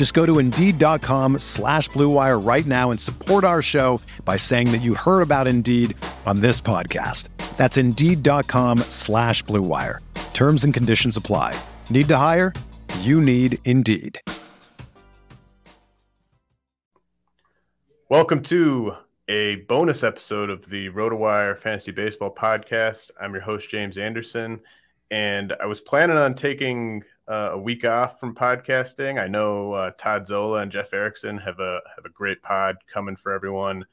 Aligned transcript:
Just 0.00 0.14
go 0.14 0.24
to 0.24 0.38
Indeed.com 0.38 1.40
slash 1.40 1.90
BlueWire 1.90 2.42
right 2.42 2.64
now 2.64 2.90
and 2.90 2.98
support 2.98 3.44
our 3.44 3.60
show 3.60 4.00
by 4.24 4.38
saying 4.38 4.72
that 4.72 4.78
you 4.78 4.94
heard 4.94 5.20
about 5.20 5.46
Indeed 5.46 5.94
on 6.24 6.40
this 6.40 6.58
podcast. 6.58 7.28
That's 7.58 7.76
Indeed.com 7.76 8.78
slash 8.88 9.44
BlueWire. 9.44 9.98
Terms 10.32 10.64
and 10.64 10.72
conditions 10.72 11.18
apply. 11.18 11.54
Need 11.90 12.08
to 12.08 12.16
hire? 12.16 12.54
You 13.00 13.20
need 13.20 13.58
Indeed. 13.66 14.18
Welcome 18.08 18.42
to 18.44 18.94
a 19.28 19.56
bonus 19.56 20.02
episode 20.02 20.48
of 20.48 20.66
the 20.70 20.88
RotoWire 20.88 21.58
Fantasy 21.58 21.92
Baseball 21.92 22.34
Podcast. 22.34 23.10
I'm 23.20 23.34
your 23.34 23.42
host, 23.42 23.68
James 23.68 23.98
Anderson, 23.98 24.60
and 25.10 25.52
I 25.60 25.66
was 25.66 25.78
planning 25.78 26.16
on 26.16 26.32
taking 26.32 27.04
uh, 27.30 27.50
a 27.52 27.58
week 27.58 27.84
off 27.84 28.18
from 28.18 28.34
podcasting. 28.34 29.22
I 29.22 29.28
know 29.28 29.72
uh, 29.72 29.92
Todd 29.96 30.26
Zola 30.26 30.62
and 30.62 30.72
Jeff 30.72 30.92
Erickson 30.92 31.38
have 31.38 31.60
a 31.60 31.80
have 31.94 32.04
a 32.04 32.10
great 32.10 32.42
pod 32.42 32.76
coming 32.92 33.14
for 33.14 33.32
everyone. 33.32 33.86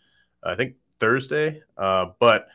I 0.43 0.55
think 0.55 0.75
Thursday, 0.99 1.61
uh, 1.77 2.07
but 2.19 2.47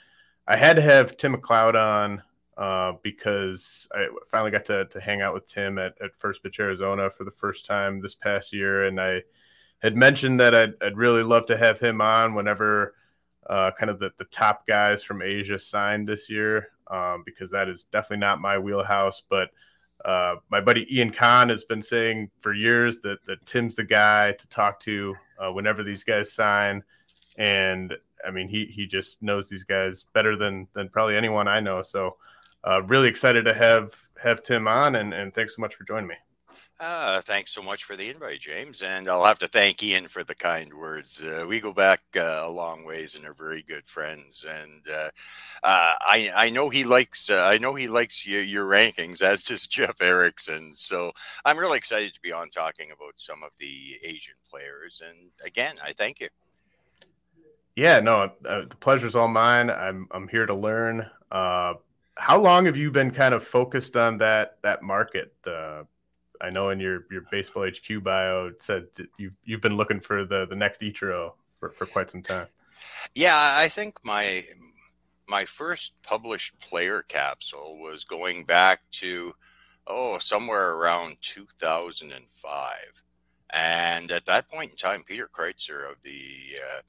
I 0.49 0.57
had 0.57 0.75
to 0.77 0.83
have 0.83 1.17
Tim 1.17 1.37
McLeod 1.37 1.77
on 1.77 2.23
uh, 2.57 2.95
because 3.05 3.87
I 3.95 4.09
finally 4.29 4.51
got 4.51 4.65
to, 4.67 4.87
to 4.87 5.01
hang 5.01 5.23
out 5.23 5.35
with 5.35 5.47
Tim 5.47 5.79
at, 5.79 5.95
at 6.03 6.19
First 6.19 6.43
Pitch 6.43 6.59
Arizona 6.59 7.11
for 7.11 7.23
the 7.23 7.31
first 7.31 7.65
time 7.65 8.01
this 8.01 8.17
past 8.17 8.53
year, 8.53 8.87
and 8.87 9.01
I 9.01 9.23
had 9.79 9.97
mentioned 9.97 10.41
that 10.41 10.55
I'd, 10.55 10.75
I'd 10.83 10.97
really 10.97 11.23
love 11.23 11.47
to 11.47 11.57
have 11.57 11.79
him 11.79 12.01
on 12.01 12.35
whenever 12.35 12.95
uh, 13.49 13.71
kind 13.79 13.91
of 13.91 14.01
the, 14.01 14.13
the 14.19 14.25
top 14.25 14.67
guys 14.67 15.05
from 15.05 15.23
Asia 15.23 15.61
signed 15.61 16.09
this 16.09 16.29
year, 16.29 16.71
um, 16.89 17.23
because 17.25 17.53
that 17.53 17.69
is 17.69 17.85
definitely 17.93 18.19
not 18.19 18.41
my 18.41 18.59
wheelhouse. 18.59 19.23
But 19.29 19.51
uh, 20.05 20.37
my 20.51 20.61
buddy 20.61 20.87
Ian 20.97 21.11
Kahn 21.13 21.49
has 21.49 21.65
been 21.65 21.83
saying 21.83 22.31
for 22.41 22.53
years 22.53 23.01
that, 23.01 23.25
that 23.27 23.45
Tim's 23.47 23.77
the 23.77 23.85
guy 23.85 24.33
to 24.33 24.49
talk 24.49 24.81
to 24.81 25.15
uh, 25.39 25.53
whenever 25.53 25.83
these 25.83 26.05
guys 26.05 26.33
sign. 26.33 26.83
And 27.39 27.95
I 28.27 28.31
mean, 28.31 28.49
he, 28.49 28.67
he 28.67 28.87
just 28.87 29.17
knows 29.23 29.49
these 29.49 29.65
guys 29.65 30.07
better 30.13 30.37
than, 30.37 30.67
than 30.75 30.89
probably 30.89 31.17
anyone 31.17 31.49
I 31.49 31.61
know. 31.61 31.83
So 31.83 32.17
uh, 32.65 32.83
really 32.85 33.09
excited 33.09 33.45
to 33.45 33.55
have, 33.55 33.95
have 34.23 34.43
Tim 34.43 34.69
on 34.69 34.97
and, 34.97 35.15
and 35.15 35.33
thanks 35.35 35.57
so 35.57 35.61
much 35.61 35.75
for 35.75 35.85
joining 35.85 36.09
me. 36.09 36.15
Uh, 36.85 37.21
thanks 37.21 37.53
so 37.53 37.63
much 37.63 37.85
for 37.85 37.95
the 37.95 38.09
invite, 38.09 38.41
James. 38.41 38.83
And 38.83 39.07
I'll 39.07 39.25
have 39.25 39.39
to 39.39 39.47
thank 39.47 39.81
Ian 39.85 40.09
for 40.09 40.25
the 40.25 40.35
kind 40.35 40.75
words. 40.75 41.23
Uh, 41.23 41.47
we 41.49 41.61
go 41.61 41.73
back 41.73 42.01
uh, 42.17 42.43
a 42.43 42.51
long 42.51 42.85
ways 42.85 43.15
and 43.15 43.25
are 43.25 43.35
very 43.35 43.63
good 43.63 43.87
friends. 43.87 44.45
And 44.49 44.83
uh, 44.93 45.11
uh, 45.63 45.95
I, 46.01 46.33
I 46.35 46.51
know 46.51 46.71
he 46.71 46.83
likes 46.83 47.31
uh, 47.31 47.45
I 47.45 47.59
know 47.59 47.77
he 47.77 47.87
likes 47.87 48.27
your, 48.27 48.43
your, 48.43 48.65
rankings, 48.65 49.23
as 49.23 49.45
does 49.45 49.65
Jeff 49.69 50.03
Erickson. 50.03 50.75
So 50.75 51.13
I'm 51.45 51.57
really 51.57 51.79
excited 51.79 52.15
to 52.15 52.21
be 52.21 52.33
on 52.33 52.51
talking 52.51 52.91
about 52.91 53.13
some 53.15 53.45
of 53.45 53.51
the 53.61 53.99
Asian 54.03 54.35
players. 54.51 55.01
And 55.09 55.31
again, 55.45 55.77
I 55.85 55.93
thank 55.93 56.19
you. 56.19 56.31
Yeah, 57.77 58.01
no, 58.01 58.33
the 58.41 58.67
pleasure's 58.81 59.15
all 59.15 59.29
mine. 59.29 59.71
I'm 59.71 60.09
I'm 60.11 60.27
here 60.27 60.47
to 60.47 60.55
learn. 60.55 61.09
how 61.31 62.41
long 62.41 62.67
have 62.67 62.77
you 62.77 62.91
been 62.91 63.13
kind 63.13 63.35
of 63.35 63.47
focused 63.47 63.97
on 63.97 64.19
that 64.19 64.57
that 64.63 64.83
market? 64.83 65.33
I 66.43 66.51
know 66.51 66.71
in 66.71 66.81
your 66.81 67.07
your 67.11 67.23
baseball 67.31 67.67
HQ 67.69 68.03
bio 68.03 68.49
it 68.49 68.63
said 68.63 68.87
you've 69.17 69.35
you've 69.45 69.61
been 69.61 69.77
looking 69.77 70.01
for 70.01 70.25
the 70.25 70.47
the 70.47 70.57
next 70.57 70.81
Ichiro 70.81 71.33
for, 71.59 71.71
for 71.71 71.87
quite 71.87 72.11
some 72.11 72.23
time. 72.23 72.49
Yeah, 73.15 73.55
I 73.57 73.69
think 73.69 73.99
my 74.05 74.45
my 75.29 75.45
first 75.45 75.95
published 76.03 76.59
player 76.61 77.03
capsule 77.03 77.79
was 77.79 78.05
going 78.05 78.45
back 78.45 78.81
to 78.91 79.33
oh 79.87 80.19
somewhere 80.19 80.75
around 80.75 81.17
2005 81.21 83.03
and 83.51 84.11
at 84.11 84.25
that 84.27 84.49
point 84.49 84.71
in 84.71 84.77
time 84.77 85.03
peter 85.05 85.29
kreutzer 85.33 85.91
of 85.91 86.01
the 86.03 86.59
uh, 86.77 86.81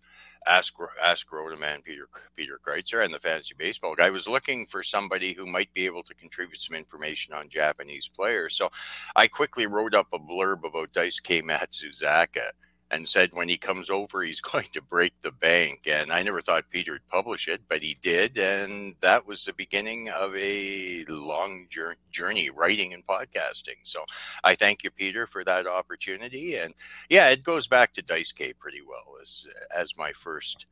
ask 0.47 0.73
ask 1.03 1.29
Rotoman 1.29 1.83
Peter 1.83 2.07
Peter 2.35 2.59
Kreutzer 2.65 3.03
and 3.03 3.13
the 3.13 3.19
fantasy 3.19 3.55
baseball 3.57 3.95
guy 3.95 4.09
was 4.09 4.27
looking 4.27 4.65
for 4.65 4.83
somebody 4.83 5.33
who 5.33 5.45
might 5.45 5.73
be 5.73 5.85
able 5.85 6.03
to 6.03 6.15
contribute 6.15 6.59
some 6.59 6.75
information 6.75 7.33
on 7.33 7.49
Japanese 7.49 8.09
players. 8.09 8.55
So 8.55 8.71
I 9.15 9.27
quickly 9.27 9.67
wrote 9.67 9.93
up 9.93 10.07
a 10.13 10.19
blurb 10.19 10.65
about 10.65 10.93
Dice 10.93 11.19
K 11.19 11.41
Matsuzaka 11.41 12.51
and 12.93 13.09
said 13.09 13.31
when 13.33 13.49
he 13.49 13.57
comes 13.57 13.89
over 13.89 14.21
he's 14.21 14.41
going 14.51 14.67
to 14.73 14.81
break 14.81 15.13
the 15.21 15.31
bank. 15.31 15.87
And 15.87 16.11
i 16.11 16.21
never 16.21 16.41
thought 16.41 16.69
peter 16.69 16.93
would 16.93 17.07
publish 17.09 17.47
it 17.47 17.61
but 17.67 17.81
he 17.81 17.97
did. 18.01 18.37
And 18.37 18.95
that 19.01 19.25
was 19.25 19.45
the 19.45 19.53
beginning 19.53 20.09
of 20.09 20.35
a 20.35 21.03
long 21.09 21.67
journey 22.11 22.49
writing 22.49 22.93
and 22.93 23.05
podcasting. 23.05 23.77
So 23.83 24.03
i 24.43 24.55
thank 24.55 24.83
you 24.83 24.91
peter 24.91 25.27
for 25.27 25.43
that 25.43 25.67
opportunity. 25.67 26.55
And 26.55 26.73
yeah 27.09 27.29
it 27.29 27.43
goes 27.43 27.67
back 27.67 27.93
to 27.93 28.01
Dice 28.01 28.31
daisuke 28.31 28.57
pretty 28.57 28.81
well 28.87 29.17
as 29.21 29.47
as 29.75 29.97
my 29.97 30.11
first 30.11 30.67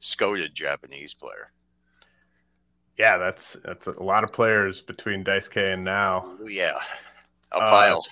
scouted 0.00 0.54
japanese 0.54 1.14
player. 1.14 1.52
Yeah 2.98 3.16
that's 3.16 3.56
that's 3.64 3.86
a 3.86 4.02
lot 4.02 4.24
of 4.24 4.32
players 4.32 4.82
between 4.82 5.24
daisuke 5.24 5.72
and 5.72 5.84
now. 5.84 6.36
Yeah. 6.44 6.78
A 7.52 7.58
pile. 7.58 8.04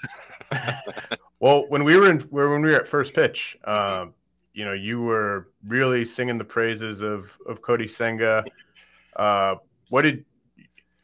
uh, 0.50 0.72
Well, 1.40 1.66
when 1.68 1.84
we 1.84 1.96
were 1.96 2.10
in 2.10 2.20
when 2.30 2.62
we 2.62 2.70
were 2.70 2.76
at 2.76 2.88
first 2.88 3.14
pitch, 3.14 3.56
uh, 3.64 4.06
you 4.54 4.64
know, 4.64 4.72
you 4.72 5.00
were 5.00 5.48
really 5.66 6.04
singing 6.04 6.38
the 6.38 6.44
praises 6.44 7.00
of 7.00 7.30
of 7.46 7.62
Kodai 7.62 7.88
Senga. 7.88 8.44
Uh, 9.16 9.56
what 9.90 10.02
did 10.02 10.24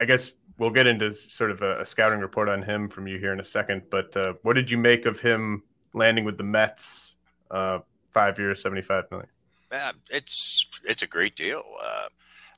I 0.00 0.05
guess 0.05 0.33
we'll 0.59 0.71
get 0.71 0.87
into 0.87 1.12
sort 1.12 1.50
of 1.50 1.62
a, 1.62 1.81
a, 1.81 1.84
scouting 1.87 2.21
report 2.21 2.49
on 2.49 2.62
him 2.62 2.89
from 2.89 3.06
you 3.06 3.19
here 3.19 3.33
in 3.33 3.41
a 3.41 3.45
second. 3.45 3.83
But 3.91 4.17
uh, 4.17 4.34
what 4.43 4.55
did 4.55 4.71
you 4.71 4.78
make 4.78 5.06
of 5.06 5.21
him 5.21 5.62
landing 5.93 6.25
with 6.25 6.39
the 6.39 6.45
Mets? 6.45 7.16
Uh, 7.51 7.81
five 8.12 8.39
years, 8.39 8.62
seventy 8.62 8.83
five 8.83 9.05
million. 9.11 9.28
Yeah, 9.71 9.93
it's 10.11 10.66
it's 10.84 11.03
a 11.03 11.06
great 11.06 11.37
deal. 11.37 11.62
Uh, 11.83 12.09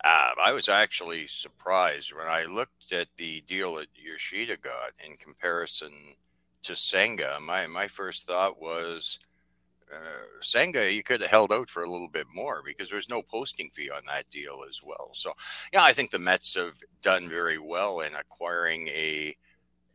uh, 0.05 0.31
I 0.43 0.53
was 0.53 0.69
actually 0.69 1.27
surprised 1.27 2.13
when 2.15 2.27
I 2.27 2.45
looked 2.45 2.93
at 2.93 3.09
the 3.17 3.41
deal 3.43 3.75
that 3.77 3.89
Yoshida 3.95 4.57
got 4.59 4.93
in 5.05 5.17
comparison 5.17 5.93
to 6.62 6.77
Senga, 6.77 7.39
my 7.41 7.67
my 7.67 7.89
first 7.89 8.27
thought 8.27 8.61
was 8.61 9.19
uh, 9.93 10.25
Senga, 10.41 10.93
you 10.93 11.03
could 11.03 11.21
have 11.21 11.31
held 11.31 11.53
out 11.53 11.71
for 11.71 11.84
a 11.84 11.91
little 11.91 12.09
bit 12.09 12.27
more 12.34 12.62
because 12.65 12.91
there's 12.91 13.09
no 13.09 13.22
posting 13.22 13.71
fee 13.71 13.91
on 13.91 14.03
that 14.06 14.28
deal 14.31 14.65
as 14.69 14.81
well. 14.83 15.11
So, 15.12 15.33
yeah, 15.72 15.84
I 15.84 15.93
think 15.93 16.11
the 16.11 16.19
Mets 16.19 16.54
have 16.54 16.75
done 17.03 17.28
very 17.28 17.59
well 17.59 18.01
in 18.01 18.15
acquiring 18.15 18.89
a 18.89 19.34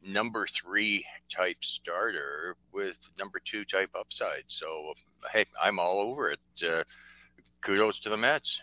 number 0.07 0.47
three 0.47 1.05
type 1.29 1.63
starter 1.63 2.55
with 2.71 3.11
number 3.19 3.39
two 3.43 3.65
type 3.65 3.89
upside. 3.93 4.43
So, 4.47 4.93
hey, 5.31 5.45
I'm 5.61 5.79
all 5.79 5.99
over 5.99 6.31
it. 6.31 6.39
Uh, 6.65 6.83
kudos 7.61 7.99
to 7.99 8.09
the 8.09 8.17
Mets. 8.17 8.61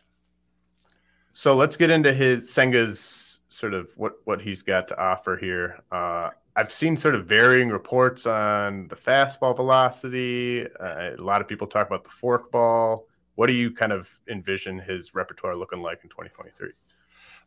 So 1.32 1.54
let's 1.54 1.76
get 1.76 1.90
into 1.90 2.12
his 2.12 2.50
Senga's 2.50 3.40
sort 3.48 3.74
of 3.74 3.90
what 3.96 4.14
what 4.24 4.40
he's 4.40 4.62
got 4.62 4.88
to 4.88 5.00
offer 5.00 5.36
here. 5.36 5.78
Uh, 5.92 6.30
I've 6.58 6.72
seen 6.72 6.96
sort 6.96 7.14
of 7.14 7.26
varying 7.26 7.68
reports 7.68 8.26
on 8.26 8.88
the 8.88 8.96
fastball 8.96 9.54
velocity. 9.54 10.66
Uh, 10.66 11.12
a 11.16 11.22
lot 11.22 11.40
of 11.40 11.46
people 11.46 11.68
talk 11.68 11.86
about 11.86 12.02
the 12.02 12.10
forkball. 12.10 13.04
What 13.36 13.46
do 13.46 13.52
you 13.52 13.70
kind 13.70 13.92
of 13.92 14.10
envision 14.28 14.80
his 14.80 15.14
repertoire 15.14 15.54
looking 15.54 15.82
like 15.82 16.00
in 16.02 16.10
2023? 16.10 16.70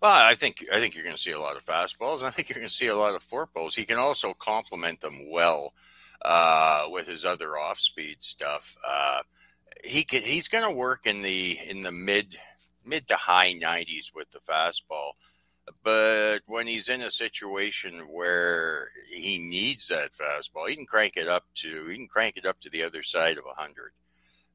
Well, 0.01 0.11
I 0.13 0.33
think 0.33 0.65
I 0.73 0.79
think 0.79 0.95
you're 0.95 1.03
going 1.03 1.15
to 1.15 1.21
see 1.21 1.31
a 1.31 1.39
lot 1.41 1.57
of 1.57 1.65
fastballs, 1.65 2.23
I 2.23 2.29
think 2.29 2.47
you're 2.47 2.55
going 2.55 2.69
to 2.69 2.73
see 2.73 2.87
a 2.87 2.95
lot 2.95 3.13
of 3.13 3.21
forkballs. 3.21 3.75
He 3.75 3.83
can 3.83 3.97
also 3.97 4.33
complement 4.33 5.01
them 5.01 5.29
well 5.29 5.73
uh, 6.21 6.85
with 6.89 7.05
his 7.09 7.25
other 7.25 7.57
off-speed 7.57 8.21
stuff. 8.21 8.77
Uh, 8.87 9.23
he 9.83 10.05
he's 10.09 10.47
going 10.47 10.63
to 10.63 10.73
work 10.73 11.05
in 11.05 11.21
the 11.21 11.57
in 11.69 11.81
the 11.81 11.91
mid 11.91 12.37
mid 12.85 13.09
to 13.09 13.17
high 13.17 13.53
90s 13.55 14.15
with 14.15 14.31
the 14.31 14.39
fastball. 14.39 15.11
But 15.83 16.39
when 16.47 16.67
he's 16.67 16.89
in 16.89 17.01
a 17.01 17.11
situation 17.11 17.99
where 18.11 18.89
he 19.07 19.37
needs 19.37 19.87
that 19.87 20.11
fastball, 20.13 20.67
he 20.67 20.75
can 20.75 20.85
crank 20.85 21.17
it 21.17 21.27
up 21.27 21.45
to 21.55 21.87
he 21.87 21.95
can 21.95 22.07
crank 22.07 22.37
it 22.37 22.45
up 22.45 22.59
to 22.61 22.69
the 22.69 22.83
other 22.83 23.03
side 23.03 23.37
of 23.37 23.43
hundred. 23.55 23.91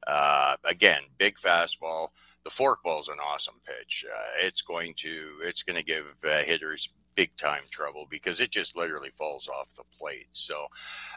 Uh, 0.05 0.55
again, 0.65 1.03
big 1.17 1.35
fastball. 1.35 2.09
The 2.43 2.49
forkball 2.49 3.01
is 3.01 3.09
an 3.09 3.17
awesome 3.25 3.59
pitch. 3.65 4.05
Uh, 4.09 4.45
it's 4.45 4.61
going 4.61 4.93
to 4.97 5.39
it's 5.43 5.63
going 5.63 5.77
to 5.77 5.83
give 5.83 6.05
uh, 6.23 6.43
hitters 6.43 6.89
big 7.15 7.35
time 7.35 7.63
trouble 7.71 8.05
because 8.09 8.39
it 8.39 8.51
just 8.51 8.77
literally 8.77 9.09
falls 9.09 9.49
off 9.49 9.75
the 9.75 9.83
plate. 9.97 10.27
So 10.31 10.61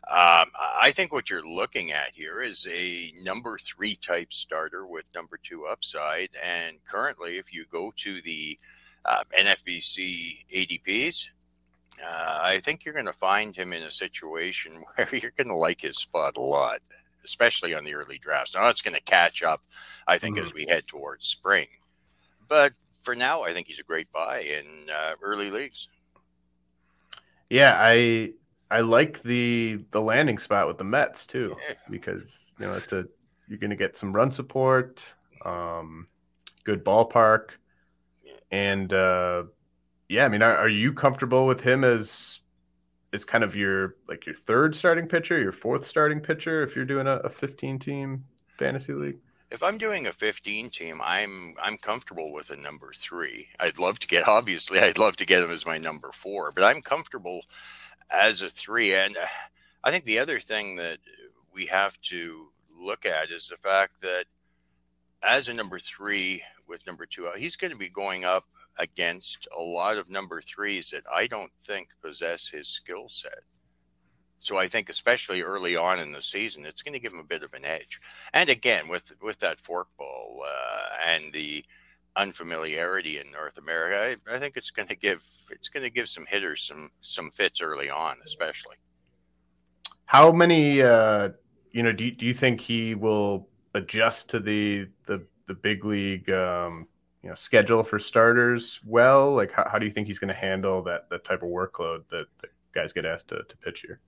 um, 0.09 0.49
I 0.81 0.91
think 0.93 1.13
what 1.13 1.29
you're 1.29 1.47
looking 1.47 1.93
at 1.93 2.11
here 2.13 2.41
is 2.41 2.67
a 2.69 3.13
number 3.23 3.59
three 3.59 3.97
type 3.97 4.33
starter 4.33 4.87
with 4.87 5.15
number 5.15 5.39
two 5.41 5.67
upside. 5.67 6.31
And 6.43 6.83
currently, 6.85 7.37
if 7.37 7.53
you 7.53 7.67
go 7.71 7.93
to 7.99 8.21
the 8.23 8.59
uh, 9.05 9.23
NFBC 9.39 10.45
ADPs, 10.53 11.29
uh, 12.03 12.41
I 12.43 12.59
think 12.59 12.85
you're 12.85 12.95
going 12.95 13.07
to 13.07 13.13
find 13.13 13.55
him 13.55 13.73
in 13.73 13.83
a 13.83 13.91
situation 13.91 14.83
where 14.95 15.09
you're 15.13 15.33
going 15.37 15.49
to 15.49 15.55
like 15.55 15.81
his 15.81 15.99
spot 15.99 16.37
a 16.37 16.41
lot, 16.41 16.81
especially 17.25 17.75
on 17.75 17.85
the 17.85 17.95
early 17.95 18.19
drafts. 18.19 18.55
Now, 18.55 18.63
that's 18.63 18.83
going 18.83 18.95
to 18.95 19.03
catch 19.03 19.43
up, 19.43 19.63
I 20.07 20.19
think, 20.19 20.37
mm-hmm. 20.37 20.47
as 20.47 20.55
we 20.55 20.67
head 20.69 20.87
towards 20.87 21.27
spring. 21.27 21.69
But 22.49 22.73
for 23.01 23.15
now, 23.15 23.43
I 23.43 23.53
think 23.53 23.67
he's 23.67 23.81
a 23.81 23.85
great 23.85 24.11
buy 24.13 24.41
in 24.41 24.67
uh, 24.93 25.15
early 25.23 25.51
leagues. 25.51 25.89
Yeah, 27.49 27.77
I 27.79 28.35
I 28.71 28.81
like 28.81 29.23
the 29.23 29.85
the 29.91 30.01
landing 30.01 30.39
spot 30.39 30.69
with 30.69 30.79
the 30.79 30.85
Mets 30.85 31.27
too 31.27 31.57
yeah. 31.69 31.75
because 31.91 32.53
you 32.59 32.67
know 32.67 32.75
it's 32.75 32.93
a 32.93 33.07
you're 33.49 33.59
going 33.59 33.71
to 33.71 33.77
get 33.77 33.97
some 33.97 34.13
run 34.13 34.31
support, 34.31 35.03
um, 35.45 36.07
good 36.63 36.85
ballpark, 36.85 37.51
and 38.51 38.93
uh, 38.93 39.45
yeah, 40.09 40.25
I 40.25 40.29
mean, 40.29 40.43
are, 40.43 40.57
are 40.57 40.69
you 40.69 40.93
comfortable 40.93 41.47
with 41.47 41.61
him 41.61 41.85
as 41.85 42.41
as 43.13 43.25
kind 43.25 43.43
of 43.43 43.57
your 43.57 43.97
like 44.09 44.27
your 44.27 44.35
third 44.35 44.75
starting 44.75 45.07
pitcher, 45.07 45.39
your 45.39 45.53
fourth 45.53 45.87
starting 45.87 46.21
pitcher 46.21 46.63
if 46.63 46.77
you're 46.77 46.85
doing 46.85 47.07
a, 47.07 47.17
a 47.17 47.29
15 47.29 47.79
team 47.79 48.25
fantasy 48.59 48.93
league? 48.93 49.19
if 49.51 49.63
I'm 49.63 49.79
doing 49.79 50.07
a 50.07 50.13
15 50.13 50.71
team, 50.71 51.01
I'm 51.03 51.55
I'm 51.63 51.77
comfortable 51.77 52.33
with 52.33 52.51
a 52.51 52.57
number 52.57 52.93
three. 52.95 53.49
I'd 53.59 53.79
love 53.79 53.99
to 54.01 54.07
get 54.07 54.29
obviously 54.29 54.79
I'd 54.79 54.99
love 54.99 55.17
to 55.17 55.27
get 55.27 55.43
him 55.43 55.51
as 55.51 55.67
my 55.67 55.79
number 55.79 56.11
four, 56.13 56.53
but 56.53 56.65
I'm 56.65 56.83
comfortable 56.83 57.43
as 58.11 58.43
a 58.43 58.49
three. 58.49 58.95
And 58.95 59.17
uh, 59.17 59.27
I 59.85 59.91
think 59.91 60.05
the 60.05 60.19
other 60.19 60.39
thing 60.39 60.77
that 60.77 60.99
we 61.53 61.67
have 61.67 62.01
to 62.03 62.49
look 62.79 63.05
at 63.05 63.31
is 63.31 63.49
the 63.49 63.57
fact 63.57 64.01
that 64.03 64.25
as 65.23 65.49
a 65.49 65.55
number 65.55 65.79
three 65.79 66.43
with 66.71 66.87
number 66.87 67.05
two, 67.05 67.27
uh, 67.27 67.37
he's 67.37 67.57
going 67.57 67.73
to 67.73 67.77
be 67.77 67.89
going 67.89 68.25
up 68.25 68.45
against 68.79 69.47
a 69.59 69.61
lot 69.61 69.99
of 69.99 70.09
number 70.09 70.41
threes 70.41 70.91
that 70.91 71.03
I 71.13 71.27
don't 71.27 71.53
think 71.61 71.89
possess 72.01 72.49
his 72.49 72.69
skill 72.69 73.09
set. 73.09 73.41
So 74.39 74.57
I 74.57 74.69
think, 74.69 74.89
especially 74.89 75.43
early 75.43 75.77
on 75.77 76.01
in 76.01 76.13
the 76.13 76.23
season, 76.23 76.65
it's 76.65 76.81
going 76.81 76.95
to 76.95 76.99
give 76.99 77.13
him 77.13 77.19
a 77.19 77.25
bit 77.25 77.43
of 77.43 77.53
an 77.53 77.67
edge. 77.67 78.01
And 78.33 78.49
again, 78.49 78.89
with 78.89 79.13
with 79.21 79.39
that 79.41 79.61
forkball 79.61 80.39
uh, 80.47 80.89
and 81.05 81.31
the 81.35 81.63
unfamiliarity 82.17 83.19
in 83.19 83.31
North 83.31 83.59
America, 83.59 84.17
I, 84.29 84.35
I 84.35 84.39
think 84.39 84.57
it's 84.57 84.71
going 84.71 84.89
to 84.89 84.97
give 84.97 85.23
it's 85.51 85.69
going 85.69 85.83
to 85.83 85.91
give 85.91 86.09
some 86.09 86.25
hitters 86.25 86.63
some 86.63 86.91
some 87.03 87.31
fits 87.31 87.61
early 87.61 87.91
on, 87.91 88.17
especially. 88.25 88.77
How 90.07 90.33
many, 90.33 90.83
uh, 90.83 91.29
you 91.71 91.83
know, 91.83 91.93
do 91.93 92.05
you, 92.05 92.11
do 92.11 92.27
you 92.27 92.35
think 92.35 92.61
he 92.61 92.95
will 92.95 93.47
adjust 93.75 94.31
to 94.31 94.41
the 94.41 94.89
the 95.07 95.23
the 95.51 95.55
big 95.55 95.85
league? 95.85 96.31
Um, 96.31 96.87
you 97.23 97.29
know, 97.29 97.35
schedule 97.35 97.83
for 97.83 97.99
starters 97.99 98.81
well. 98.87 99.35
Like, 99.35 99.53
how, 99.53 99.69
how 99.69 99.79
do 99.79 99.85
you 99.85 99.93
think 99.93 100.07
he's 100.07 100.19
going 100.19 100.29
to 100.29 100.41
handle 100.41 100.81
that 100.85 101.11
that 101.11 101.25
type 101.25 101.43
of 101.43 101.49
workload 101.49 102.05
that, 102.11 102.27
that 102.41 102.51
guys 102.73 102.93
get 102.93 103.05
asked 103.05 103.29
to, 103.29 103.43
to 103.43 103.57
pitch 103.59 103.85
here? 103.87 104.01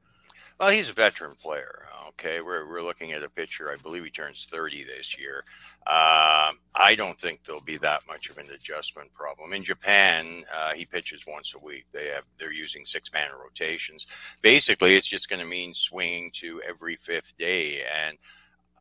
Well, 0.58 0.70
he's 0.70 0.90
a 0.90 0.92
veteran 0.92 1.34
player. 1.34 1.86
Okay, 2.10 2.40
we're, 2.40 2.68
we're 2.68 2.82
looking 2.82 3.12
at 3.12 3.24
a 3.24 3.28
pitcher. 3.28 3.70
I 3.70 3.76
believe 3.82 4.04
he 4.04 4.10
turns 4.10 4.44
30 4.44 4.84
this 4.84 5.18
year. 5.18 5.38
Um, 5.86 6.58
I 6.76 6.94
don't 6.96 7.18
think 7.20 7.42
there'll 7.42 7.60
be 7.60 7.78
that 7.78 8.02
much 8.06 8.30
of 8.30 8.38
an 8.38 8.46
adjustment 8.54 9.12
problem. 9.12 9.52
In 9.52 9.64
Japan, 9.64 10.44
uh, 10.54 10.72
he 10.72 10.84
pitches 10.84 11.24
once 11.26 11.54
a 11.54 11.58
week. 11.58 11.86
They 11.92 12.08
have 12.08 12.24
they're 12.38 12.52
using 12.52 12.84
six 12.84 13.12
man 13.12 13.30
rotations. 13.42 14.06
Basically, 14.40 14.94
it's 14.94 15.08
just 15.08 15.28
going 15.28 15.40
to 15.40 15.46
mean 15.46 15.74
swinging 15.74 16.30
to 16.34 16.62
every 16.62 16.96
fifth 16.96 17.36
day, 17.38 17.82
and 17.92 18.16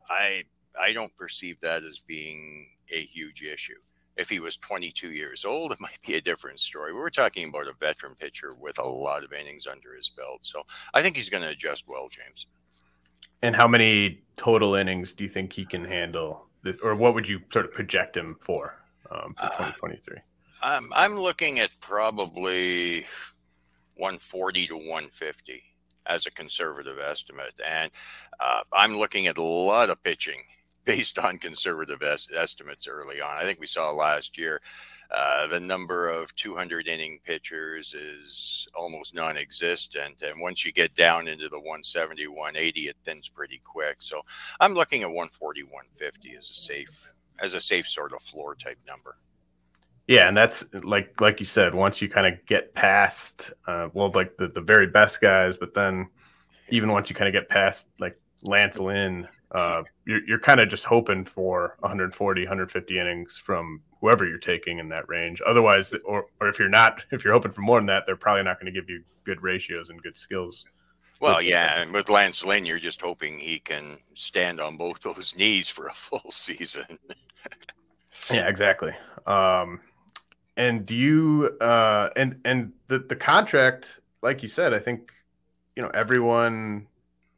I 0.08 0.44
I 0.80 0.92
don't 0.92 1.14
perceive 1.16 1.60
that 1.60 1.82
as 1.82 1.98
being 1.98 2.66
a 2.90 3.00
huge 3.00 3.42
issue. 3.42 3.78
If 4.16 4.28
he 4.28 4.40
was 4.40 4.56
22 4.58 5.10
years 5.12 5.44
old, 5.44 5.72
it 5.72 5.80
might 5.80 5.98
be 6.06 6.14
a 6.14 6.20
different 6.20 6.60
story. 6.60 6.92
We're 6.92 7.10
talking 7.10 7.48
about 7.48 7.68
a 7.68 7.74
veteran 7.78 8.14
pitcher 8.14 8.54
with 8.54 8.78
a 8.78 8.86
lot 8.86 9.24
of 9.24 9.32
innings 9.32 9.66
under 9.66 9.94
his 9.94 10.08
belt. 10.10 10.40
So 10.42 10.62
I 10.94 11.02
think 11.02 11.16
he's 11.16 11.30
going 11.30 11.42
to 11.42 11.50
adjust 11.50 11.88
well, 11.88 12.08
James. 12.08 12.46
And 13.42 13.56
how 13.56 13.66
many 13.66 14.22
total 14.36 14.76
innings 14.76 15.14
do 15.14 15.24
you 15.24 15.30
think 15.30 15.52
he 15.52 15.64
can 15.64 15.84
handle? 15.84 16.46
Or 16.82 16.94
what 16.94 17.14
would 17.14 17.28
you 17.28 17.40
sort 17.52 17.64
of 17.64 17.72
project 17.72 18.16
him 18.16 18.36
for 18.40 18.78
um, 19.10 19.34
for 19.34 19.46
2023? 19.46 20.16
Uh, 20.16 20.20
I'm, 20.62 20.88
I'm 20.94 21.18
looking 21.18 21.58
at 21.58 21.70
probably 21.80 23.04
140 23.96 24.68
to 24.68 24.76
150 24.76 25.62
as 26.06 26.26
a 26.26 26.30
conservative 26.30 26.98
estimate. 26.98 27.60
And 27.66 27.90
uh, 28.40 28.62
I'm 28.72 28.96
looking 28.96 29.26
at 29.26 29.38
a 29.38 29.42
lot 29.42 29.90
of 29.90 30.02
pitching 30.02 30.42
based 30.84 31.18
on 31.18 31.38
conservative 31.38 32.02
es- 32.02 32.28
estimates 32.34 32.88
early 32.88 33.20
on. 33.20 33.36
I 33.36 33.44
think 33.44 33.60
we 33.60 33.66
saw 33.66 33.90
last 33.90 34.36
year 34.36 34.60
uh, 35.12 35.46
the 35.46 35.60
number 35.60 36.08
of 36.08 36.34
200 36.36 36.88
inning 36.88 37.18
pitchers 37.22 37.92
is 37.92 38.66
almost 38.74 39.14
non-existent, 39.14 40.22
and 40.22 40.40
once 40.40 40.64
you 40.64 40.72
get 40.72 40.94
down 40.94 41.28
into 41.28 41.50
the 41.50 41.58
170, 41.58 42.26
180, 42.28 42.80
it 42.88 42.96
thins 43.04 43.28
pretty 43.28 43.60
quick. 43.62 43.96
So 44.00 44.22
I'm 44.58 44.72
looking 44.72 45.02
at 45.02 45.08
140, 45.08 45.64
150 45.64 46.36
as 46.36 46.48
a 46.48 46.54
safe 46.54 47.12
as 47.40 47.54
a 47.54 47.60
safe 47.60 47.86
sort 47.88 48.12
of 48.14 48.22
floor 48.22 48.54
type 48.54 48.78
number. 48.86 49.16
Yeah, 50.08 50.28
and 50.28 50.36
that's 50.36 50.64
like 50.82 51.20
like 51.20 51.40
you 51.40 51.46
said, 51.46 51.74
once 51.74 52.00
you 52.00 52.08
kind 52.08 52.26
of 52.26 52.44
get 52.46 52.72
past, 52.74 53.52
uh, 53.66 53.88
well, 53.92 54.10
like 54.14 54.36
the 54.38 54.48
the 54.48 54.62
very 54.62 54.86
best 54.86 55.20
guys, 55.20 55.58
but 55.58 55.74
then 55.74 56.08
even 56.70 56.90
once 56.90 57.10
you 57.10 57.16
kind 57.16 57.28
of 57.28 57.34
get 57.34 57.50
past 57.50 57.88
like 58.00 58.18
Lance 58.42 58.78
Lynn, 58.78 59.28
uh, 59.52 59.82
you're, 60.04 60.24
you're 60.26 60.38
kind 60.38 60.60
of 60.60 60.68
just 60.68 60.84
hoping 60.84 61.24
for 61.24 61.76
140, 61.80 62.42
150 62.42 62.98
innings 62.98 63.38
from 63.38 63.80
whoever 64.00 64.26
you're 64.26 64.38
taking 64.38 64.78
in 64.78 64.88
that 64.88 65.08
range. 65.08 65.40
Otherwise, 65.46 65.94
or, 66.04 66.26
or 66.40 66.48
if 66.48 66.58
you're 66.58 66.68
not, 66.68 67.04
if 67.12 67.24
you're 67.24 67.32
hoping 67.32 67.52
for 67.52 67.60
more 67.60 67.78
than 67.78 67.86
that, 67.86 68.04
they're 68.06 68.16
probably 68.16 68.42
not 68.42 68.60
going 68.60 68.72
to 68.72 68.78
give 68.78 68.90
you 68.90 69.02
good 69.24 69.42
ratios 69.42 69.90
and 69.90 70.02
good 70.02 70.16
skills. 70.16 70.64
Well, 71.20 71.40
yeah, 71.40 71.80
and 71.80 71.92
with 71.92 72.10
Lance 72.10 72.44
Lynn, 72.44 72.66
you're 72.66 72.80
just 72.80 73.00
hoping 73.00 73.38
he 73.38 73.60
can 73.60 73.98
stand 74.14 74.60
on 74.60 74.76
both 74.76 75.00
those 75.02 75.36
knees 75.36 75.68
for 75.68 75.86
a 75.86 75.92
full 75.92 76.22
season. 76.30 76.98
yeah, 78.30 78.48
exactly. 78.48 78.92
Um, 79.26 79.80
and 80.56 80.84
do 80.84 80.96
you 80.96 81.56
uh, 81.60 82.10
and 82.16 82.40
and 82.44 82.72
the 82.88 82.98
the 82.98 83.16
contract, 83.16 84.00
like 84.20 84.42
you 84.42 84.48
said, 84.48 84.74
I 84.74 84.80
think 84.80 85.12
you 85.76 85.82
know 85.82 85.90
everyone 85.94 86.88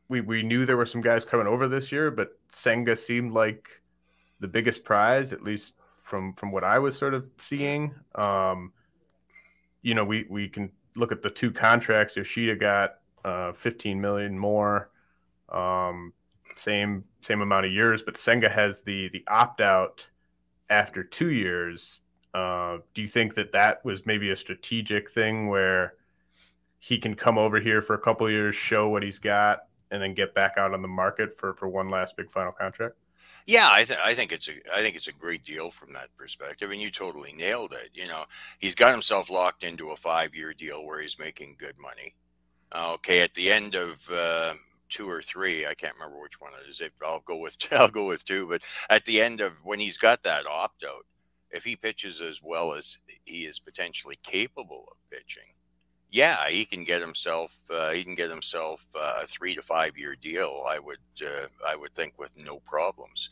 we 0.09 0.21
we 0.21 0.43
knew 0.43 0.67
there 0.67 0.77
were 0.77 0.87
some 0.87 1.01
guys 1.01 1.25
coming 1.25 1.47
over 1.47 1.69
this 1.69 1.91
year, 1.91 2.11
but 2.11 2.39
Senga 2.49 2.97
seemed 2.97 3.33
like 3.33 3.69
the 4.41 4.49
biggest 4.49 4.85
prize, 4.85 5.33
at 5.33 5.43
least 5.43 5.75
from 6.03 6.35
from 6.35 6.53
what 6.53 6.65
I 6.65 6.79
was 6.79 6.97
sort 6.97 7.15
of 7.15 7.25
seeing. 7.39 7.95
Um, 8.15 8.73
you 9.83 9.95
know, 9.95 10.05
we 10.05 10.27
we 10.29 10.49
can 10.49 10.71
look 10.97 11.13
at 11.13 11.23
the 11.23 11.31
two 11.31 11.51
contracts. 11.51 12.17
Yoshida 12.17 12.57
got 12.57 12.97
uh, 13.25 13.53
15 13.53 14.01
million 14.01 14.39
more, 14.39 14.91
um, 15.49 16.13
same 16.55 17.05
same 17.23 17.41
amount 17.41 17.67
of 17.67 17.73
years, 17.73 18.03
but 18.03 18.17
Senga 18.17 18.49
has 18.49 18.83
the 18.83 19.09
the 19.09 19.25
opt 19.29 19.61
out 19.61 20.07
after 20.71 21.03
two 21.03 21.31
years. 21.31 22.01
Uh, 22.35 22.79
do 22.95 23.01
you 23.01 23.09
think 23.09 23.35
that 23.37 23.53
that 23.53 23.85
was 23.85 24.05
maybe 24.07 24.31
a 24.31 24.37
strategic 24.37 25.11
thing 25.11 25.49
where 25.49 25.95
he 26.81 26.99
can 26.99 27.15
come 27.15 27.39
over 27.39 27.61
here 27.61 27.81
for 27.81 27.95
a 27.95 27.99
couple 27.99 28.29
years, 28.29 28.55
show 28.55 28.89
what 28.89 29.03
he's 29.03 29.21
got, 29.21 29.61
and 29.91 30.03
then 30.03 30.15
get 30.15 30.35
back 30.35 30.55
out 30.57 30.75
on 30.75 30.83
the 30.83 30.89
market 30.89 31.39
for 31.39 31.55
for 31.55 31.69
one 31.69 31.91
last 31.91 32.17
big 32.17 32.31
final 32.31 32.53
contract? 32.53 32.97
Yeah, 33.47 33.69
I, 33.71 33.85
th- 33.85 33.99
I 34.03 34.15
think 34.15 34.33
it's 34.33 34.49
a 34.49 34.53
I 34.75 34.81
think 34.81 34.97
it's 34.97 35.09
a 35.09 35.13
great 35.13 35.43
deal 35.45 35.71
from 35.71 35.93
that 35.93 36.09
perspective, 36.17 36.71
and 36.71 36.81
you 36.81 36.91
totally 36.91 37.33
nailed 37.33 37.73
it. 37.73 37.91
You 37.93 38.07
know, 38.07 38.25
he's 38.59 38.75
got 38.75 38.93
himself 38.93 39.31
locked 39.31 39.65
into 39.65 39.91
a 39.91 39.97
five 39.97 40.35
year 40.35 40.55
deal 40.55 40.85
where 40.87 41.01
he's 41.01 41.19
making 41.19 41.57
good 41.59 41.79
money. 41.79 42.15
Okay, 42.75 43.21
at 43.21 43.35
the 43.35 43.53
end 43.53 43.75
of 43.75 44.09
uh, 44.11 44.55
two 44.89 45.09
or 45.09 45.23
three, 45.23 45.67
I 45.67 45.75
can't 45.75 45.95
remember 45.95 46.21
which 46.21 46.41
one 46.41 46.53
it 46.55 46.71
is. 46.71 46.83
I'll 47.05 47.21
go 47.21 47.37
with 47.37 47.57
I'll 47.73 47.89
go 47.89 48.07
with 48.07 48.25
two, 48.25 48.47
but 48.49 48.63
at 48.89 49.05
the 49.05 49.21
end 49.21 49.41
of 49.41 49.53
when 49.63 49.81
he's 49.81 49.99
got 49.99 50.23
that 50.23 50.47
opt 50.47 50.85
out, 50.85 51.05
if 51.51 51.65
he 51.65 51.77
pitches 51.77 52.21
as 52.21 52.41
well 52.43 52.75
as 52.75 52.99
he 53.25 53.45
is 53.45 53.59
potentially 53.59 54.17
capable 54.23 54.87
of 54.91 54.97
pitching, 55.11 55.54
yeah, 56.11 56.49
he 56.49 56.65
can 56.65 56.85
get 56.85 57.01
himself 57.01 57.57
uh, 57.71 57.91
he 57.91 58.05
can 58.05 58.15
get 58.15 58.31
himself 58.31 58.87
uh, 58.95 59.21
a 59.23 59.27
three 59.27 59.55
to 59.55 59.63
five 59.63 59.99
year 59.99 60.15
deal. 60.15 60.63
I 60.69 60.79
would 60.79 60.99
uh, 61.23 61.47
I 61.67 61.77
would 61.77 61.95
think 61.95 62.15
with 62.19 62.37
no 62.43 62.61
problems. 62.61 63.31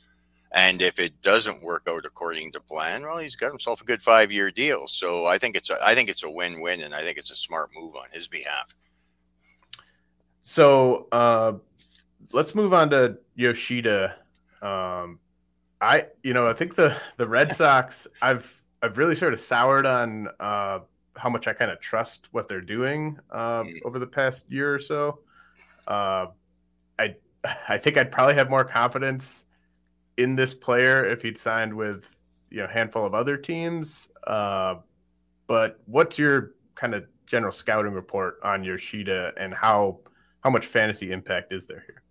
And 0.54 0.82
if 0.82 0.98
it 0.98 1.22
doesn't 1.22 1.62
work 1.62 1.88
out 1.88 2.04
according 2.04 2.52
to 2.52 2.60
plan, 2.60 3.02
well, 3.02 3.16
he's 3.16 3.36
got 3.36 3.50
himself 3.50 3.80
a 3.80 3.84
good 3.84 4.02
five-year 4.02 4.50
deal. 4.50 4.86
So 4.86 5.24
I 5.24 5.38
think 5.38 5.56
it's 5.56 5.70
a, 5.70 5.78
I 5.82 5.94
think 5.94 6.10
it's 6.10 6.24
a 6.24 6.30
win-win, 6.30 6.82
and 6.82 6.94
I 6.94 7.00
think 7.00 7.16
it's 7.16 7.30
a 7.30 7.36
smart 7.36 7.70
move 7.74 7.96
on 7.96 8.04
his 8.12 8.28
behalf. 8.28 8.74
So 10.42 11.08
uh, 11.10 11.54
let's 12.32 12.54
move 12.54 12.74
on 12.74 12.90
to 12.90 13.16
Yoshida. 13.34 14.16
Um, 14.60 15.20
I, 15.80 16.08
you 16.22 16.34
know, 16.34 16.46
I 16.46 16.52
think 16.52 16.74
the 16.74 16.96
the 17.16 17.26
Red 17.26 17.52
Sox, 17.56 18.06
I've 18.20 18.62
I've 18.82 18.98
really 18.98 19.16
sort 19.16 19.32
of 19.32 19.40
soured 19.40 19.86
on 19.86 20.28
uh, 20.38 20.80
how 21.16 21.28
much 21.28 21.46
I 21.46 21.52
kind 21.52 21.70
of 21.70 21.80
trust 21.80 22.28
what 22.32 22.48
they're 22.48 22.60
doing 22.60 23.18
uh, 23.30 23.64
over 23.84 23.98
the 23.98 24.06
past 24.06 24.50
year 24.50 24.74
or 24.74 24.78
so. 24.78 25.20
Uh, 25.86 26.26
I 26.98 27.16
I 27.68 27.78
think 27.78 27.98
I'd 27.98 28.12
probably 28.12 28.34
have 28.34 28.50
more 28.50 28.64
confidence 28.64 29.44
in 30.16 30.36
this 30.36 30.54
player 30.54 31.04
if 31.04 31.22
he'd 31.22 31.38
signed 31.38 31.74
with 31.74 32.08
you 32.50 32.58
know 32.58 32.64
a 32.64 32.72
handful 32.72 33.04
of 33.04 33.14
other 33.14 33.36
teams. 33.36 34.08
Uh, 34.26 34.76
but 35.46 35.80
what's 35.86 36.18
your 36.18 36.52
kind 36.74 36.94
of 36.94 37.04
general 37.26 37.52
scouting 37.52 37.92
report 37.92 38.38
on 38.42 38.64
Yoshida 38.64 39.32
and 39.36 39.54
how 39.54 40.00
how 40.40 40.50
much 40.50 40.66
fantasy 40.66 41.12
impact 41.12 41.52
is 41.52 41.66
there 41.66 41.84
here? 41.86 42.02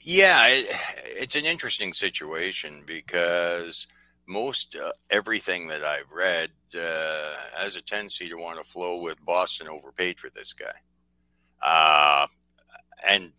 Yeah, 0.00 0.46
it, 0.48 0.66
it's 1.04 1.36
an 1.36 1.44
interesting 1.44 1.92
situation 1.92 2.82
because 2.86 3.86
most 4.26 4.76
uh, 4.76 4.92
everything 5.10 5.68
that 5.68 5.82
I've 5.82 6.10
read 6.10 6.50
uh, 6.76 7.34
has 7.56 7.76
a 7.76 7.82
tendency 7.82 8.28
to 8.28 8.36
want 8.36 8.58
to 8.58 8.64
flow 8.64 9.00
with 9.00 9.24
Boston 9.24 9.68
overpaid 9.68 10.18
for 10.18 10.30
this 10.30 10.52
guy. 10.52 10.72
Uh, 11.62 12.26
and 13.08 13.32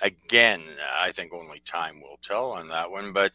again, 0.00 0.62
I 1.00 1.12
think 1.12 1.32
only 1.32 1.60
time 1.60 2.00
will 2.00 2.18
tell 2.22 2.52
on 2.52 2.68
that 2.68 2.90
one. 2.90 3.12
But 3.12 3.32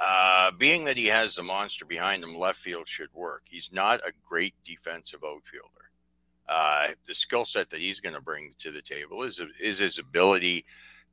uh, 0.00 0.52
being 0.52 0.84
that 0.84 0.96
he 0.96 1.06
has 1.06 1.34
the 1.34 1.42
monster 1.42 1.84
behind 1.84 2.22
him, 2.22 2.38
left 2.38 2.58
field 2.58 2.88
should 2.88 3.12
work. 3.12 3.42
He's 3.48 3.72
not 3.72 4.00
a 4.00 4.12
great 4.26 4.54
defensive 4.64 5.20
outfielder. 5.24 5.90
Uh, 6.48 6.88
the 7.06 7.14
skill 7.14 7.44
set 7.44 7.70
that 7.70 7.80
he's 7.80 8.00
going 8.00 8.14
to 8.14 8.20
bring 8.20 8.50
to 8.58 8.72
the 8.72 8.82
table 8.82 9.22
is 9.22 9.40
is 9.60 9.78
his 9.78 9.98
ability 9.98 10.64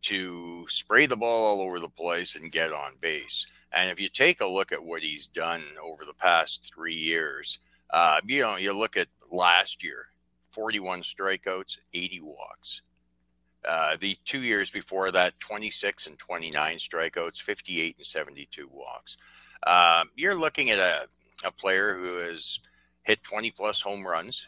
to 0.02 0.66
spray 0.68 1.06
the 1.06 1.16
ball 1.16 1.46
all 1.46 1.62
over 1.62 1.80
the 1.80 1.90
place 1.90 2.36
and 2.36 2.52
get 2.52 2.72
on 2.72 2.94
base. 3.02 3.46
And 3.72 3.92
if 3.92 4.00
you 4.00 4.10
take 4.10 4.42
a 4.42 4.48
look 4.48 4.72
at 4.72 4.84
what 4.84 5.04
he's 5.04 5.28
done 5.28 5.62
over 5.84 6.06
the 6.06 6.14
past 6.14 6.72
three 6.74 6.96
years, 6.96 7.60
uh, 7.90 8.20
you 8.26 8.42
know, 8.42 8.58
you 8.58 8.74
look 8.74 8.98
at 8.98 9.08
last 9.32 9.84
year 9.84 10.08
41 10.52 11.02
strikeouts, 11.02 11.78
80 11.94 12.22
walks. 12.22 12.82
Uh, 13.68 13.98
the 14.00 14.18
two 14.24 14.42
years 14.42 14.72
before 14.72 15.12
that, 15.12 15.40
26 15.40 16.08
and 16.08 16.18
29 16.18 16.78
strikeouts, 16.78 17.42
58 17.42 17.98
and 17.98 18.06
72 18.06 18.70
walks. 18.72 19.18
Um, 19.66 20.10
you're 20.16 20.36
looking 20.36 20.70
at 20.70 20.80
a, 20.80 21.08
a 21.46 21.52
player 21.52 21.96
who 21.96 22.20
has 22.20 22.60
hit 23.04 23.24
20 23.24 23.52
plus 23.52 23.82
home 23.82 24.06
runs 24.08 24.48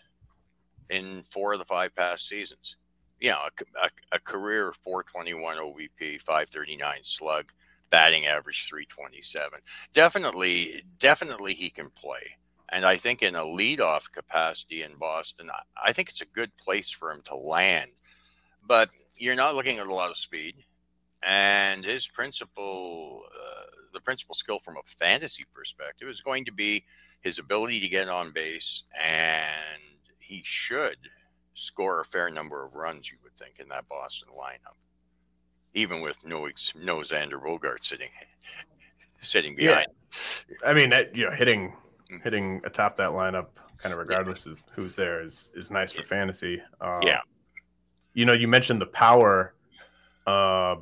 in 0.89 1.23
four 1.31 1.53
of 1.53 1.59
the 1.59 1.65
five 1.65 1.95
past 1.95 2.27
seasons. 2.27 2.77
You 3.19 3.31
know, 3.31 3.39
a, 3.39 3.85
a, 3.85 3.89
a 4.13 4.19
career 4.19 4.73
421 4.83 5.57
OBP, 5.57 6.21
539 6.21 6.97
slug, 7.03 7.51
batting 7.89 8.25
average 8.25 8.67
327. 8.67 9.59
Definitely, 9.93 10.83
definitely 10.97 11.53
he 11.53 11.69
can 11.69 11.89
play. 11.89 12.37
And 12.71 12.85
I 12.85 12.95
think 12.97 13.23
in 13.23 13.35
a 13.35 13.43
leadoff 13.43 14.11
capacity 14.11 14.83
in 14.83 14.95
Boston, 14.95 15.49
I 15.83 15.91
think 15.91 16.09
it's 16.09 16.21
a 16.21 16.27
good 16.27 16.55
place 16.57 16.91
for 16.91 17.11
him 17.11 17.21
to 17.25 17.35
land. 17.35 17.91
But 18.65 18.89
you're 19.15 19.35
not 19.35 19.55
looking 19.55 19.79
at 19.79 19.87
a 19.87 19.93
lot 19.93 20.11
of 20.11 20.17
speed. 20.17 20.55
And 21.23 21.83
his 21.83 22.07
principal, 22.07 23.23
uh, 23.25 23.65
the 23.93 24.01
principal 24.01 24.35
skill 24.35 24.59
from 24.59 24.77
a 24.77 24.81
fantasy 24.85 25.45
perspective 25.53 26.07
is 26.07 26.21
going 26.21 26.45
to 26.45 26.53
be 26.53 26.85
his 27.21 27.39
ability 27.39 27.79
to 27.81 27.87
get 27.87 28.07
on 28.07 28.31
base. 28.31 28.83
And 29.01 29.81
he 30.19 30.41
should 30.45 30.97
score 31.55 31.99
a 31.99 32.05
fair 32.05 32.29
number 32.29 32.63
of 32.63 32.75
runs, 32.75 33.11
you 33.11 33.17
would 33.23 33.35
think, 33.35 33.59
in 33.59 33.67
that 33.69 33.89
Boston 33.89 34.29
lineup 34.39 34.77
even 35.73 36.01
with 36.01 36.25
no 36.25 36.47
no 36.75 36.97
Xander 36.97 37.41
Bogaerts 37.41 37.85
sitting 37.85 38.09
sitting 39.21 39.55
behind. 39.55 39.87
Yeah. 40.49 40.69
I 40.69 40.73
mean, 40.73 40.89
that, 40.89 41.15
you 41.15 41.25
know, 41.25 41.31
hitting. 41.31 41.73
Hitting 42.23 42.61
atop 42.65 42.95
that 42.97 43.11
lineup, 43.11 43.47
kind 43.77 43.93
of 43.93 43.99
regardless 43.99 44.45
yeah. 44.45 44.53
of 44.53 44.63
who's 44.71 44.95
there, 44.95 45.21
is 45.21 45.49
is 45.55 45.71
nice 45.71 45.91
for 45.91 46.03
fantasy. 46.03 46.61
Um, 46.81 47.01
yeah. 47.01 47.21
You 48.13 48.25
know, 48.25 48.33
you 48.33 48.47
mentioned 48.47 48.81
the 48.81 48.87
power, 48.87 49.53
uh, 50.25 50.75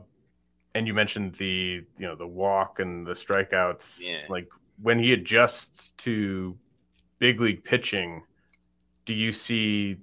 and 0.75 0.87
you 0.87 0.93
mentioned 0.93 1.35
the 1.35 1.83
you 1.97 2.07
know 2.07 2.15
the 2.15 2.27
walk 2.27 2.79
and 2.79 3.05
the 3.05 3.13
strikeouts. 3.13 3.99
Yeah. 4.01 4.21
Like 4.29 4.47
when 4.81 4.99
he 4.99 5.13
adjusts 5.13 5.91
to 5.97 6.57
big 7.19 7.41
league 7.41 7.63
pitching, 7.63 8.23
do 9.05 9.13
you 9.13 9.31
see 9.31 9.97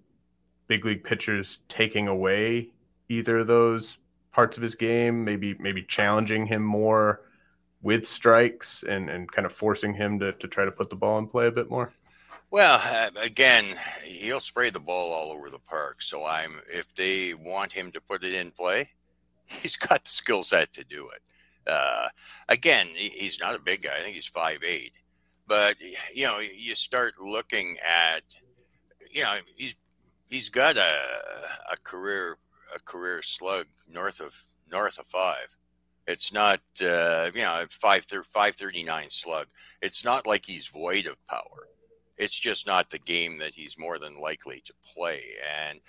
big 0.67 0.85
league 0.85 1.05
pitchers 1.05 1.61
taking 1.69 2.09
away 2.09 2.71
either 3.09 3.39
of 3.39 3.47
those 3.47 3.99
parts 4.33 4.57
of 4.57 4.63
his 4.63 4.75
game, 4.75 5.25
maybe 5.25 5.55
maybe 5.59 5.83
challenging 5.83 6.47
him 6.47 6.63
more 6.63 7.23
with 7.85 8.09
strikes 8.09 8.83
and, 8.83 9.11
and 9.11 9.31
kind 9.31 9.47
of 9.47 9.53
forcing 9.53 9.95
him 9.95 10.19
to, 10.19 10.33
to 10.33 10.49
try 10.49 10.65
to 10.65 10.73
put 10.73 10.91
the 10.91 10.97
ball 10.97 11.19
in 11.19 11.29
play 11.29 11.47
a 11.47 11.53
bit 11.53 11.71
more? 11.71 11.93
Well, 12.51 12.81
uh, 12.83 13.11
again, 13.21 13.65
he'll 14.05 14.41
spray 14.41 14.71
the 14.71 14.81
ball 14.81 15.13
all 15.13 15.31
over 15.31 15.51
the 15.51 15.59
park. 15.59 16.01
So 16.01 16.25
I'm 16.25 16.53
if 16.69 16.95
they 16.95 17.35
want 17.35 17.73
him 17.73 17.93
to 17.93 18.01
put 18.01 18.25
it 18.25 18.35
in 18.35 18.51
play, 18.51 18.91
he's 19.47 19.77
got 19.77 20.05
the 20.05 20.11
skill 20.11 20.43
set 20.43 20.73
to 20.73 20.85
do 20.85 21.09
it. 21.11 21.21
Uh, 21.67 22.09
again, 22.49 22.89
he's 22.95 23.39
not 23.41 23.55
a 23.55 23.61
big 23.61 23.83
guy. 23.83 23.97
I 23.97 24.01
think 24.01 24.17
he's 24.17 24.27
five 24.27 24.59
eight, 24.67 24.93
but 25.47 25.77
you 26.15 26.25
know, 26.25 26.39
you 26.39 26.75
start 26.75 27.15
looking 27.21 27.77
at, 27.79 28.23
you 29.11 29.23
know, 29.23 29.37
he's 29.57 29.75
he's 30.29 30.49
got 30.49 30.77
a 30.77 30.99
a 31.73 31.77
career 31.83 32.39
a 32.75 32.81
career 32.81 33.23
slug 33.23 33.67
north 33.91 34.21
of 34.21 34.47
north 34.71 34.99
of 34.99 35.07
five. 35.07 35.57
It's 36.07 36.33
not 36.33 36.61
uh, 36.83 37.31
you 37.35 37.43
know 37.43 37.65
five 37.71 38.05
five 38.31 38.57
thirty 38.57 38.83
nine 38.83 39.11
slug. 39.11 39.47
It's 39.81 40.05
not 40.05 40.27
like 40.27 40.45
he's 40.47 40.67
void 40.67 41.07
of 41.07 41.17
power. 41.27 41.69
It's 42.17 42.39
just 42.39 42.67
not 42.67 42.91
the 42.91 42.99
game 42.99 43.39
that 43.39 43.55
he's 43.55 43.79
more 43.79 43.99
than 43.99 44.21
likely 44.21 44.63
to 44.67 44.73
play. 44.95 45.23
And 45.67 45.81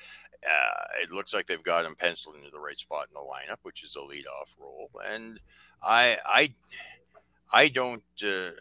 uh, 0.43 0.83
it 1.01 1.11
looks 1.11 1.33
like 1.33 1.45
they've 1.45 1.61
got 1.61 1.85
him 1.85 1.95
penciled 1.95 2.35
into 2.35 2.49
the 2.49 2.59
right 2.59 2.77
spot 2.77 3.07
in 3.09 3.13
the 3.13 3.19
lineup, 3.19 3.59
which 3.63 3.83
is 3.83 3.95
a 3.95 3.99
leadoff 3.99 4.55
role. 4.59 4.89
And 5.07 5.39
I 5.83 6.17
I 6.25 6.53
I 7.51 7.67
don't 7.67 8.03
uh, 8.23 8.51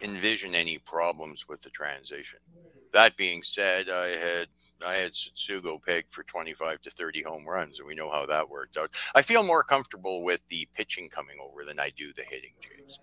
envision 0.00 0.54
any 0.54 0.78
problems 0.78 1.46
with 1.48 1.62
the 1.62 1.70
transition. 1.70 2.40
That 2.94 3.16
being 3.16 3.42
said, 3.42 3.90
I 3.90 4.06
had 4.08 4.48
I 4.84 4.94
had 4.94 5.12
Tsutsugo 5.12 5.82
pegged 5.84 6.12
for 6.12 6.22
25 6.22 6.80
to 6.82 6.90
30 6.90 7.22
home 7.22 7.44
runs, 7.44 7.78
and 7.78 7.88
we 7.88 7.94
know 7.94 8.10
how 8.10 8.24
that 8.26 8.48
worked 8.48 8.76
out. 8.76 8.90
I 9.14 9.22
feel 9.22 9.42
more 9.42 9.64
comfortable 9.64 10.22
with 10.22 10.46
the 10.48 10.68
pitching 10.74 11.08
coming 11.08 11.36
over 11.42 11.64
than 11.64 11.80
I 11.80 11.90
do 11.96 12.12
the 12.12 12.22
hitting, 12.22 12.52
James. 12.60 13.00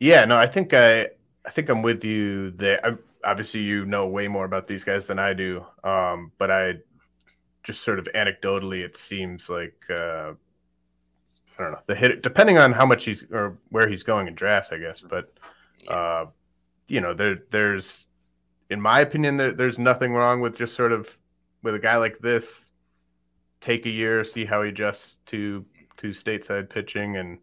Yeah, 0.00 0.24
no, 0.24 0.38
I 0.38 0.46
think 0.46 0.72
I, 0.74 1.08
I 1.44 1.50
think 1.50 1.68
I'm 1.68 1.82
with 1.82 2.02
you 2.02 2.50
there. 2.52 2.80
I, 2.84 2.96
obviously, 3.28 3.60
you 3.60 3.84
know 3.84 4.06
way 4.06 4.28
more 4.28 4.44
about 4.44 4.66
these 4.66 4.84
guys 4.84 5.06
than 5.06 5.18
I 5.18 5.34
do, 5.34 5.64
um, 5.84 6.32
but 6.38 6.50
I 6.50 6.74
just 7.62 7.82
sort 7.82 7.98
of 7.98 8.06
anecdotally, 8.14 8.84
it 8.84 8.96
seems 8.96 9.50
like 9.50 9.76
uh, 9.90 10.32
I 11.58 11.62
don't 11.62 11.72
know 11.72 11.80
the 11.86 11.94
hit. 11.94 12.22
Depending 12.22 12.56
on 12.56 12.72
how 12.72 12.86
much 12.86 13.04
he's 13.04 13.26
or 13.30 13.58
where 13.70 13.88
he's 13.88 14.02
going 14.02 14.28
in 14.28 14.34
drafts, 14.34 14.72
I 14.72 14.78
guess, 14.78 15.00
but 15.02 15.24
uh, 15.88 16.26
you 16.88 17.00
know, 17.00 17.14
there 17.14 17.42
there's 17.50 18.05
in 18.70 18.80
my 18.80 19.00
opinion, 19.00 19.36
there, 19.36 19.52
there's 19.52 19.78
nothing 19.78 20.12
wrong 20.12 20.40
with 20.40 20.56
just 20.56 20.74
sort 20.74 20.92
of 20.92 21.16
with 21.62 21.74
a 21.74 21.78
guy 21.78 21.96
like 21.96 22.18
this, 22.18 22.70
take 23.60 23.86
a 23.86 23.90
year, 23.90 24.24
see 24.24 24.44
how 24.44 24.62
he 24.62 24.70
adjusts 24.70 25.18
to 25.26 25.64
to 25.98 26.10
stateside 26.10 26.68
pitching, 26.68 27.16
and 27.16 27.38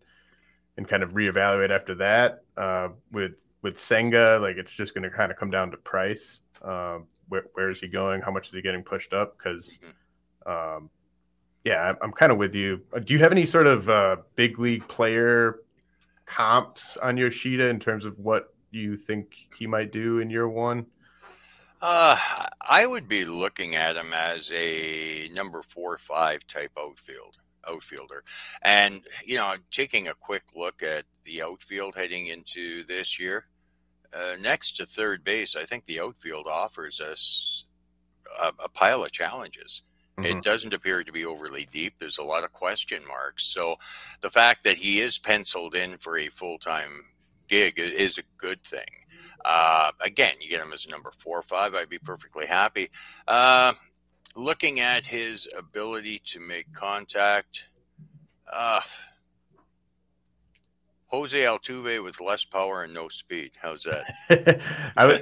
and 0.77 0.87
kind 0.87 1.03
of 1.03 1.11
reevaluate 1.11 1.71
after 1.71 1.95
that. 1.95 2.43
Uh, 2.57 2.89
with 3.11 3.39
with 3.61 3.79
Senga, 3.79 4.39
like 4.41 4.57
it's 4.57 4.71
just 4.71 4.93
going 4.93 5.03
to 5.03 5.09
kind 5.09 5.31
of 5.31 5.37
come 5.37 5.49
down 5.49 5.71
to 5.71 5.77
price. 5.77 6.39
Uh, 6.61 6.99
where, 7.29 7.45
where 7.53 7.71
is 7.71 7.79
he 7.79 7.87
going? 7.87 8.21
How 8.21 8.31
much 8.31 8.47
is 8.47 8.53
he 8.53 8.61
getting 8.61 8.83
pushed 8.83 9.13
up? 9.13 9.37
Because, 9.37 9.79
mm-hmm. 10.45 10.77
um, 10.77 10.89
yeah, 11.63 11.93
I'm, 12.01 12.11
kind 12.11 12.31
of 12.31 12.37
with 12.37 12.53
you. 12.53 12.81
Uh, 12.95 12.99
do 12.99 13.13
you 13.13 13.19
have 13.19 13.31
any 13.31 13.45
sort 13.45 13.65
of 13.67 13.89
uh, 13.89 14.17
big 14.35 14.59
league 14.59 14.87
player 14.87 15.59
comps 16.25 16.97
on 16.97 17.17
Yoshida 17.17 17.67
in 17.69 17.79
terms 17.79 18.05
of 18.05 18.19
what 18.19 18.53
you 18.71 18.95
think 18.95 19.33
he 19.57 19.65
might 19.65 19.91
do 19.91 20.19
in 20.19 20.29
year 20.29 20.47
one? 20.47 20.85
Uh, 21.85 22.17
I 22.61 22.85
would 22.85 23.09
be 23.09 23.25
looking 23.25 23.75
at 23.75 23.97
him 23.97 24.13
as 24.13 24.49
a 24.55 25.27
number 25.33 25.61
four 25.61 25.95
or 25.95 25.97
five 25.97 26.47
type 26.47 26.71
outfield 26.79 27.35
outfielder. 27.67 28.23
And, 28.61 29.01
you 29.25 29.35
know, 29.35 29.55
taking 29.69 30.07
a 30.07 30.13
quick 30.13 30.43
look 30.55 30.81
at 30.81 31.03
the 31.25 31.41
outfield 31.41 31.95
heading 31.95 32.27
into 32.27 32.83
this 32.85 33.19
year, 33.19 33.47
uh, 34.13 34.37
next 34.39 34.77
to 34.77 34.85
third 34.85 35.25
base, 35.25 35.57
I 35.57 35.63
think 35.63 35.83
the 35.83 35.99
outfield 35.99 36.47
offers 36.47 37.01
us 37.01 37.65
a, 38.41 38.53
a, 38.59 38.69
pile 38.69 39.03
of 39.03 39.11
challenges. 39.11 39.83
Mm-hmm. 40.17 40.37
It 40.37 40.43
doesn't 40.43 40.73
appear 40.73 41.03
to 41.03 41.11
be 41.11 41.25
overly 41.25 41.67
deep. 41.69 41.95
There's 41.99 42.17
a 42.17 42.23
lot 42.23 42.45
of 42.45 42.53
question 42.53 43.01
marks. 43.05 43.45
So 43.53 43.75
the 44.21 44.29
fact 44.29 44.63
that 44.63 44.77
he 44.77 44.99
is 44.99 45.17
penciled 45.17 45.75
in 45.75 45.97
for 45.97 46.17
a 46.17 46.27
full 46.27 46.59
time 46.59 46.91
gig 47.49 47.77
is 47.77 48.17
a 48.17 48.23
good 48.37 48.63
thing. 48.63 49.02
Uh, 49.45 49.91
again, 50.01 50.35
you 50.39 50.49
get 50.49 50.61
him 50.61 50.73
as 50.73 50.85
a 50.85 50.89
number 50.89 51.11
four 51.11 51.39
or 51.39 51.43
five, 51.43 51.75
I'd 51.75 51.89
be 51.89 51.99
perfectly 51.99 52.45
happy. 52.45 52.89
Uh, 53.27 53.73
looking 54.35 54.79
at 54.79 55.05
his 55.05 55.47
ability 55.57 56.21
to 56.25 56.39
make 56.39 56.71
contact, 56.73 57.67
uh, 58.51 58.81
Jose 61.07 61.37
Altuve 61.37 62.03
with 62.03 62.19
less 62.19 62.43
power 62.43 62.83
and 62.83 62.93
no 62.93 63.07
speed. 63.07 63.51
How's 63.61 63.83
that? 63.83 64.61
I 64.97 65.05
was, 65.05 65.19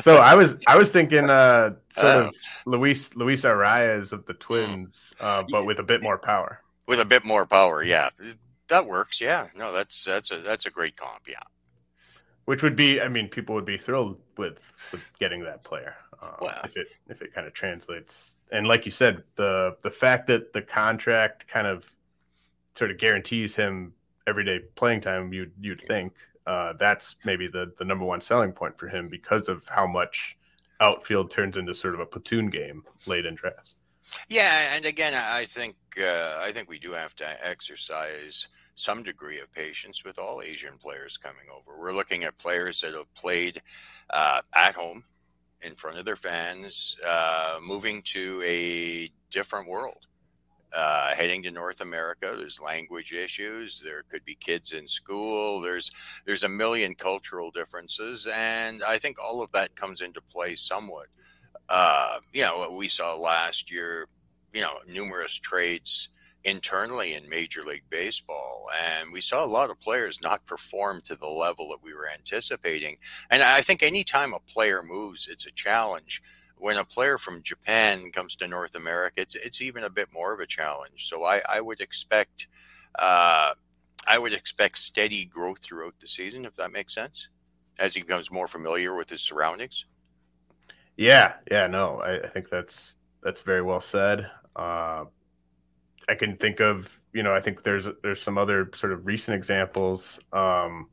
so 0.00 0.18
I 0.18 0.36
was 0.36 0.56
I 0.68 0.78
was 0.78 0.92
thinking 0.92 1.28
uh, 1.28 1.74
sort 1.90 2.06
of 2.06 2.26
um, 2.26 2.32
Luis 2.64 3.14
Luis 3.16 3.42
Arraez 3.42 4.12
of 4.12 4.24
the 4.26 4.34
Twins, 4.34 5.12
uh, 5.18 5.42
but 5.50 5.66
with 5.66 5.80
a 5.80 5.82
bit 5.82 6.00
more 6.02 6.16
power. 6.16 6.60
With 6.86 7.00
a 7.00 7.04
bit 7.04 7.24
more 7.24 7.44
power, 7.44 7.82
yeah, 7.82 8.10
that 8.68 8.86
works. 8.86 9.20
Yeah, 9.20 9.48
no, 9.56 9.72
that's 9.72 10.04
that's 10.04 10.30
a 10.30 10.36
that's 10.38 10.66
a 10.66 10.70
great 10.70 10.96
comp. 10.96 11.28
Yeah, 11.28 11.42
which 12.44 12.62
would 12.62 12.76
be, 12.76 13.00
I 13.00 13.08
mean, 13.08 13.28
people 13.28 13.54
would 13.54 13.64
be 13.64 13.78
thrilled 13.78 14.20
with 14.36 14.62
with 14.92 15.10
getting 15.18 15.44
that 15.44 15.64
player 15.64 15.94
uh, 16.20 16.36
wow. 16.40 16.60
if 16.64 16.76
it 16.76 16.88
if 17.08 17.22
it 17.22 17.34
kind 17.34 17.46
of 17.46 17.52
translates. 17.52 18.36
And 18.50 18.66
like 18.66 18.84
you 18.84 18.92
said, 18.92 19.22
the 19.36 19.76
the 19.82 19.90
fact 19.90 20.26
that 20.28 20.52
the 20.52 20.62
contract 20.62 21.48
kind 21.48 21.66
of 21.66 21.84
sort 22.74 22.90
of 22.90 22.98
guarantees 22.98 23.54
him 23.54 23.92
everyday 24.26 24.60
playing 24.74 25.00
time, 25.00 25.32
you'd 25.32 25.52
you'd 25.60 25.82
think 25.82 26.14
uh, 26.46 26.74
that's 26.78 27.16
maybe 27.24 27.48
the 27.48 27.72
the 27.78 27.84
number 27.84 28.04
one 28.04 28.20
selling 28.20 28.52
point 28.52 28.78
for 28.78 28.88
him 28.88 29.08
because 29.08 29.48
of 29.48 29.66
how 29.68 29.86
much 29.86 30.36
outfield 30.80 31.30
turns 31.30 31.56
into 31.56 31.74
sort 31.74 31.94
of 31.94 32.00
a 32.00 32.06
platoon 32.06 32.50
game 32.50 32.82
late 33.06 33.24
in 33.24 33.34
drafts. 33.34 33.76
Yeah, 34.28 34.74
and 34.74 34.84
again, 34.84 35.14
I 35.14 35.44
think 35.44 35.76
uh, 36.00 36.38
I 36.40 36.52
think 36.52 36.68
we 36.68 36.78
do 36.78 36.92
have 36.92 37.14
to 37.16 37.46
exercise 37.46 38.48
some 38.74 39.02
degree 39.02 39.40
of 39.40 39.52
patience 39.52 40.04
with 40.04 40.18
all 40.18 40.42
Asian 40.42 40.76
players 40.78 41.16
coming 41.16 41.46
over. 41.52 41.78
We're 41.78 41.92
looking 41.92 42.24
at 42.24 42.38
players 42.38 42.80
that 42.80 42.94
have 42.94 43.12
played 43.14 43.60
uh, 44.10 44.42
at 44.54 44.74
home 44.74 45.04
in 45.60 45.74
front 45.74 45.98
of 45.98 46.04
their 46.04 46.16
fans, 46.16 46.96
uh, 47.06 47.58
moving 47.62 48.02
to 48.02 48.42
a 48.44 49.10
different 49.30 49.68
world 49.68 50.06
uh, 50.72 51.14
heading 51.14 51.42
to 51.42 51.50
North 51.50 51.80
America. 51.80 52.32
There's 52.36 52.60
language 52.60 53.12
issues. 53.12 53.80
There 53.80 54.02
could 54.08 54.24
be 54.24 54.34
kids 54.34 54.72
in 54.72 54.88
school. 54.88 55.60
There's 55.60 55.90
there's 56.24 56.44
a 56.44 56.48
million 56.48 56.94
cultural 56.94 57.50
differences, 57.50 58.26
and 58.32 58.82
I 58.82 58.98
think 58.98 59.18
all 59.22 59.42
of 59.42 59.52
that 59.52 59.76
comes 59.76 60.00
into 60.00 60.20
play 60.20 60.54
somewhat. 60.54 61.06
Uh, 61.68 62.18
you 62.32 62.42
know, 62.42 62.74
we 62.76 62.88
saw 62.88 63.16
last 63.16 63.70
year. 63.70 64.06
You 64.52 64.60
know, 64.60 64.74
numerous 64.86 65.38
trades 65.38 66.10
internally 66.44 67.14
in 67.14 67.28
Major 67.28 67.62
League 67.62 67.84
Baseball, 67.90 68.68
and 68.82 69.12
we 69.12 69.20
saw 69.20 69.44
a 69.44 69.46
lot 69.46 69.70
of 69.70 69.80
players 69.80 70.20
not 70.22 70.44
perform 70.44 71.00
to 71.02 71.14
the 71.14 71.28
level 71.28 71.68
that 71.68 71.82
we 71.82 71.94
were 71.94 72.08
anticipating. 72.08 72.96
And 73.30 73.42
I 73.42 73.62
think 73.62 73.82
anytime 73.82 74.34
a 74.34 74.40
player 74.40 74.82
moves, 74.82 75.28
it's 75.28 75.46
a 75.46 75.52
challenge 75.52 76.22
when 76.62 76.76
a 76.76 76.84
player 76.84 77.18
from 77.18 77.42
Japan 77.42 78.12
comes 78.12 78.36
to 78.36 78.46
North 78.46 78.76
America, 78.76 79.20
it's 79.20 79.34
it's 79.34 79.60
even 79.60 79.82
a 79.82 79.90
bit 79.90 80.08
more 80.12 80.32
of 80.32 80.38
a 80.38 80.46
challenge. 80.46 81.08
So 81.08 81.24
I, 81.24 81.42
I 81.48 81.60
would 81.60 81.80
expect 81.80 82.46
uh, 82.94 83.54
I 84.06 84.18
would 84.18 84.32
expect 84.32 84.78
steady 84.78 85.24
growth 85.24 85.58
throughout 85.58 85.98
the 85.98 86.06
season, 86.06 86.44
if 86.44 86.54
that 86.56 86.72
makes 86.72 86.94
sense, 86.94 87.28
as 87.80 87.94
he 87.94 88.02
becomes 88.02 88.30
more 88.30 88.46
familiar 88.46 88.94
with 88.94 89.10
his 89.10 89.22
surroundings. 89.22 89.86
Yeah, 90.96 91.34
yeah, 91.50 91.66
no, 91.66 92.00
I, 92.00 92.20
I 92.20 92.28
think 92.28 92.48
that's 92.48 92.94
that's 93.24 93.40
very 93.40 93.62
well 93.62 93.80
said. 93.80 94.30
Uh, 94.54 95.06
I 96.12 96.14
can 96.14 96.36
think 96.36 96.60
of 96.60 97.00
you 97.14 97.22
know 97.22 97.32
I 97.32 97.40
think 97.40 97.62
there's 97.62 97.88
there's 98.02 98.20
some 98.20 98.36
other 98.36 98.70
sort 98.74 98.92
of 98.92 99.06
recent 99.06 99.34
examples. 99.34 100.20
Um, 100.32 100.88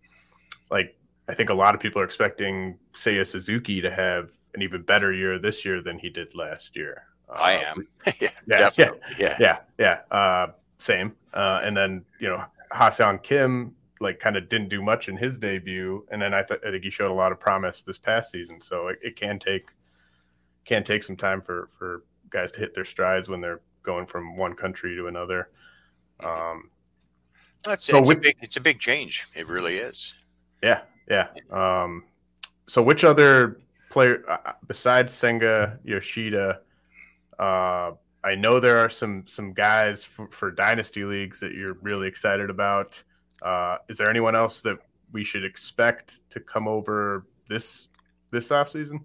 like 0.71 0.95
I 1.27 1.33
think 1.33 1.49
a 1.49 1.53
lot 1.53 1.75
of 1.75 1.81
people 1.81 2.01
are 2.01 2.05
expecting 2.05 2.79
Seiya 2.93 3.27
Suzuki 3.27 3.81
to 3.81 3.91
have 3.91 4.31
an 4.55 4.61
even 4.61 4.81
better 4.81 5.11
year 5.11 5.37
this 5.37 5.65
year 5.65 5.81
than 5.81 5.99
he 5.99 6.09
did 6.09 6.33
last 6.35 6.75
year. 6.75 7.03
I 7.29 7.57
uh, 7.57 7.71
am. 7.71 7.87
yeah, 8.21 8.29
yeah, 8.47 8.69
yeah, 8.77 8.91
yeah, 9.19 9.35
yeah, 9.39 9.59
yeah. 9.77 9.99
Uh, 10.09 10.47
same. 10.79 11.13
Uh, 11.33 11.61
and 11.65 11.75
then 11.75 12.05
you 12.21 12.29
know, 12.29 12.43
Ha-Seong 12.71 13.21
Kim 13.21 13.75
like 13.99 14.21
kind 14.21 14.37
of 14.37 14.47
didn't 14.47 14.69
do 14.69 14.81
much 14.81 15.09
in 15.09 15.17
his 15.17 15.37
debut, 15.37 16.05
and 16.11 16.21
then 16.21 16.33
I, 16.33 16.43
th- 16.43 16.61
I 16.65 16.71
think 16.71 16.85
he 16.85 16.89
showed 16.89 17.11
a 17.11 17.13
lot 17.13 17.33
of 17.33 17.39
promise 17.41 17.83
this 17.83 17.97
past 17.97 18.31
season. 18.31 18.61
So 18.61 18.87
it, 18.87 18.99
it 19.01 19.15
can 19.17 19.37
take 19.37 19.67
can 20.63 20.85
take 20.85 21.03
some 21.03 21.17
time 21.17 21.41
for 21.41 21.69
for 21.77 22.03
guys 22.29 22.51
to 22.53 22.59
hit 22.59 22.73
their 22.73 22.85
strides 22.85 23.27
when 23.27 23.41
they're 23.41 23.59
going 23.89 24.05
from 24.05 24.37
one 24.37 24.53
country 24.53 24.95
to 24.95 25.07
another. 25.07 25.49
Um, 26.19 26.69
That's 27.63 27.85
so 27.85 27.97
it's, 27.97 28.09
with, 28.09 28.19
a 28.19 28.21
big, 28.21 28.35
it's 28.41 28.57
a 28.57 28.61
big 28.61 28.79
change. 28.79 29.25
It 29.35 29.47
really 29.47 29.77
is. 29.77 30.13
Yeah, 30.61 30.81
yeah. 31.09 31.27
Um, 31.49 32.03
so 32.67 32.83
which 32.83 33.03
other 33.03 33.59
player 33.89 34.23
uh, 34.29 34.37
uh, 34.45 34.53
besides 34.67 35.11
Senga 35.13 35.79
Yoshida. 35.83 36.61
Uh, 37.39 37.91
I 38.23 38.35
know 38.35 38.59
there 38.59 38.77
are 38.77 38.89
some 38.89 39.23
some 39.27 39.53
guys 39.53 40.03
for, 40.03 40.27
for 40.31 40.51
dynasty 40.51 41.03
leagues 41.03 41.39
that 41.39 41.53
you're 41.53 41.77
really 41.81 42.07
excited 42.07 42.49
about. 42.49 43.01
Uh, 43.41 43.77
is 43.87 43.97
there 43.97 44.09
anyone 44.09 44.35
else 44.35 44.61
that 44.61 44.77
we 45.11 45.23
should 45.23 45.45
expect 45.45 46.19
to 46.29 46.39
come 46.39 46.67
over 46.67 47.25
this 47.47 47.87
this 48.31 48.51
off 48.51 48.69
season? 48.69 49.03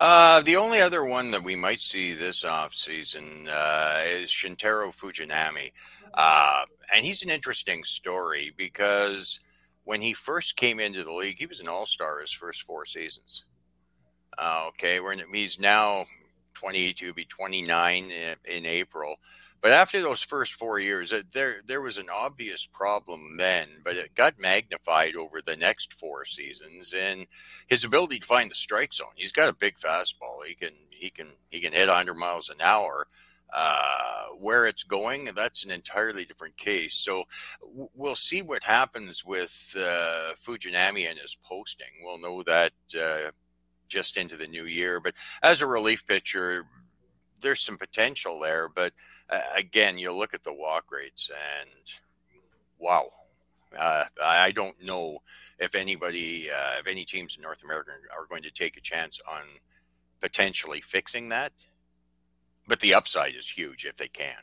Uh, 0.00 0.40
the 0.42 0.56
only 0.56 0.80
other 0.80 1.04
one 1.04 1.30
that 1.30 1.42
we 1.42 1.56
might 1.56 1.80
see 1.80 2.12
this 2.12 2.44
off 2.44 2.74
season 2.74 3.48
uh, 3.50 4.02
is 4.06 4.30
Shintaro 4.30 4.94
Fujinami, 4.94 5.72
uh, 6.14 6.64
and 6.94 7.04
he's 7.04 7.22
an 7.22 7.30
interesting 7.30 7.84
story 7.84 8.52
because 8.56 9.40
when 9.84 10.00
he 10.00 10.12
first 10.12 10.56
came 10.56 10.80
into 10.80 11.02
the 11.02 11.12
league, 11.12 11.38
he 11.38 11.46
was 11.46 11.60
an 11.60 11.68
all 11.68 11.86
star 11.86 12.20
his 12.20 12.30
first 12.30 12.62
four 12.62 12.84
seasons. 12.84 13.44
Uh, 14.36 14.66
okay, 14.68 15.00
we're 15.00 15.12
in, 15.12 15.22
he's 15.32 15.58
now 15.58 16.04
28 16.54 16.96
to 16.96 17.14
be 17.14 17.24
29 17.24 18.04
in, 18.04 18.10
in, 18.44 18.66
April. 18.66 19.16
But 19.60 19.72
after 19.72 20.00
those 20.00 20.22
first 20.22 20.52
four 20.54 20.78
years, 20.78 21.12
there 21.32 21.62
there 21.66 21.80
was 21.80 21.98
an 21.98 22.08
obvious 22.12 22.66
problem 22.66 23.36
then, 23.38 23.68
but 23.84 23.96
it 23.96 24.14
got 24.14 24.38
magnified 24.38 25.16
over 25.16 25.40
the 25.42 25.56
next 25.56 25.92
four 25.92 26.24
seasons. 26.24 26.94
And 26.96 27.26
his 27.66 27.82
ability 27.84 28.20
to 28.20 28.26
find 28.26 28.50
the 28.50 28.54
strike 28.54 28.92
zone, 28.94 29.08
he's 29.16 29.32
got 29.32 29.48
a 29.48 29.54
big 29.54 29.76
fastball. 29.76 30.44
He 30.46 30.54
can 30.54 30.70
he 30.90 31.10
can 31.10 31.28
he 31.50 31.60
can 31.60 31.72
hit 31.72 31.88
100 31.88 32.14
miles 32.14 32.50
an 32.50 32.58
hour. 32.60 33.08
Uh, 33.50 34.26
where 34.38 34.66
it's 34.66 34.82
going, 34.82 35.24
that's 35.34 35.64
an 35.64 35.70
entirely 35.70 36.26
different 36.26 36.54
case. 36.58 36.92
So 36.94 37.24
w- 37.62 37.88
we'll 37.94 38.14
see 38.14 38.42
what 38.42 38.62
happens 38.62 39.24
with 39.24 39.74
uh, 39.74 40.34
Fujinami 40.34 41.08
and 41.08 41.18
his 41.18 41.34
posting. 41.42 41.86
We'll 42.02 42.20
know 42.20 42.42
that 42.42 42.72
uh, 43.00 43.30
just 43.88 44.18
into 44.18 44.36
the 44.36 44.46
new 44.46 44.64
year. 44.64 45.00
But 45.00 45.14
as 45.42 45.62
a 45.62 45.66
relief 45.66 46.06
pitcher, 46.06 46.66
there's 47.40 47.62
some 47.62 47.76
potential 47.76 48.38
there. 48.38 48.68
But 48.68 48.92
uh, 48.92 49.17
again, 49.56 49.98
you 49.98 50.12
look 50.12 50.34
at 50.34 50.42
the 50.42 50.52
walk 50.52 50.90
rates 50.90 51.30
and 51.60 51.70
wow. 52.78 53.08
Uh, 53.76 54.04
I 54.22 54.50
don't 54.52 54.82
know 54.82 55.18
if 55.58 55.74
anybody, 55.74 56.48
uh, 56.50 56.78
if 56.80 56.86
any 56.86 57.04
teams 57.04 57.36
in 57.36 57.42
North 57.42 57.62
America 57.62 57.90
are 58.16 58.26
going 58.26 58.42
to 58.44 58.50
take 58.50 58.76
a 58.76 58.80
chance 58.80 59.20
on 59.30 59.42
potentially 60.20 60.80
fixing 60.80 61.28
that. 61.28 61.52
But 62.66 62.80
the 62.80 62.94
upside 62.94 63.34
is 63.34 63.48
huge 63.48 63.84
if 63.84 63.96
they 63.96 64.08
can. 64.08 64.36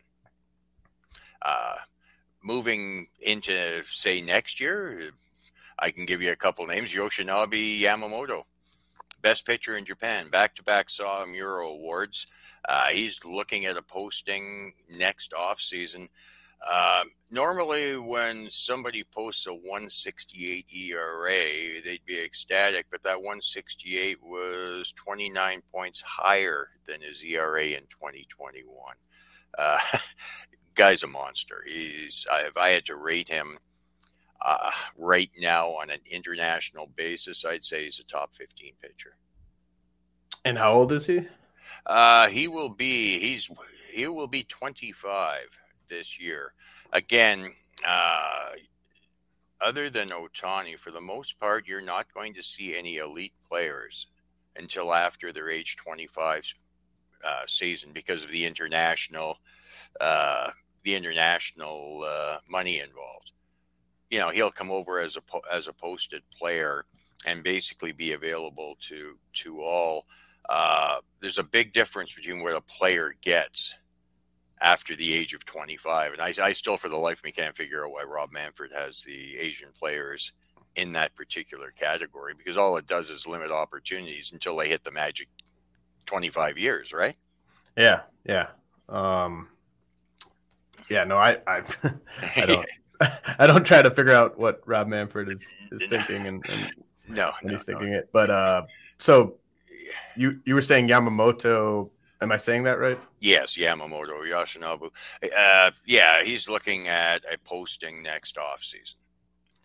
Uh, 1.42 1.78
moving 2.44 3.08
into, 3.20 3.84
say, 3.90 4.22
next 4.22 4.60
year, 4.60 5.12
I 5.80 5.90
can 5.92 6.06
give 6.06 6.22
you 6.22 6.32
a 6.32 6.36
couple 6.36 6.66
names 6.68 6.94
Yoshinobu 6.94 7.82
Yamamoto 7.82 8.44
best 9.26 9.48
pitcher 9.48 9.76
in 9.76 9.84
Japan, 9.86 10.30
back 10.30 10.54
to 10.54 10.62
back 10.62 10.88
Saw 10.88 11.26
Sawamura 11.26 11.68
Awards. 11.74 12.28
Uh, 12.70 12.90
he's 12.92 13.26
looking 13.26 13.66
at 13.66 13.76
a 13.76 13.82
posting 13.82 14.72
next 14.96 15.34
off 15.34 15.60
season. 15.60 16.08
Uh, 16.70 17.06
normally, 17.32 17.98
when 17.98 18.48
somebody 18.52 19.04
posts 19.04 19.48
a 19.48 19.52
168 19.52 20.68
ERA, 20.72 21.82
they'd 21.84 22.06
be 22.06 22.24
ecstatic, 22.24 22.86
but 22.92 23.02
that 23.02 23.18
168 23.18 24.22
was 24.22 24.94
29 24.96 25.64
points 25.72 26.04
higher 26.04 26.68
than 26.86 27.02
his 27.02 27.24
ERA 27.24 27.64
in 27.64 27.82
2021. 27.90 28.94
Uh, 29.58 29.80
guy's 30.76 31.02
a 31.02 31.08
monster. 31.08 31.64
He's 31.66 32.28
if 32.32 32.56
I 32.58 32.70
had 32.70 32.86
to 32.86 32.96
rate 32.96 33.30
him 33.30 33.58
uh, 34.46 34.70
right 34.98 35.32
now 35.40 35.70
on 35.70 35.90
an 35.90 36.00
international 36.10 36.88
basis, 36.96 37.44
I'd 37.44 37.64
say 37.64 37.86
he's 37.86 38.00
a 38.00 38.04
top 38.04 38.36
15 38.36 38.74
pitcher. 38.80 39.18
And 40.46 40.58
how 40.58 40.74
old 40.74 40.92
is 40.92 41.08
he? 41.08 41.28
Uh, 41.88 42.28
he 42.28 42.48
will 42.48 42.70
be 42.70 43.20
he's 43.20 43.50
he 43.92 44.08
will 44.08 44.28
be 44.28 44.44
25 44.44 45.60
this 45.88 46.20
year. 46.20 46.54
Again, 46.94 47.52
uh, 47.88 48.50
other 49.62 49.90
than 49.90 50.10
Otani, 50.10 50.78
for 50.78 50.92
the 50.92 51.02
most 51.02 51.40
part, 51.40 51.68
you're 51.68 51.82
not 51.82 52.14
going 52.14 52.34
to 52.36 52.44
see 52.44 52.76
any 52.76 52.98
elite 52.98 53.34
players 53.50 54.08
until 54.56 54.94
after 54.94 55.32
their 55.32 55.50
age 55.50 55.76
25 55.78 56.54
uh, 57.26 57.44
season 57.48 57.92
because 57.94 58.24
of 58.24 58.30
the 58.30 58.46
international 58.46 59.40
uh, 60.00 60.52
the 60.84 60.94
international 60.94 62.04
uh, 62.06 62.38
money 62.48 62.80
involved. 62.80 63.32
You 64.10 64.20
know, 64.20 64.30
he'll 64.30 64.52
come 64.52 64.72
over 64.72 65.00
as 65.00 65.18
a 65.18 65.22
as 65.52 65.68
a 65.68 65.74
posted 65.74 66.24
player 66.32 66.86
and 67.26 67.44
basically 67.44 67.92
be 67.92 68.14
available 68.14 68.76
to 68.82 69.18
to 69.34 69.62
all. 69.62 70.06
Uh, 70.48 70.98
there's 71.22 71.40
a 71.40 71.44
big 71.44 71.74
difference 71.74 72.14
between 72.14 72.44
what 72.44 72.56
a 72.56 72.62
player 72.62 73.16
gets 73.22 73.76
after 74.62 74.96
the 74.96 75.14
age 75.14 75.34
of 75.34 75.44
25, 75.46 76.14
and 76.14 76.22
I, 76.22 76.34
I 76.42 76.54
still, 76.54 76.78
for 76.78 76.88
the 76.88 76.96
life 76.98 77.20
of 77.20 77.26
me, 77.26 77.32
can't 77.32 77.58
figure 77.58 77.84
out 77.84 77.92
why 77.92 78.04
Rob 78.04 78.32
Manfred 78.32 78.72
has 78.72 79.04
the 79.04 79.38
Asian 79.38 79.70
players 79.78 80.34
in 80.76 80.92
that 80.94 81.16
particular 81.16 81.72
category 81.72 82.34
because 82.38 82.58
all 82.58 82.78
it 82.78 82.88
does 82.88 83.10
is 83.10 83.26
limit 83.26 83.52
opportunities 83.52 84.32
until 84.34 84.56
they 84.56 84.68
hit 84.68 84.84
the 84.84 84.92
magic 84.92 85.30
25 86.06 86.58
years, 86.58 86.94
right? 86.94 87.16
Yeah, 87.78 88.02
yeah. 88.26 88.48
Um, 88.90 89.50
yeah, 90.90 91.04
no, 91.06 91.18
I, 91.18 91.38
I, 91.48 91.64
I 92.36 92.46
don't, 92.46 92.66
I 93.40 93.48
don't 93.48 93.66
try 93.66 93.82
to 93.82 93.92
figure 93.92 94.14
out 94.14 94.38
what 94.38 94.62
Rob 94.66 94.88
Manfred 94.88 95.30
is, 95.30 95.46
is 95.72 95.84
thinking 95.90 96.28
and, 96.28 96.46
and 96.50 96.72
no, 97.10 97.32
no, 97.44 97.52
he's 97.52 97.64
thinking 97.64 97.92
no. 97.92 97.98
it. 97.98 98.10
But 98.12 98.30
uh, 98.30 98.66
so 99.00 99.36
you 100.16 100.40
you 100.46 100.56
were 100.56 100.62
saying 100.62 100.88
Yamamoto. 100.88 101.90
Am 102.22 102.32
I 102.32 102.38
saying 102.38 102.64
that 102.64 102.80
right? 102.80 103.00
Yes, 103.20 103.58
Yamamoto 103.58 104.22
Yoshinobu. 104.24 104.90
Uh, 105.38 105.72
yeah, 105.86 106.24
he's 106.24 106.48
looking 106.48 106.88
at 106.88 107.24
a 107.32 107.38
posting 107.40 108.02
next 108.02 108.38
off 108.38 108.64
season, 108.64 109.00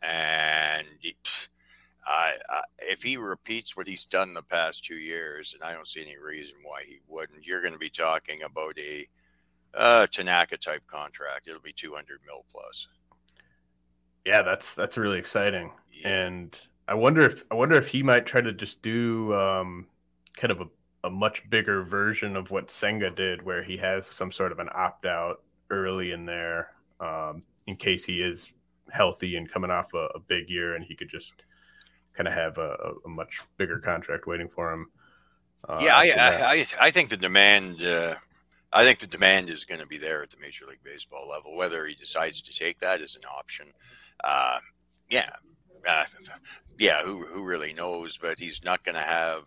and 0.03 0.87
he, 0.99 1.16
I, 2.05 2.35
I, 2.49 2.62
if 2.81 3.03
he 3.03 3.16
repeats 3.16 3.77
what 3.77 3.87
he's 3.87 4.05
done 4.05 4.35
the 4.35 4.43
past 4.43 4.85
two 4.85 4.97
years, 4.97 5.55
and 5.55 5.62
I 5.62 5.73
don't 5.73 5.87
see 5.87 6.03
any 6.03 6.19
reason 6.19 6.57
why 6.64 6.83
he 6.85 6.99
wouldn't, 7.07 7.47
you're 7.47 7.62
going 7.62 7.73
to 7.73 7.79
be 7.79 7.88
talking 7.88 8.43
about 8.43 8.77
a 8.79 9.07
uh, 9.75 10.07
Tanaka 10.09 10.57
type 10.57 10.87
contract. 10.88 11.47
It'll 11.47 11.61
be 11.61 11.73
200 11.73 12.21
mil 12.27 12.45
plus. 12.51 12.88
Yeah, 14.24 14.42
that's 14.42 14.74
that's 14.74 14.96
really 14.98 15.18
exciting, 15.18 15.70
Yeah. 15.92 16.09
and 16.09 16.59
I 16.88 16.94
wonder 16.94 17.22
if 17.22 17.44
I 17.50 17.54
wonder 17.54 17.76
if 17.76 17.88
he 17.88 18.02
might 18.02 18.26
try 18.26 18.40
to 18.40 18.52
just 18.52 18.83
do 18.83 19.33
um, 19.35 19.87
kind 20.37 20.50
of 20.50 20.61
a, 20.61 20.66
a 21.04 21.11
much 21.11 21.48
bigger 21.50 21.83
version 21.85 22.37
of 22.37 22.50
what 22.50 22.70
Senga 22.70 23.11
did, 23.11 23.42
where 23.42 23.62
he 23.62 23.76
has 23.78 24.06
some 24.06 24.30
sort 24.33 24.52
of 24.52 24.59
an 24.59 24.68
opt 24.74 25.06
out 25.06 25.42
early 25.70 26.12
in 26.12 26.26
there, 26.26 26.72
um, 27.00 27.42
in 27.66 27.76
case 27.76 28.04
he 28.04 28.20
is 28.20 28.50
healthy 28.90 29.37
and 29.37 29.50
coming 29.50 29.70
off 29.70 29.94
a, 29.94 30.09
a 30.14 30.18
big 30.20 30.50
year, 30.50 30.74
and 30.74 30.85
he 30.85 30.94
could 30.96 31.09
just 31.09 31.44
kind 32.12 32.26
of 32.28 32.35
have 32.35 32.59
a, 32.59 32.76
a- 33.06 33.09
much 33.09 33.40
bigger 33.56 33.78
contract 33.78 34.26
waiting 34.26 34.48
for 34.48 34.72
him. 34.72 34.87
Uh, 35.68 35.78
yeah, 35.80 35.94
I. 35.94 36.04
I, 36.16 36.52
I, 36.52 36.64
I 36.80 36.90
think 36.90 37.09
the 37.09 37.16
demand. 37.16 37.83
Uh, 37.83 38.14
I 38.72 38.85
think 38.85 38.98
the 39.00 39.06
demand 39.06 39.48
is 39.48 39.64
going 39.64 39.80
to 39.80 39.87
be 39.87 39.98
there 39.98 40.22
at 40.22 40.30
the 40.30 40.37
Major 40.40 40.64
League 40.66 40.83
Baseball 40.85 41.28
level. 41.28 41.56
Whether 41.56 41.87
he 41.87 41.94
decides 41.94 42.40
to 42.42 42.56
take 42.56 42.78
that 42.78 43.00
as 43.00 43.16
an 43.16 43.22
option, 43.24 43.66
uh, 44.24 44.59
yeah, 45.09 45.30
uh, 45.88 46.04
yeah, 46.78 47.02
who 47.02 47.18
who 47.18 47.44
really 47.44 47.72
knows? 47.72 48.18
But 48.18 48.38
he's 48.38 48.64
not 48.64 48.85
going 48.85 48.94
to 48.94 49.00
have 49.00 49.42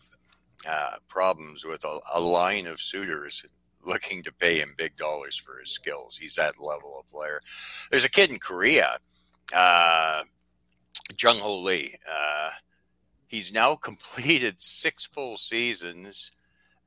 uh, 0.67 0.97
problems 1.07 1.65
with 1.65 1.83
a, 1.83 1.99
a 2.13 2.19
line 2.19 2.67
of 2.67 2.79
suitors 2.79 3.45
looking 3.85 4.23
to 4.23 4.31
pay 4.31 4.59
him 4.59 4.73
big 4.77 4.95
dollars 4.97 5.37
for 5.37 5.59
his 5.59 5.71
skills. 5.71 6.17
He's 6.17 6.35
that 6.35 6.59
level 6.59 6.99
of 6.99 7.09
player. 7.09 7.39
There's 7.91 8.05
a 8.05 8.09
kid 8.09 8.31
in 8.31 8.39
Korea, 8.39 8.97
uh, 9.53 10.23
Jung 11.19 11.39
Hoo 11.39 11.63
Lee. 11.63 11.97
Uh, 12.09 12.49
he's 13.27 13.51
now 13.51 13.75
completed 13.89 14.61
six 14.61 15.05
full 15.05 15.37
seasons 15.37 16.31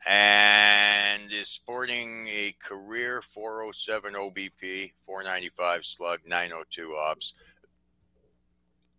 and 0.06 1.32
is 1.32 1.48
sporting 1.48 2.28
a 2.28 2.54
career 2.62 3.20
407 3.20 4.14
OBP, 4.14 4.92
495 5.04 5.84
slug, 5.84 6.20
902 6.24 6.94
ops. 6.94 7.34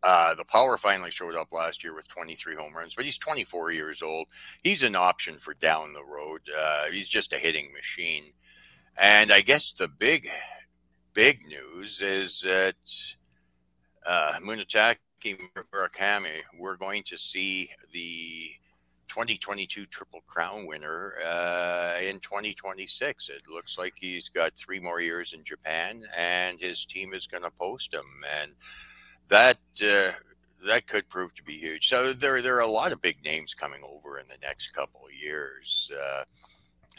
Uh, 0.08 0.34
the 0.36 0.46
power 0.46 0.78
finally 0.78 1.12
showed 1.12 1.36
up 1.36 1.52
last 1.52 1.84
year 1.84 1.93
with 1.93 2.08
23 2.08 2.56
home 2.56 2.74
runs, 2.74 2.96
but 2.96 3.04
he's 3.04 3.17
24 3.17 3.72
years 3.72 4.02
old. 4.02 4.28
He's 4.63 4.82
an 4.82 4.96
option 4.96 5.36
for 5.36 5.54
down 5.56 5.91
the 5.91 6.06
road. 6.06 6.39
Uh, 6.58 6.86
he's 6.86 7.10
just 7.10 7.34
a 7.34 7.38
hitting 7.38 7.74
machine. 7.74 8.24
And 8.98 9.34
I 9.34 9.41
guess 9.41 9.74
the 9.74 9.89
big, 9.89 10.30
big 11.13 11.46
news 11.46 12.02
is 12.02 12.39
that 12.39 12.76
uh, 14.06 14.36
Munetaka 14.41 14.96
Murakami, 15.74 16.39
we're 16.58 16.78
going 16.78 17.04
to 17.08 17.17
see 17.17 17.70
the 17.91 18.48
2022 19.10 19.88
Triple 19.88 20.24
Crown 20.26 20.65
winner 20.65 21.15
uh, 21.26 21.96
in 22.02 22.22
2026. 22.22 23.28
It 23.28 23.41
looks 23.54 23.78
like 23.78 23.96
he's 23.98 24.30
got 24.30 24.54
three 24.54 24.80
more 24.80 25.02
years 25.02 25.34
in 25.34 25.43
Japan, 25.43 26.06
and 26.15 26.62
his 26.62 26.86
team 26.86 27.13
is 27.13 27.28
going 27.28 27.43
to 27.43 27.52
post 27.60 27.93
him, 27.93 28.06
and 28.41 28.54
that 29.30 29.58
uh, 29.84 30.12
that 30.66 30.88
could 30.88 31.08
prove 31.10 31.34
to 31.36 31.44
be 31.44 31.54
huge. 31.54 31.88
So 31.88 32.13
there 32.13 32.42
there 32.42 32.56
are 32.58 32.62
a 32.62 32.68
lot 32.68 32.92
of 32.92 33.02
big 33.02 33.24
names 33.24 33.54
coming 33.54 33.82
over 33.84 34.20
in 34.20 34.28
the 34.28 34.38
next 34.42 34.70
couple 34.70 35.02
of 35.06 35.13
years. 35.13 35.92
Uh, 35.94 36.24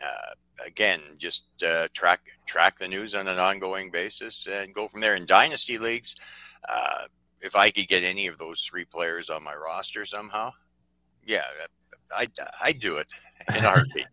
uh, 0.03 0.35
again, 0.67 1.01
just 1.19 1.45
uh, 1.67 1.89
track 1.93 2.21
track 2.47 2.79
the 2.79 2.89
news 2.89 3.15
on 3.15 3.27
an 3.29 3.39
ongoing 3.39 3.91
basis 3.91 4.47
and 4.51 4.75
go 4.75 4.89
from 4.89 5.01
there. 5.01 5.17
In 5.17 5.27
dynasty 5.27 5.79
leagues, 5.79 6.15
uh, 6.69 7.05
if 7.41 7.57
I 7.57 7.71
could 7.71 7.89
get 7.89 8.05
any 8.05 8.27
of 8.27 8.39
those 8.39 8.63
three 8.65 8.85
players 8.85 9.31
on 9.31 9.45
my 9.45 9.55
roster 9.55 10.05
somehow, 10.05 10.53
yeah, 11.27 11.45
I 12.15 12.29
I 12.63 12.73
do 12.73 12.99
it 12.99 13.09
in 13.55 13.65
a 13.65 13.69
heartbeat. 13.69 14.09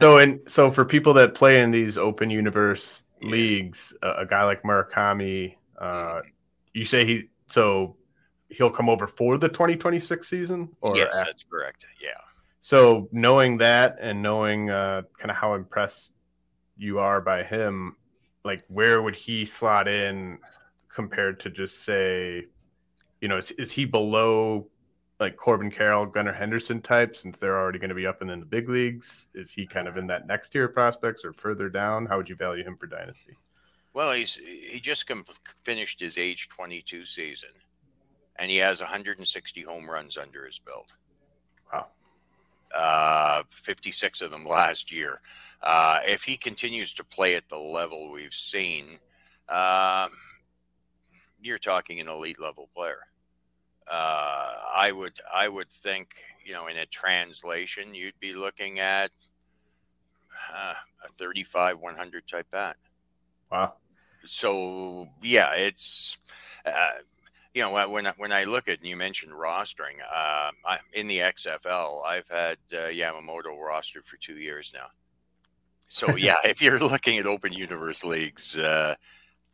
So, 0.00 0.18
and 0.18 0.40
so 0.46 0.70
for 0.70 0.84
people 0.84 1.14
that 1.14 1.34
play 1.34 1.60
in 1.60 1.70
these 1.70 1.98
open 1.98 2.30
universe 2.30 3.02
Yeah. 3.20 3.28
leagues, 3.30 3.94
uh, 4.02 4.14
a 4.18 4.26
guy 4.26 4.44
like 4.44 4.62
Murakami, 4.62 5.56
uh, 5.80 6.20
you 6.72 6.84
say 6.84 7.04
he 7.04 7.28
so 7.50 7.96
he'll 8.48 8.70
come 8.70 8.88
over 8.88 9.06
for 9.06 9.38
the 9.38 9.48
2026 9.48 10.28
season, 10.28 10.68
or 10.80 10.96
yes, 10.96 11.14
after? 11.14 11.30
that's 11.30 11.44
correct. 11.44 11.86
Yeah. 12.02 12.10
so 12.60 13.08
knowing 13.12 13.58
that 13.58 13.96
and 14.00 14.22
knowing 14.22 14.70
uh, 14.70 15.02
kind 15.18 15.30
of 15.30 15.36
how 15.36 15.54
impressed 15.54 16.12
you 16.76 16.98
are 16.98 17.20
by 17.20 17.42
him, 17.42 17.96
like 18.44 18.64
where 18.68 19.02
would 19.02 19.16
he 19.16 19.44
slot 19.44 19.86
in 19.86 20.38
compared 20.92 21.38
to 21.40 21.50
just 21.50 21.84
say, 21.84 22.46
you 23.20 23.28
know, 23.28 23.36
is, 23.36 23.50
is 23.52 23.70
he 23.70 23.84
below 23.84 24.66
like 25.20 25.36
Corbin 25.36 25.70
Carroll, 25.70 26.06
Gunnar 26.06 26.32
Henderson 26.32 26.80
type 26.80 27.14
since 27.14 27.38
they're 27.38 27.58
already 27.58 27.78
going 27.78 27.90
to 27.90 27.94
be 27.94 28.06
up 28.06 28.22
and 28.22 28.30
in 28.30 28.40
the 28.40 28.46
big 28.46 28.68
leagues? 28.68 29.28
Is 29.34 29.50
he 29.50 29.66
kind 29.66 29.86
of 29.86 29.98
in 29.98 30.06
that 30.06 30.26
next 30.26 30.48
tier 30.48 30.64
of 30.64 30.74
prospects 30.74 31.24
or 31.24 31.34
further 31.34 31.68
down? 31.68 32.06
How 32.06 32.16
would 32.16 32.28
you 32.28 32.36
value 32.36 32.64
him 32.64 32.76
for 32.76 32.86
dynasty? 32.86 33.36
Well, 33.92 34.12
he's 34.12 34.36
he 34.36 34.78
just 34.80 35.06
com- 35.06 35.24
finished 35.64 36.00
his 36.00 36.16
age 36.16 36.48
22 36.48 37.04
season, 37.04 37.50
and 38.36 38.50
he 38.50 38.58
has 38.58 38.80
160 38.80 39.62
home 39.62 39.90
runs 39.90 40.16
under 40.16 40.46
his 40.46 40.58
belt. 40.58 40.92
Wow. 41.72 41.88
Uh, 42.74 43.42
56 43.50 44.20
of 44.20 44.30
them 44.30 44.46
last 44.46 44.92
year. 44.92 45.20
Uh, 45.62 45.98
if 46.04 46.22
he 46.22 46.36
continues 46.36 46.94
to 46.94 47.04
play 47.04 47.34
at 47.34 47.48
the 47.48 47.58
level 47.58 48.10
we've 48.10 48.32
seen, 48.32 48.84
um, 49.48 50.10
you're 51.42 51.58
talking 51.58 52.00
an 52.00 52.08
elite 52.08 52.40
level 52.40 52.68
player. 52.74 53.00
Uh, 53.90 54.54
I 54.76 54.92
would 54.92 55.14
I 55.34 55.48
would 55.48 55.68
think 55.68 56.14
you 56.44 56.52
know 56.52 56.68
in 56.68 56.76
a 56.76 56.86
translation 56.86 57.92
you'd 57.92 58.18
be 58.20 58.34
looking 58.34 58.78
at 58.78 59.10
uh, 60.54 60.74
a 61.04 61.08
35 61.08 61.80
100 61.80 62.28
type 62.28 62.46
bat 62.52 62.76
Wow. 63.50 63.74
so 64.24 65.08
yeah, 65.22 65.54
it's 65.54 66.18
uh, 66.64 67.00
you 67.54 67.62
know 67.62 67.72
when 67.88 68.06
I, 68.06 68.12
when 68.16 68.32
I 68.32 68.44
look 68.44 68.68
at 68.68 68.78
and 68.78 68.88
you 68.88 68.96
mentioned 68.96 69.32
rostering, 69.32 70.00
uh, 70.00 70.50
I, 70.64 70.78
in 70.92 71.06
the 71.06 71.18
XFL, 71.18 72.04
I've 72.06 72.28
had 72.28 72.58
uh, 72.72 72.88
Yamamoto 72.88 73.56
rostered 73.58 74.04
for 74.04 74.16
two 74.16 74.36
years 74.36 74.72
now. 74.74 74.86
So 75.88 76.14
yeah, 76.16 76.36
if 76.44 76.62
you're 76.62 76.78
looking 76.78 77.18
at 77.18 77.26
open 77.26 77.52
universe 77.52 78.04
leagues, 78.04 78.56
uh, 78.56 78.94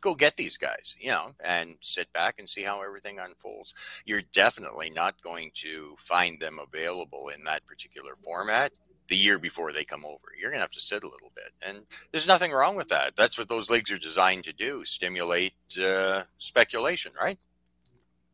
go 0.01 0.15
get 0.15 0.37
these 0.37 0.57
guys, 0.57 0.95
you 0.99 1.09
know, 1.09 1.31
and 1.43 1.75
sit 1.81 2.11
back 2.13 2.35
and 2.37 2.47
see 2.47 2.61
how 2.61 2.83
everything 2.83 3.19
unfolds. 3.19 3.73
You're 4.05 4.21
definitely 4.33 4.89
not 4.89 5.21
going 5.21 5.51
to 5.55 5.95
find 5.97 6.39
them 6.39 6.59
available 6.59 7.29
in 7.35 7.43
that 7.45 7.65
particular 7.65 8.11
format 8.23 8.71
the 9.07 9.15
year 9.15 9.39
before 9.39 9.71
they 9.71 9.83
come 9.83 10.05
over. 10.05 10.27
You're 10.39 10.49
going 10.49 10.57
to 10.59 10.61
have 10.63 10.71
to 10.71 10.81
sit 10.81 11.03
a 11.03 11.07
little 11.07 11.31
bit. 11.35 11.51
And 11.61 11.85
there's 12.11 12.27
nothing 12.27 12.51
wrong 12.51 12.75
with 12.75 12.87
that. 12.89 13.15
That's 13.15 13.37
what 13.37 13.47
those 13.49 13.69
leagues 13.69 13.91
are 13.91 13.97
designed 13.97 14.43
to 14.45 14.53
do 14.53 14.83
stimulate 14.85 15.53
uh, 15.81 16.23
speculation, 16.37 17.11
right? 17.19 17.37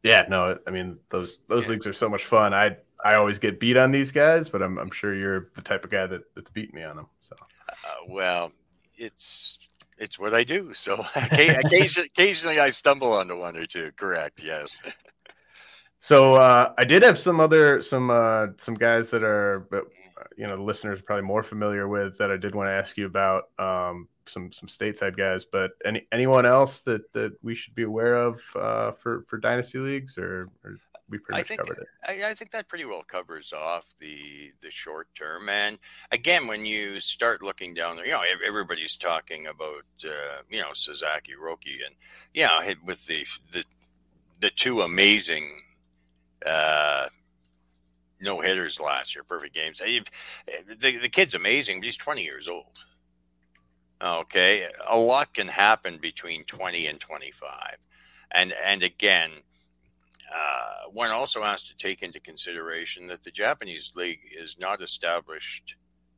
Yeah, 0.04 0.26
no, 0.30 0.58
I 0.68 0.72
mean 0.72 0.98
those 1.10 1.40
those 1.48 1.66
Yeah. 1.66 1.72
leagues 1.72 1.88
are 1.88 1.94
so 1.94 2.10
much 2.10 2.26
fun. 2.26 2.54
I 2.54 2.76
I 3.06 3.16
always 3.16 3.40
get 3.40 3.60
beat 3.60 3.78
on 3.78 3.92
these 3.92 4.12
guys, 4.12 4.50
but 4.50 4.62
I'm 4.62 4.78
I'm 4.78 4.92
sure 4.92 5.14
you're 5.16 5.50
the 5.56 5.62
type 5.62 5.84
of 5.86 5.92
guy 5.92 6.08
that, 6.08 6.22
that's 6.36 6.50
beat 6.50 6.74
me 6.74 6.84
on 6.84 6.98
them. 6.98 7.08
So 7.22 7.36
Uh, 7.70 7.76
well, 8.08 8.52
it's. 8.96 9.60
It's 10.00 10.18
what 10.18 10.34
I 10.34 10.44
do. 10.44 10.74
So 10.74 10.96
occasionally, 11.16 12.08
occasionally 12.08 12.60
I 12.60 12.72
stumble 12.72 13.14
onto 13.14 13.38
one 13.40 13.56
or 13.56 13.66
two. 13.68 13.92
Correct. 13.96 14.42
Yes. 14.44 14.82
So 16.00 16.36
uh, 16.36 16.74
I 16.78 16.84
did 16.84 17.02
have 17.02 17.18
some 17.18 17.40
other 17.40 17.82
some 17.82 18.10
uh, 18.10 18.48
some 18.58 18.74
guys 18.74 19.10
that 19.12 19.24
are, 19.24 19.66
but 19.72 19.86
you 20.38 20.48
know 20.48 20.56
the 20.56 20.64
listeners 20.64 21.00
are 21.00 21.04
probably 21.04 21.26
more 21.26 21.44
familiar 21.44 21.88
with 21.88 22.18
that 22.18 22.32
I 22.32 22.38
did 22.38 22.56
want 22.56 22.68
to 22.68 22.74
ask 22.74 22.98
you 22.98 23.06
about 23.06 23.50
um, 23.60 24.08
some 24.28 24.52
some 24.52 24.68
stateside 24.68 25.18
guys, 25.18 25.46
but 25.46 25.72
any 25.86 26.08
anyone 26.12 26.46
else 26.46 26.82
that 26.82 27.12
that 27.14 27.34
we 27.42 27.56
should 27.56 27.76
be 27.76 27.84
aware 27.84 28.16
of 28.16 28.42
uh, 28.56 28.92
for 28.94 29.26
for 29.28 29.38
dynasty 29.38 29.80
leagues 29.80 30.18
or, 30.18 30.50
or 30.64 30.78
we 31.10 31.18
pretty 31.18 31.40
much 31.40 31.48
think, 31.48 31.60
covered 31.60 31.80
it. 31.80 31.88
I, 32.06 32.32
I, 32.32 32.34
think 32.34 32.52
that 32.52 32.68
pretty 32.68 32.86
well 32.86 33.04
covers 33.04 33.54
off 33.54 33.94
the 34.00 34.52
the 34.62 34.72
short 34.72 35.08
term. 35.16 35.50
And 35.50 35.78
again, 36.12 36.48
when 36.48 36.66
you 36.66 37.00
start 37.00 37.44
looking 37.44 37.74
down 37.74 37.98
there, 37.98 38.06
you 38.06 38.12
know, 38.14 38.24
everybody's 38.46 38.96
talking 38.96 39.48
about 39.48 39.86
uh, 40.06 40.42
you 40.50 40.60
know 40.60 40.74
Sasaki 40.74 41.34
Roki, 41.34 41.86
and 41.86 41.96
yeah, 42.34 42.74
with 42.86 43.06
the 43.06 43.26
the 43.52 43.64
the 44.40 44.50
two 44.50 44.82
amazing 44.82 45.50
uh, 46.46 47.08
no 48.24 48.40
hitters 48.40 48.80
last 48.80 49.16
year, 49.16 49.24
perfect 49.24 49.54
games. 49.54 49.80
The, 49.80 50.98
the 50.98 51.10
kid's 51.10 51.36
amazing, 51.36 51.80
but 51.80 51.86
he's 51.86 51.98
20 51.98 52.24
years 52.24 52.48
old. 52.48 52.86
Okay. 54.04 54.68
A 54.90 54.98
lot 54.98 55.34
can 55.34 55.48
happen 55.48 55.98
between 55.98 56.44
20 56.46 56.88
and 56.88 57.00
25. 57.00 57.78
And, 58.32 58.54
and 58.64 58.84
again, 58.84 59.32
uh, 60.34 60.90
one 60.92 61.12
also 61.12 61.44
has 61.44 61.64
to 61.66 61.76
take 61.76 62.02
into 62.02 62.20
consideration 62.20 63.08
that 63.08 63.24
the 63.24 63.32
Japanese 63.32 63.94
league 63.96 64.22
is 64.36 64.58
not 64.60 64.82
established 64.82 65.76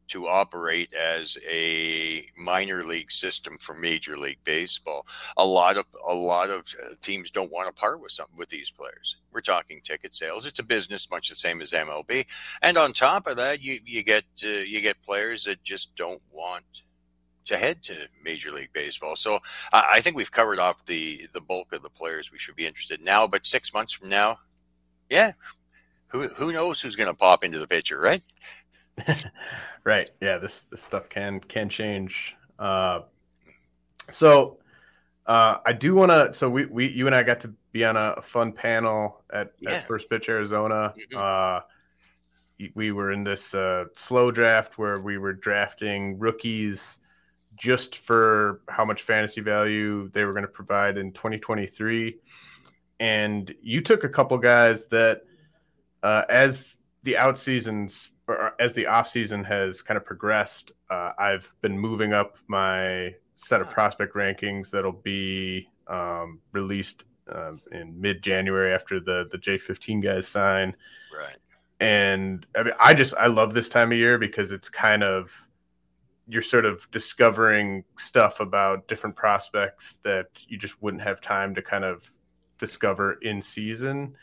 to 0.08 0.28
operate 0.28 0.94
as 0.94 1.38
a 1.50 2.26
minor 2.38 2.84
league 2.84 3.12
system 3.12 3.58
for 3.60 3.74
Major 3.74 4.18
League 4.18 4.44
Baseball. 4.44 5.06
A 5.38 5.46
lot 5.46 5.78
of 5.78 5.86
a 6.08 6.14
lot 6.14 6.50
of 6.50 6.66
uh, 6.84 6.96
teams 7.02 7.32
don't 7.32 7.52
want 7.52 7.68
to 7.68 7.80
part 7.80 8.02
with 8.02 8.12
some 8.12 8.28
with 8.36 8.50
these 8.50 8.70
players. 8.70 9.18
We're 9.32 9.42
talking 9.42 9.82
ticket 9.84 10.16
sales. 10.16 10.46
It's 10.46 10.60
a 10.60 10.64
business 10.64 11.10
much 11.10 11.30
the 11.30 11.36
same 11.36 11.62
as 11.62 11.72
MLB. 11.72 12.26
And 12.62 12.78
on 12.78 12.94
top 12.94 13.28
of 13.28 13.38
that, 13.38 13.62
you 13.62 13.80
you 13.86 14.04
get 14.04 14.26
uh, 14.44 14.48
you 14.48 14.82
get 14.82 15.02
players 15.04 15.44
that 15.46 15.64
just 15.64 15.96
don't 15.96 16.22
want 16.32 16.84
to 17.46 17.58
head 17.58 17.82
to 17.84 18.08
Major 18.24 18.52
League 18.52 18.74
Baseball. 18.74 19.16
So 19.16 19.40
I 19.72 20.02
think 20.02 20.16
we've 20.16 20.32
covered 20.32 20.60
off 20.60 20.86
the 20.86 21.28
the 21.34 21.42
bulk 21.42 21.74
of 21.74 21.82
the 21.82 21.90
players 21.90 22.32
we 22.32 22.40
should 22.40 22.56
be 22.56 22.66
interested 22.66 23.00
in 23.00 23.06
now. 23.06 23.28
But 23.28 23.46
six 23.46 23.74
months 23.74 23.94
from 23.94 24.10
now, 24.10 24.38
yeah, 25.10 25.34
who 26.08 26.28
who 26.30 26.52
knows 26.52 26.82
who's 26.82 26.96
going 26.96 27.08
to 27.08 27.14
pop 27.14 27.44
into 27.44 27.60
the 27.60 27.68
picture, 27.68 28.00
right? 28.00 28.24
right. 29.84 30.10
Yeah. 30.22 30.38
This 30.38 30.62
this 30.72 30.82
stuff 30.82 31.10
can 31.10 31.40
can 31.40 31.70
change. 31.70 32.36
Uh, 32.58 33.02
so 34.12 34.58
uh, 35.26 35.58
I 35.66 35.74
do 35.74 35.96
want 35.96 36.12
to. 36.12 36.34
So 36.34 36.50
we 36.50 36.66
we 36.66 36.88
you 36.88 37.08
and 37.08 37.16
I 37.16 37.24
got 37.24 37.40
to 37.42 37.54
be 37.72 37.84
on 37.84 37.98
a, 37.98 38.16
a 38.18 38.22
fun 38.22 38.52
panel 38.52 39.24
at, 39.34 39.52
yeah. 39.60 39.74
at, 39.76 39.88
First 39.88 40.10
Pitch 40.10 40.30
Arizona. 40.30 40.94
Mm-hmm. 40.98 41.18
Uh, 41.18 41.62
we 42.74 42.92
were 42.92 43.12
in 43.12 43.24
this 43.24 43.54
uh, 43.54 43.86
slow 43.94 44.32
draft 44.32 44.78
where 44.78 45.00
we 45.02 45.18
were 45.18 45.34
drafting 45.34 46.18
rookies 46.18 47.00
just 47.58 47.98
for 47.98 48.62
how 48.70 48.86
much 48.86 49.02
fantasy 49.04 49.42
value 49.42 50.10
they 50.14 50.24
were 50.24 50.32
going 50.32 50.44
to 50.44 50.48
provide 50.48 50.98
in 50.98 51.12
2023. 51.12 52.18
And 53.00 53.54
you 53.62 53.82
took 53.82 54.04
a 54.04 54.10
couple 54.10 54.38
guys 54.38 54.88
that, 54.88 55.24
uh, 56.02 56.24
as 56.30 56.78
the 57.04 57.18
out 57.18 57.38
seasons 57.38 58.10
as 58.60 58.74
the 58.74 58.88
off 58.88 59.08
season 59.08 59.44
has 59.44 59.82
kind 59.82 59.98
of 59.98 60.06
progressed, 60.06 60.72
uh, 60.90 61.12
I've 61.18 61.54
been 61.62 61.78
moving 61.78 62.14
up 62.14 62.38
my 62.48 63.14
set 63.36 63.62
of 63.62 63.70
prospect 63.70 64.16
rankings 64.16 64.72
that'll 64.72 64.92
be 64.92 65.68
um, 65.88 66.40
released 66.52 67.06
uh, 67.32 67.54
in 67.72 68.00
mid 68.00 68.22
January 68.22 68.74
after 68.74 69.00
the 69.00 69.28
the 69.32 69.38
J15 69.38 70.04
guys 70.04 70.28
sign. 70.28 70.76
Right. 71.16 71.38
And 71.80 72.46
I 72.56 72.64
mean, 72.64 72.74
I 72.80 72.94
just 72.94 73.14
I 73.16 73.28
love 73.28 73.54
this 73.54 73.70
time 73.70 73.92
of 73.92 73.98
year 73.98 74.18
because 74.18 74.52
it's 74.52 74.70
kind 74.70 75.04
of 75.04 75.32
you're 76.28 76.42
sort 76.42 76.66
of 76.66 76.90
discovering 76.92 77.84
stuff 77.98 78.40
about 78.40 78.88
different 78.88 79.16
prospects 79.16 80.00
that 80.04 80.28
you 80.48 80.58
just 80.58 80.82
wouldn't 80.82 81.04
have 81.04 81.22
time 81.22 81.54
to 81.54 81.62
kind 81.62 81.84
of 81.84 82.10
discover 82.58 83.14
in 83.22 83.42
season 83.42 84.16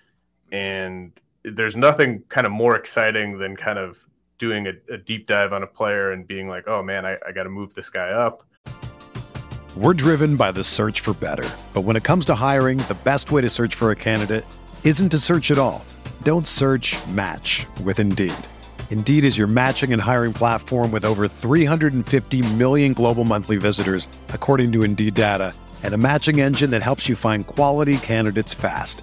and 0.50 1.12
there's 1.44 1.76
nothing 1.76 2.22
kind 2.28 2.46
of 2.46 2.52
more 2.52 2.76
exciting 2.76 3.38
than 3.38 3.56
kind 3.56 3.78
of 3.78 3.98
doing 4.38 4.66
a, 4.66 4.72
a 4.92 4.98
deep 4.98 5.26
dive 5.26 5.52
on 5.52 5.62
a 5.62 5.66
player 5.66 6.12
and 6.12 6.26
being 6.26 6.48
like, 6.48 6.68
oh 6.68 6.82
man, 6.82 7.04
I, 7.06 7.16
I 7.26 7.32
got 7.32 7.44
to 7.44 7.50
move 7.50 7.74
this 7.74 7.90
guy 7.90 8.10
up. 8.10 8.42
We're 9.76 9.94
driven 9.94 10.36
by 10.36 10.52
the 10.52 10.62
search 10.62 11.00
for 11.00 11.14
better. 11.14 11.48
But 11.72 11.82
when 11.82 11.96
it 11.96 12.04
comes 12.04 12.26
to 12.26 12.34
hiring, 12.34 12.78
the 12.78 12.98
best 13.04 13.30
way 13.32 13.40
to 13.40 13.48
search 13.48 13.74
for 13.74 13.90
a 13.90 13.96
candidate 13.96 14.44
isn't 14.84 15.08
to 15.10 15.18
search 15.18 15.50
at 15.50 15.58
all. 15.58 15.84
Don't 16.22 16.46
search 16.46 16.94
match 17.06 17.66
with 17.82 17.98
Indeed. 17.98 18.34
Indeed 18.90 19.24
is 19.24 19.38
your 19.38 19.46
matching 19.46 19.94
and 19.94 20.02
hiring 20.02 20.34
platform 20.34 20.92
with 20.92 21.04
over 21.06 21.26
350 21.26 22.42
million 22.56 22.92
global 22.92 23.24
monthly 23.24 23.56
visitors, 23.56 24.06
according 24.28 24.70
to 24.72 24.82
Indeed 24.82 25.14
data, 25.14 25.54
and 25.82 25.94
a 25.94 25.98
matching 25.98 26.40
engine 26.40 26.70
that 26.70 26.82
helps 26.82 27.08
you 27.08 27.16
find 27.16 27.46
quality 27.46 27.96
candidates 27.96 28.52
fast. 28.52 29.02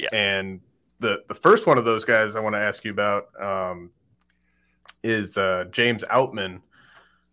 Yeah. 0.00 0.08
And 0.12 0.60
the 1.00 1.22
the 1.28 1.34
first 1.34 1.66
one 1.66 1.78
of 1.78 1.84
those 1.84 2.04
guys 2.04 2.36
I 2.36 2.40
want 2.40 2.54
to 2.54 2.60
ask 2.60 2.84
you 2.84 2.90
about 2.90 3.28
um, 3.40 3.90
is 5.02 5.36
uh, 5.36 5.64
James 5.70 6.04
Outman. 6.04 6.60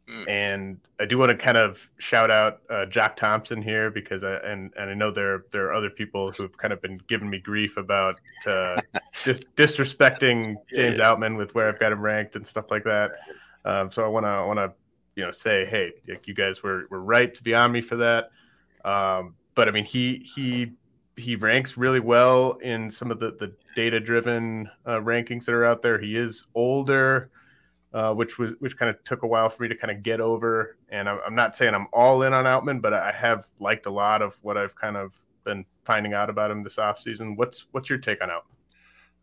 Mm. 0.09 0.29
And 0.29 0.79
I 1.01 1.05
do 1.05 1.17
want 1.17 1.31
to 1.31 1.37
kind 1.37 1.57
of 1.57 1.89
shout 1.97 2.31
out 2.31 2.61
uh, 2.69 2.85
Jack 2.85 3.17
Thompson 3.17 3.61
here 3.61 3.91
because 3.91 4.23
I 4.23 4.35
and, 4.35 4.73
and 4.77 4.89
I 4.89 4.93
know 4.93 5.11
there 5.11 5.43
there 5.51 5.65
are 5.65 5.73
other 5.73 5.89
people 5.89 6.31
who've 6.31 6.55
kind 6.57 6.71
of 6.71 6.81
been 6.81 6.99
giving 7.09 7.29
me 7.29 7.39
grief 7.39 7.75
about 7.75 8.15
uh, 8.45 8.79
just 9.23 9.43
disrespecting 9.55 10.55
James 10.69 10.97
yeah. 10.97 11.13
Outman 11.13 11.37
with 11.37 11.53
where 11.55 11.67
I've 11.67 11.79
got 11.79 11.91
him 11.91 11.99
ranked 11.99 12.37
and 12.37 12.47
stuff 12.47 12.71
like 12.71 12.85
that. 12.85 13.11
Um, 13.65 13.91
so 13.91 14.03
I 14.03 14.07
want 14.07 14.25
to 14.25 14.45
want 14.45 14.59
to 14.59 14.73
you 15.17 15.25
know 15.25 15.31
say 15.31 15.65
hey 15.65 15.91
you 16.23 16.33
guys 16.33 16.63
were 16.63 16.87
were 16.89 17.01
right 17.01 17.33
to 17.35 17.43
be 17.43 17.53
on 17.53 17.73
me 17.73 17.81
for 17.81 17.97
that. 17.97 18.29
Um, 18.85 19.35
but 19.55 19.67
I 19.67 19.71
mean 19.71 19.85
he 19.85 20.25
he 20.35 20.71
he 21.17 21.35
ranks 21.35 21.77
really 21.77 21.99
well 21.99 22.53
in 22.61 22.91
some 22.91 23.11
of 23.11 23.19
the, 23.19 23.31
the 23.31 23.51
data 23.75 23.99
driven 23.99 24.69
uh, 24.85 24.99
rankings 24.99 25.45
that 25.45 25.53
are 25.53 25.65
out 25.65 25.81
there. 25.81 25.99
He 25.99 26.15
is 26.15 26.45
older, 26.53 27.29
uh, 27.93 28.13
which 28.13 28.37
was 28.37 28.53
which 28.59 28.77
kind 28.77 28.89
of 28.89 29.03
took 29.03 29.23
a 29.23 29.27
while 29.27 29.49
for 29.49 29.63
me 29.63 29.69
to 29.69 29.75
kind 29.75 29.91
of 29.91 30.03
get 30.03 30.21
over. 30.21 30.77
And 30.89 31.09
I'm, 31.09 31.19
I'm, 31.25 31.35
not 31.35 31.55
saying 31.55 31.73
I'm 31.73 31.87
all 31.91 32.23
in 32.23 32.33
on 32.33 32.45
Outman, 32.45 32.81
but 32.81 32.93
I 32.93 33.11
have 33.11 33.47
liked 33.59 33.87
a 33.87 33.89
lot 33.89 34.21
of 34.21 34.37
what 34.41 34.57
I've 34.57 34.75
kind 34.75 34.95
of 34.95 35.13
been 35.43 35.65
finding 35.83 36.13
out 36.13 36.29
about 36.29 36.51
him 36.51 36.63
this 36.63 36.75
offseason. 36.75 37.35
What's 37.35 37.65
what's 37.71 37.89
your 37.89 37.99
take 37.99 38.21
on 38.21 38.29
Outman? 38.29 38.55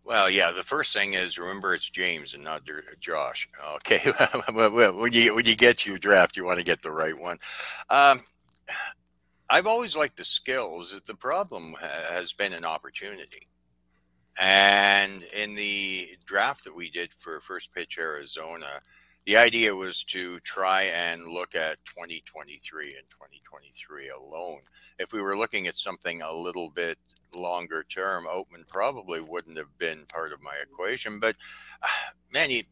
Well, 0.04 0.28
yeah. 0.28 0.50
The 0.50 0.62
first 0.62 0.92
thing 0.92 1.14
is 1.14 1.38
remember 1.38 1.74
it's 1.74 1.88
James 1.88 2.34
and 2.34 2.42
not 2.42 2.62
Josh. 3.00 3.48
Okay, 3.76 4.00
when 4.52 5.12
you 5.12 5.34
when 5.34 5.46
you 5.46 5.54
get 5.54 5.86
your 5.86 5.98
draft, 5.98 6.36
you 6.36 6.44
want 6.44 6.58
to 6.58 6.64
get 6.64 6.82
the 6.82 6.90
right 6.90 7.18
one. 7.18 7.38
Um, 7.88 8.20
I've 9.54 9.68
always 9.68 9.94
liked 9.94 10.16
the 10.16 10.24
skills. 10.24 11.00
The 11.06 11.14
problem 11.14 11.76
has 11.80 12.32
been 12.32 12.52
an 12.52 12.64
opportunity. 12.64 13.46
And 14.36 15.22
in 15.32 15.54
the 15.54 16.08
draft 16.24 16.64
that 16.64 16.74
we 16.74 16.90
did 16.90 17.14
for 17.14 17.40
First 17.40 17.72
Pitch 17.72 17.96
Arizona, 17.96 18.80
the 19.26 19.36
idea 19.36 19.72
was 19.76 20.02
to 20.06 20.40
try 20.40 20.82
and 20.82 21.28
look 21.28 21.54
at 21.54 21.84
2023 21.84 22.96
and 22.96 23.08
2023 23.10 24.08
alone. 24.08 24.62
If 24.98 25.12
we 25.12 25.22
were 25.22 25.36
looking 25.36 25.68
at 25.68 25.76
something 25.76 26.20
a 26.20 26.32
little 26.32 26.70
bit 26.70 26.98
longer 27.32 27.84
term, 27.84 28.24
Outman 28.24 28.66
probably 28.66 29.20
wouldn't 29.20 29.58
have 29.58 29.78
been 29.78 30.04
part 30.06 30.32
of 30.32 30.42
my 30.42 30.56
equation. 30.60 31.20
But 31.20 31.36
ah, 31.80 32.08
man, 32.32 32.50
he, 32.50 32.66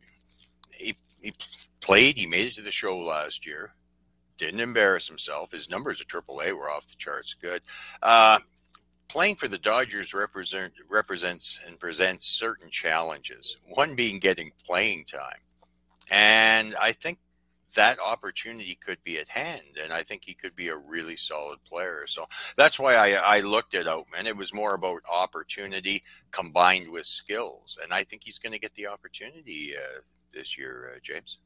he, 0.72 0.96
he 1.20 1.32
played, 1.80 2.16
he 2.16 2.26
made 2.26 2.48
it 2.48 2.56
to 2.56 2.62
the 2.62 2.72
show 2.72 2.98
last 2.98 3.46
year 3.46 3.72
didn't 4.42 4.60
embarrass 4.60 5.06
himself. 5.06 5.52
His 5.52 5.70
numbers 5.70 6.00
at 6.00 6.08
AAA 6.08 6.52
were 6.52 6.70
off 6.70 6.88
the 6.88 6.96
charts 6.96 7.34
good. 7.34 7.62
Uh, 8.02 8.40
playing 9.08 9.36
for 9.36 9.46
the 9.46 9.58
Dodgers 9.58 10.12
represent, 10.12 10.72
represents 10.90 11.60
and 11.66 11.78
presents 11.78 12.26
certain 12.26 12.68
challenges, 12.70 13.56
one 13.68 13.94
being 13.94 14.18
getting 14.18 14.50
playing 14.66 15.04
time. 15.04 15.38
And 16.10 16.74
I 16.80 16.92
think 16.92 17.18
that 17.74 17.98
opportunity 18.00 18.74
could 18.74 19.02
be 19.04 19.18
at 19.18 19.28
hand, 19.28 19.78
and 19.82 19.92
I 19.92 20.02
think 20.02 20.24
he 20.24 20.34
could 20.34 20.56
be 20.56 20.68
a 20.68 20.76
really 20.76 21.16
solid 21.16 21.62
player. 21.64 22.04
So 22.06 22.26
that's 22.56 22.78
why 22.78 22.96
I, 22.96 23.36
I 23.36 23.40
looked 23.40 23.74
at 23.74 23.86
Outman. 23.86 24.26
It 24.26 24.36
was 24.36 24.52
more 24.52 24.74
about 24.74 25.02
opportunity 25.10 26.02
combined 26.32 26.88
with 26.90 27.06
skills, 27.06 27.78
and 27.82 27.92
I 27.92 28.02
think 28.02 28.22
he's 28.24 28.38
going 28.38 28.52
to 28.52 28.58
get 28.58 28.74
the 28.74 28.88
opportunity 28.88 29.74
uh, 29.76 30.00
this 30.34 30.58
year, 30.58 30.92
uh, 30.94 30.98
James. 31.02 31.38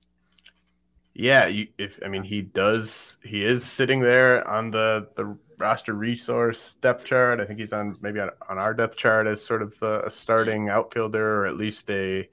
Yeah, 1.18 1.46
you, 1.46 1.68
if 1.78 1.98
I 2.04 2.08
mean 2.08 2.22
he 2.22 2.42
does, 2.42 3.16
he 3.24 3.42
is 3.42 3.64
sitting 3.64 4.00
there 4.00 4.46
on 4.46 4.70
the 4.70 5.08
the 5.16 5.36
roster 5.56 5.94
resource 5.94 6.74
depth 6.82 7.06
chart. 7.06 7.40
I 7.40 7.46
think 7.46 7.58
he's 7.58 7.72
on 7.72 7.96
maybe 8.02 8.20
on, 8.20 8.28
on 8.50 8.58
our 8.58 8.74
depth 8.74 8.98
chart 8.98 9.26
as 9.26 9.42
sort 9.42 9.62
of 9.62 9.74
a, 9.80 10.00
a 10.00 10.10
starting 10.10 10.68
outfielder 10.68 11.40
or 11.40 11.46
at 11.46 11.56
least 11.56 11.88
a 11.88 12.28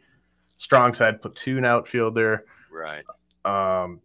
strong 0.58 0.94
side 0.94 1.22
platoon 1.22 1.64
outfielder. 1.64 2.46
Right. 2.70 3.06
Um, 3.46 4.02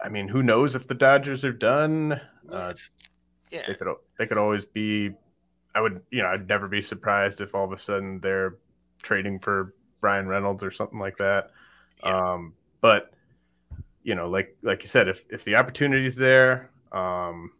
I 0.00 0.08
mean, 0.10 0.28
who 0.28 0.44
knows 0.44 0.76
if 0.76 0.86
the 0.86 0.94
Dodgers 0.94 1.44
are 1.44 1.52
done? 1.52 2.20
Uh, 2.48 2.74
yeah, 3.50 3.62
they 3.66 3.74
could 3.74 3.88
they 4.18 4.26
could 4.28 4.38
always 4.38 4.64
be. 4.64 5.10
I 5.74 5.80
would, 5.80 6.02
you 6.12 6.22
know, 6.22 6.28
I'd 6.28 6.48
never 6.48 6.68
be 6.68 6.82
surprised 6.82 7.40
if 7.40 7.52
all 7.52 7.64
of 7.64 7.72
a 7.72 7.80
sudden 7.80 8.20
they're 8.20 8.58
trading 9.02 9.40
for 9.40 9.74
Bryan 10.00 10.28
Reynolds 10.28 10.62
or 10.62 10.70
something 10.70 11.00
like 11.00 11.16
that. 11.16 11.50
Yeah. 12.04 12.16
Um, 12.16 12.52
but 12.80 13.13
you 14.04 14.14
know, 14.14 14.28
like 14.28 14.56
like 14.62 14.82
you 14.82 14.88
said, 14.88 15.08
if 15.08 15.24
if 15.30 15.42
the 15.44 15.56
opportunity's 15.56 16.14
there, 16.14 16.70
um, 16.92 17.50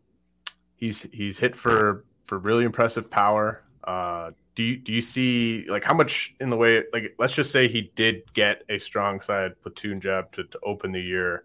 he's 0.76 1.02
he's 1.12 1.38
hit 1.38 1.56
for 1.56 2.04
for 2.24 2.38
really 2.38 2.64
impressive 2.64 3.10
power. 3.10 3.62
Uh, 3.82 4.30
do 4.54 4.62
you 4.62 4.76
do 4.76 4.92
you 4.92 5.02
see 5.02 5.64
like 5.68 5.82
how 5.82 5.94
much 5.94 6.34
in 6.40 6.50
the 6.50 6.56
way 6.56 6.84
like 6.92 7.14
let's 7.18 7.32
just 7.32 7.50
say 7.50 7.66
he 7.66 7.90
did 7.96 8.22
get 8.34 8.62
a 8.68 8.78
strong 8.78 9.20
side 9.20 9.60
platoon 9.62 10.00
job 10.00 10.30
to, 10.32 10.44
to 10.44 10.58
open 10.62 10.92
the 10.92 11.00
year? 11.00 11.44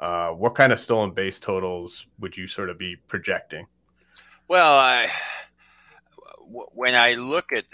Uh, 0.00 0.30
what 0.30 0.54
kind 0.54 0.72
of 0.72 0.80
stolen 0.80 1.12
base 1.12 1.38
totals 1.38 2.06
would 2.18 2.36
you 2.36 2.48
sort 2.48 2.68
of 2.68 2.76
be 2.76 2.96
projecting? 3.08 3.66
Well, 4.48 4.78
I 4.78 5.08
when 6.74 6.94
I 6.94 7.14
look 7.14 7.52
at 7.52 7.64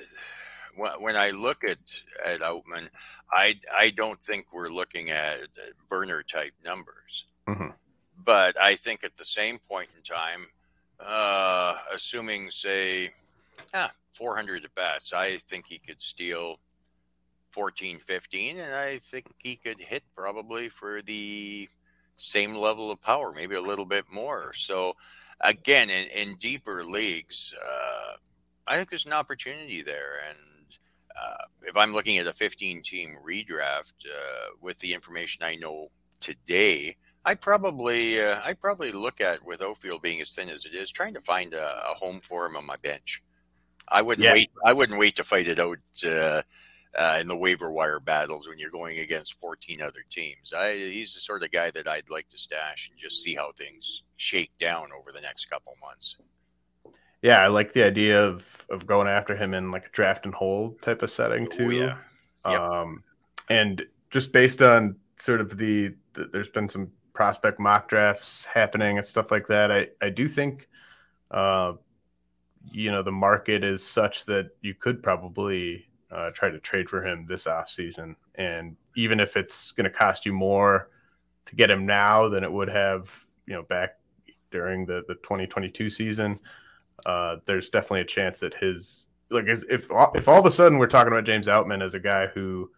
when 0.77 1.17
I 1.17 1.31
look 1.31 1.65
at 1.65 1.79
at 2.25 2.41
Outman, 2.41 2.89
I 3.33 3.59
I 3.75 3.91
don't 3.91 4.21
think 4.21 4.47
we're 4.53 4.69
looking 4.69 5.11
at 5.11 5.49
burner 5.89 6.23
type 6.23 6.53
numbers. 6.65 7.27
Mm-hmm. 7.47 7.71
But 8.23 8.61
I 8.61 8.75
think 8.75 9.05
at 9.05 9.17
the 9.17 9.25
same 9.25 9.59
point 9.59 9.89
in 9.97 10.03
time, 10.03 10.47
uh, 11.01 11.75
assuming 11.95 12.51
say, 12.51 13.11
ah, 13.73 13.93
400 14.15 14.65
at 14.65 14.75
bats, 14.75 15.13
I 15.13 15.39
think 15.49 15.67
he 15.67 15.79
could 15.79 16.01
steal 16.01 16.61
14, 17.53 17.99
15, 17.99 18.59
and 18.59 18.75
I 18.75 18.99
think 18.99 19.27
he 19.39 19.57
could 19.57 19.81
hit 19.81 20.03
probably 20.15 20.69
for 20.69 21.03
the 21.03 21.69
same 22.17 22.55
level 22.55 22.91
of 22.91 23.01
power, 23.01 23.33
maybe 23.33 23.57
a 23.57 23.61
little 23.61 23.87
bit 23.87 24.05
more. 24.13 24.53
So 24.53 24.95
again, 25.41 25.91
in, 25.91 26.07
in 26.09 26.37
deeper 26.37 26.85
leagues, 26.85 27.55
uh, 27.61 28.17
I 28.67 28.77
think 28.77 28.91
there's 28.91 29.07
an 29.07 29.13
opportunity 29.13 29.83
there, 29.83 30.21
and 30.29 30.39
uh, 31.21 31.45
if 31.63 31.77
I'm 31.77 31.93
looking 31.93 32.19
at 32.19 32.27
a 32.27 32.33
15 32.33 32.83
team 32.83 33.17
redraft 33.27 33.95
uh, 34.07 34.51
with 34.61 34.79
the 34.81 34.95
information 34.95 35.45
I 35.45 35.57
know 35.57 35.89
today, 36.21 36.97
I 37.25 37.35
probably 37.35 38.21
uh, 38.21 38.41
I 38.45 38.55
probably 38.55 38.93
look 38.93 39.21
at 39.21 39.45
with 39.45 39.63
outfield 39.63 40.03
being 40.03 40.21
as 40.21 40.35
thin 40.35 40.49
as 40.49 40.65
it 40.65 40.75
is, 40.75 40.91
trying 40.91 41.15
to 41.15 41.21
find 41.21 41.53
a, 41.55 41.91
a 41.91 41.95
home 41.95 42.21
for 42.21 42.47
him 42.47 42.57
on 42.57 42.65
my 42.65 42.77
bench. 42.77 43.23
I 43.89 44.03
wouldn't 44.03 44.25
yeah. 44.25 44.33
wait. 44.33 44.51
I 44.65 44.73
wouldn't 44.73 44.99
wait 44.99 45.17
to 45.17 45.25
fight 45.25 45.49
it 45.49 45.59
out 45.59 45.79
uh, 46.07 46.43
uh, 46.97 47.19
in 47.21 47.29
the 47.29 47.37
waiver 47.37 47.71
wire 47.71 48.01
battles 48.01 48.49
when 48.49 48.59
you're 48.59 48.71
going 48.71 49.01
against 49.01 49.39
14 49.41 49.83
other 49.83 50.05
teams. 50.09 50.53
I, 50.57 50.75
he's 50.75 51.15
the 51.15 51.21
sort 51.21 51.43
of 51.43 51.51
guy 51.51 51.71
that 51.73 51.89
I'd 51.89 52.09
like 52.09 52.29
to 52.31 52.39
stash 52.39 52.89
and 52.91 52.99
just 52.99 53.23
see 53.23 53.35
how 53.35 53.53
things 53.53 54.03
shake 54.17 54.53
down 54.59 54.89
over 54.99 55.13
the 55.13 55.21
next 55.21 55.47
couple 55.47 55.75
months 55.83 56.17
yeah, 57.23 57.43
I 57.43 57.49
like 57.49 57.73
the 57.73 57.85
idea 57.85 58.23
of 58.23 58.45
of 58.71 58.87
going 58.87 59.09
after 59.09 59.37
him 59.37 59.53
in 59.53 59.71
like 59.71 59.87
a 59.87 59.91
draft 59.91 60.25
and 60.25 60.35
hold 60.35 60.81
type 60.81 61.03
of 61.03 61.11
setting 61.11 61.49
too. 61.49 61.65
Ooh, 61.65 61.71
yeah. 61.71 61.97
Yep. 62.47 62.61
Um, 62.61 63.03
and 63.49 63.83
just 64.11 64.33
based 64.33 64.63
on 64.63 64.97
sort 65.17 65.41
of 65.41 65.59
the, 65.59 65.95
the, 66.15 66.31
there's 66.33 66.51
been 66.51 66.69
some 66.69 66.89
prospect 67.13 67.59
mock 67.59 67.89
drafts 67.89 68.45
happening 68.45 68.97
and 68.97 69.07
stuff 69.07 69.31
like 69.31 69.47
that. 69.49 69.71
I 69.71 69.89
I 70.01 70.09
do 70.09 70.29
think, 70.29 70.69
uh, 71.31 71.75
you 72.73 72.91
know, 72.91 73.03
the 73.03 73.13
market 73.13 73.65
is 73.65 73.87
such 73.87 74.25
that 74.27 74.51
you 74.63 74.75
could 74.75 75.03
probably 75.03 75.87
uh, 76.11 76.31
try 76.31 76.49
to 76.49 76.59
trade 76.59 76.89
for 76.89 77.05
him 77.05 77.27
this 77.27 77.47
off 77.47 77.69
season, 77.69 78.17
and 78.37 78.77
even 78.97 79.21
if 79.21 79.37
it's 79.37 79.73
going 79.73 79.85
to 79.85 79.91
cost 79.91 80.25
you 80.25 80.33
more 80.33 80.89
to 81.47 81.57
get 81.57 81.71
him 81.71 81.85
now 81.85 82.29
than 82.29 82.45
it 82.45 82.51
would 82.51 82.69
have, 82.71 83.11
you 83.47 83.55
know, 83.55 83.63
back 83.65 83.97
during 84.51 84.87
the 84.87 85.03
the 85.07 85.15
2022 85.17 85.91
season 85.91 86.41
uh, 87.07 87.37
there's 87.47 87.69
definitely 87.69 88.03
a 88.03 88.07
chance 88.07 88.41
that 88.41 88.55
his 88.55 89.07
like 89.31 89.47
if 89.47 89.63
if 89.71 90.29
all 90.29 90.39
of 90.39 90.47
a 90.47 90.51
sudden 90.51 90.79
we're 90.79 90.87
talking 90.87 91.13
about 91.13 91.25
James 91.25 91.47
Outman 91.47 91.83
as 91.83 91.95
a 91.95 92.01
guy 92.01 92.27
who 92.27 92.71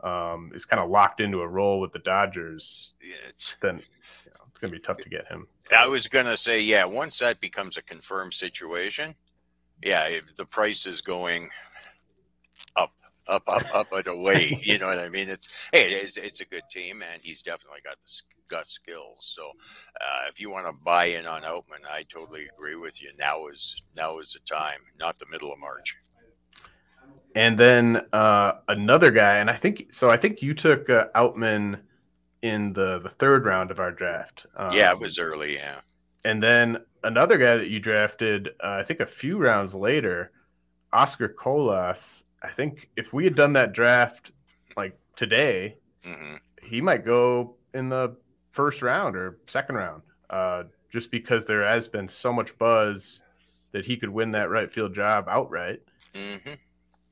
um, 0.00 0.52
is 0.54 0.64
kind 0.64 0.80
of 0.80 0.90
locked 0.90 1.20
into 1.20 1.40
a 1.40 1.48
role 1.48 1.80
with 1.80 1.92
the 1.92 1.98
Dodgers, 1.98 2.94
yeah, 3.02 3.16
then 3.60 3.76
you 3.76 4.30
know, 4.30 4.44
it's 4.48 4.58
going 4.58 4.70
to 4.72 4.78
be 4.78 4.82
tough 4.82 4.98
to 4.98 5.08
get 5.08 5.26
him. 5.26 5.46
I 5.76 5.88
was 5.88 6.06
going 6.06 6.26
to 6.26 6.36
say, 6.36 6.60
yeah, 6.60 6.84
once 6.84 7.18
that 7.18 7.40
becomes 7.40 7.76
a 7.76 7.82
confirmed 7.82 8.34
situation, 8.34 9.14
yeah, 9.82 10.20
the 10.36 10.46
price 10.46 10.86
is 10.86 11.00
going 11.00 11.48
up, 13.28 13.42
up, 13.46 13.74
up, 13.74 13.92
and 13.92 14.06
away. 14.06 14.58
you 14.62 14.78
know 14.78 14.86
what 14.86 14.98
I 14.98 15.08
mean? 15.08 15.28
It's 15.28 15.48
hey, 15.72 15.92
it's 15.92 16.16
it's 16.16 16.40
a 16.40 16.46
good 16.46 16.64
team, 16.70 17.02
and 17.02 17.22
he's 17.22 17.42
definitely 17.42 17.80
got 17.84 17.96
the 18.04 18.22
got 18.48 18.66
skills. 18.66 19.16
So 19.20 19.50
uh, 20.00 20.24
if 20.28 20.40
you 20.40 20.50
want 20.50 20.66
to 20.66 20.72
buy 20.72 21.06
in 21.06 21.26
on 21.26 21.42
Outman, 21.42 21.84
I 21.88 22.04
totally 22.04 22.46
agree 22.46 22.74
with 22.74 23.00
you. 23.00 23.10
Now 23.18 23.46
is 23.46 23.80
now 23.96 24.18
is 24.18 24.32
the 24.32 24.40
time, 24.40 24.80
not 24.98 25.18
the 25.18 25.26
middle 25.30 25.52
of 25.52 25.58
March. 25.58 25.96
And 27.34 27.58
then 27.58 28.06
uh, 28.12 28.54
another 28.68 29.10
guy, 29.10 29.36
and 29.36 29.50
I 29.50 29.56
think 29.56 29.88
so. 29.92 30.10
I 30.10 30.16
think 30.16 30.42
you 30.42 30.54
took 30.54 30.88
uh, 30.90 31.06
Outman 31.14 31.80
in 32.42 32.72
the 32.72 32.98
the 32.98 33.10
third 33.10 33.44
round 33.44 33.70
of 33.70 33.78
our 33.78 33.92
draft. 33.92 34.46
Um, 34.56 34.72
yeah, 34.72 34.92
it 34.92 34.98
was 34.98 35.18
early. 35.18 35.54
Yeah. 35.54 35.80
And 36.24 36.42
then 36.42 36.78
another 37.04 37.38
guy 37.38 37.56
that 37.56 37.68
you 37.68 37.78
drafted, 37.78 38.48
uh, 38.62 38.78
I 38.80 38.82
think 38.82 39.00
a 39.00 39.06
few 39.06 39.38
rounds 39.38 39.74
later, 39.74 40.32
Oscar 40.92 41.28
Colas. 41.28 42.24
I 42.42 42.48
think 42.48 42.88
if 42.96 43.12
we 43.12 43.24
had 43.24 43.34
done 43.34 43.52
that 43.54 43.72
draft 43.72 44.32
like 44.76 44.98
today, 45.16 45.76
mm-hmm. 46.04 46.34
he 46.66 46.80
might 46.80 47.04
go 47.04 47.56
in 47.74 47.88
the 47.88 48.16
first 48.50 48.82
round 48.82 49.16
or 49.16 49.38
second 49.46 49.76
round, 49.76 50.02
uh, 50.30 50.64
just 50.92 51.10
because 51.10 51.44
there 51.44 51.64
has 51.64 51.88
been 51.88 52.08
so 52.08 52.32
much 52.32 52.56
buzz 52.58 53.20
that 53.72 53.84
he 53.84 53.96
could 53.96 54.10
win 54.10 54.32
that 54.32 54.50
right 54.50 54.72
field 54.72 54.94
job 54.94 55.26
outright. 55.28 55.80
Mm-hmm. 56.14 56.54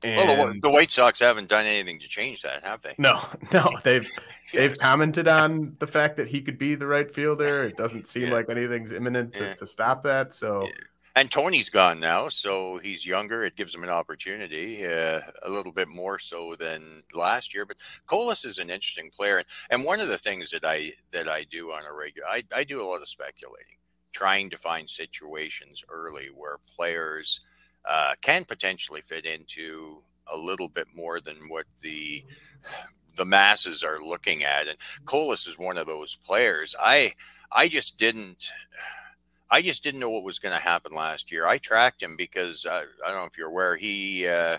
well, 0.03 0.53
the, 0.53 0.59
the, 0.59 0.71
White 0.71 0.91
Sox 0.91 1.19
haven't 1.19 1.49
done 1.49 1.65
anything 1.65 1.99
to 1.99 2.07
change 2.07 2.41
that, 2.41 2.63
have 2.63 2.81
they? 2.81 2.95
No, 2.97 3.19
no. 3.53 3.69
They've 3.83 4.09
they've 4.53 4.77
commented 4.77 5.27
on 5.27 5.75
the 5.79 5.87
fact 5.87 6.17
that 6.17 6.27
he 6.27 6.41
could 6.41 6.57
be 6.57 6.75
the 6.75 6.87
right 6.87 7.13
fielder. 7.13 7.63
It 7.63 7.77
doesn't 7.77 8.07
seem 8.07 8.23
yeah. 8.23 8.33
like 8.33 8.49
anything's 8.49 8.91
imminent 8.91 9.33
to, 9.35 9.43
yeah. 9.43 9.53
to, 9.55 9.67
stop 9.67 10.03
that. 10.03 10.33
So, 10.33 10.63
yeah. 10.63 10.71
And 11.17 11.31
Tony's 11.31 11.69
gone 11.69 11.99
now, 11.99 12.29
so 12.29 12.77
he's 12.77 13.03
younger. 13.03 13.43
It 13.43 13.55
gives 13.55 13.73
him 13.73 13.83
an 13.83 13.89
opportunity, 13.89 14.85
uh, 14.85 15.21
a 15.41 15.49
little 15.49 15.71
bit 15.71 15.87
more 15.87 16.19
so 16.19 16.53
than 16.53 17.01
last 17.11 17.55
year. 17.55 17.65
But 17.65 17.77
Colas 18.05 18.45
is 18.45 18.59
an 18.59 18.69
interesting 18.69 19.09
player, 19.09 19.41
and 19.71 19.83
one 19.83 19.99
of 19.99 20.09
the 20.09 20.19
things 20.19 20.51
that 20.51 20.63
I 20.63 20.91
that 21.11 21.27
I 21.27 21.43
do 21.45 21.71
on 21.71 21.85
a 21.85 21.93
regular, 21.93 22.27
I, 22.27 22.43
I 22.53 22.63
do 22.63 22.81
a 22.81 22.85
lot 22.85 23.01
of 23.01 23.09
speculating, 23.09 23.77
trying 24.11 24.51
to 24.51 24.57
find 24.57 24.87
situations 24.87 25.83
early 25.89 26.27
where 26.27 26.59
players 26.75 27.41
uh, 27.89 28.13
can 28.21 28.45
potentially 28.45 29.01
fit 29.01 29.25
into 29.25 30.03
a 30.31 30.37
little 30.37 30.69
bit 30.69 30.87
more 30.95 31.19
than 31.19 31.37
what 31.49 31.65
the 31.81 32.23
the 33.15 33.25
masses 33.25 33.81
are 33.81 34.05
looking 34.05 34.43
at. 34.43 34.67
And 34.67 34.77
Colas 35.05 35.47
is 35.47 35.57
one 35.57 35.79
of 35.79 35.87
those 35.87 36.15
players. 36.17 36.75
I 36.79 37.13
I 37.51 37.69
just 37.69 37.97
didn't. 37.97 38.51
I 39.49 39.61
just 39.61 39.83
didn't 39.83 39.99
know 39.99 40.09
what 40.09 40.23
was 40.23 40.39
going 40.39 40.55
to 40.55 40.61
happen 40.61 40.93
last 40.93 41.31
year. 41.31 41.47
I 41.47 41.57
tracked 41.57 42.01
him 42.03 42.15
because 42.15 42.65
uh, 42.65 42.83
I 43.05 43.07
don't 43.09 43.17
know 43.17 43.25
if 43.25 43.37
you're 43.37 43.49
aware 43.49 43.75
he 43.75 44.27
uh, 44.27 44.57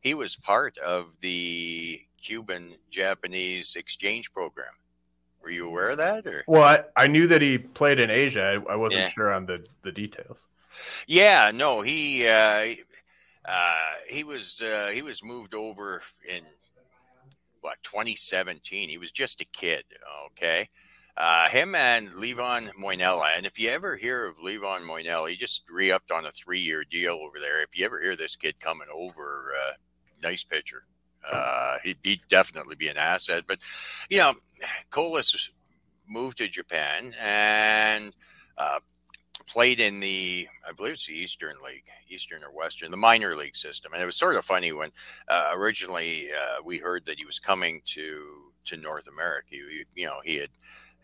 he 0.00 0.14
was 0.14 0.36
part 0.36 0.78
of 0.78 1.16
the 1.20 1.98
Cuban 2.22 2.70
Japanese 2.90 3.76
exchange 3.76 4.32
program. 4.32 4.72
Were 5.42 5.50
you 5.50 5.68
aware 5.68 5.90
of 5.90 5.98
that? 5.98 6.26
Or? 6.26 6.44
Well, 6.46 6.62
I, 6.62 7.04
I 7.04 7.06
knew 7.06 7.26
that 7.26 7.40
he 7.40 7.58
played 7.58 7.98
in 7.98 8.10
Asia. 8.10 8.60
I, 8.68 8.72
I 8.72 8.76
wasn't 8.76 9.02
yeah. 9.02 9.10
sure 9.10 9.32
on 9.32 9.46
the, 9.46 9.64
the 9.82 9.92
details. 9.92 10.44
Yeah, 11.06 11.50
no, 11.52 11.80
he 11.80 12.28
uh, 12.28 12.66
uh, 13.44 13.92
he 14.08 14.24
was 14.24 14.60
uh, 14.60 14.90
he 14.92 15.02
was 15.02 15.24
moved 15.24 15.54
over 15.54 16.02
in 16.28 16.42
what 17.60 17.82
2017. 17.82 18.88
He 18.88 18.98
was 18.98 19.12
just 19.12 19.40
a 19.40 19.44
kid. 19.46 19.84
Okay, 20.26 20.68
uh, 21.16 21.48
him 21.48 21.74
and 21.74 22.08
Livan 22.10 22.70
Moinelo. 22.80 23.24
And 23.36 23.46
if 23.46 23.58
you 23.58 23.68
ever 23.70 23.96
hear 23.96 24.26
of 24.26 24.38
Livan 24.38 24.82
Moinelo, 24.82 25.28
he 25.28 25.36
just 25.36 25.64
re 25.70 25.90
upped 25.90 26.10
on 26.10 26.26
a 26.26 26.30
three 26.30 26.60
year 26.60 26.84
deal 26.90 27.18
over 27.20 27.38
there. 27.38 27.62
If 27.62 27.78
you 27.78 27.84
ever 27.84 28.00
hear 28.00 28.16
this 28.16 28.36
kid 28.36 28.60
coming 28.60 28.88
over, 28.92 29.52
uh, 29.56 29.72
nice 30.22 30.44
pitcher. 30.44 30.84
Uh, 31.30 31.76
he'd, 31.84 31.98
he'd, 32.02 32.20
definitely 32.28 32.76
be 32.76 32.88
an 32.88 32.96
asset. 32.96 33.44
But, 33.46 33.58
you 34.08 34.18
know, 34.18 34.32
Colas 34.90 35.50
moved 36.08 36.38
to 36.38 36.48
Japan 36.48 37.12
and 37.22 38.14
uh, 38.56 38.80
played 39.46 39.80
in 39.80 40.00
the, 40.00 40.46
I 40.66 40.72
believe 40.72 40.94
it's 40.94 41.06
the 41.06 41.14
Eastern 41.14 41.56
League, 41.64 41.84
Eastern 42.08 42.42
or 42.42 42.50
Western, 42.56 42.90
the 42.90 42.96
minor 42.96 43.36
league 43.36 43.56
system. 43.56 43.92
And 43.92 44.02
it 44.02 44.06
was 44.06 44.16
sort 44.16 44.36
of 44.36 44.44
funny 44.44 44.72
when 44.72 44.90
uh, 45.28 45.50
originally 45.54 46.28
uh, 46.32 46.62
we 46.64 46.78
heard 46.78 47.04
that 47.06 47.18
he 47.18 47.24
was 47.24 47.38
coming 47.38 47.82
to 47.86 48.50
to 48.66 48.76
North 48.76 49.08
America. 49.08 49.56
You, 49.56 49.84
you 49.94 50.06
know, 50.06 50.20
he 50.24 50.36
had 50.36 50.50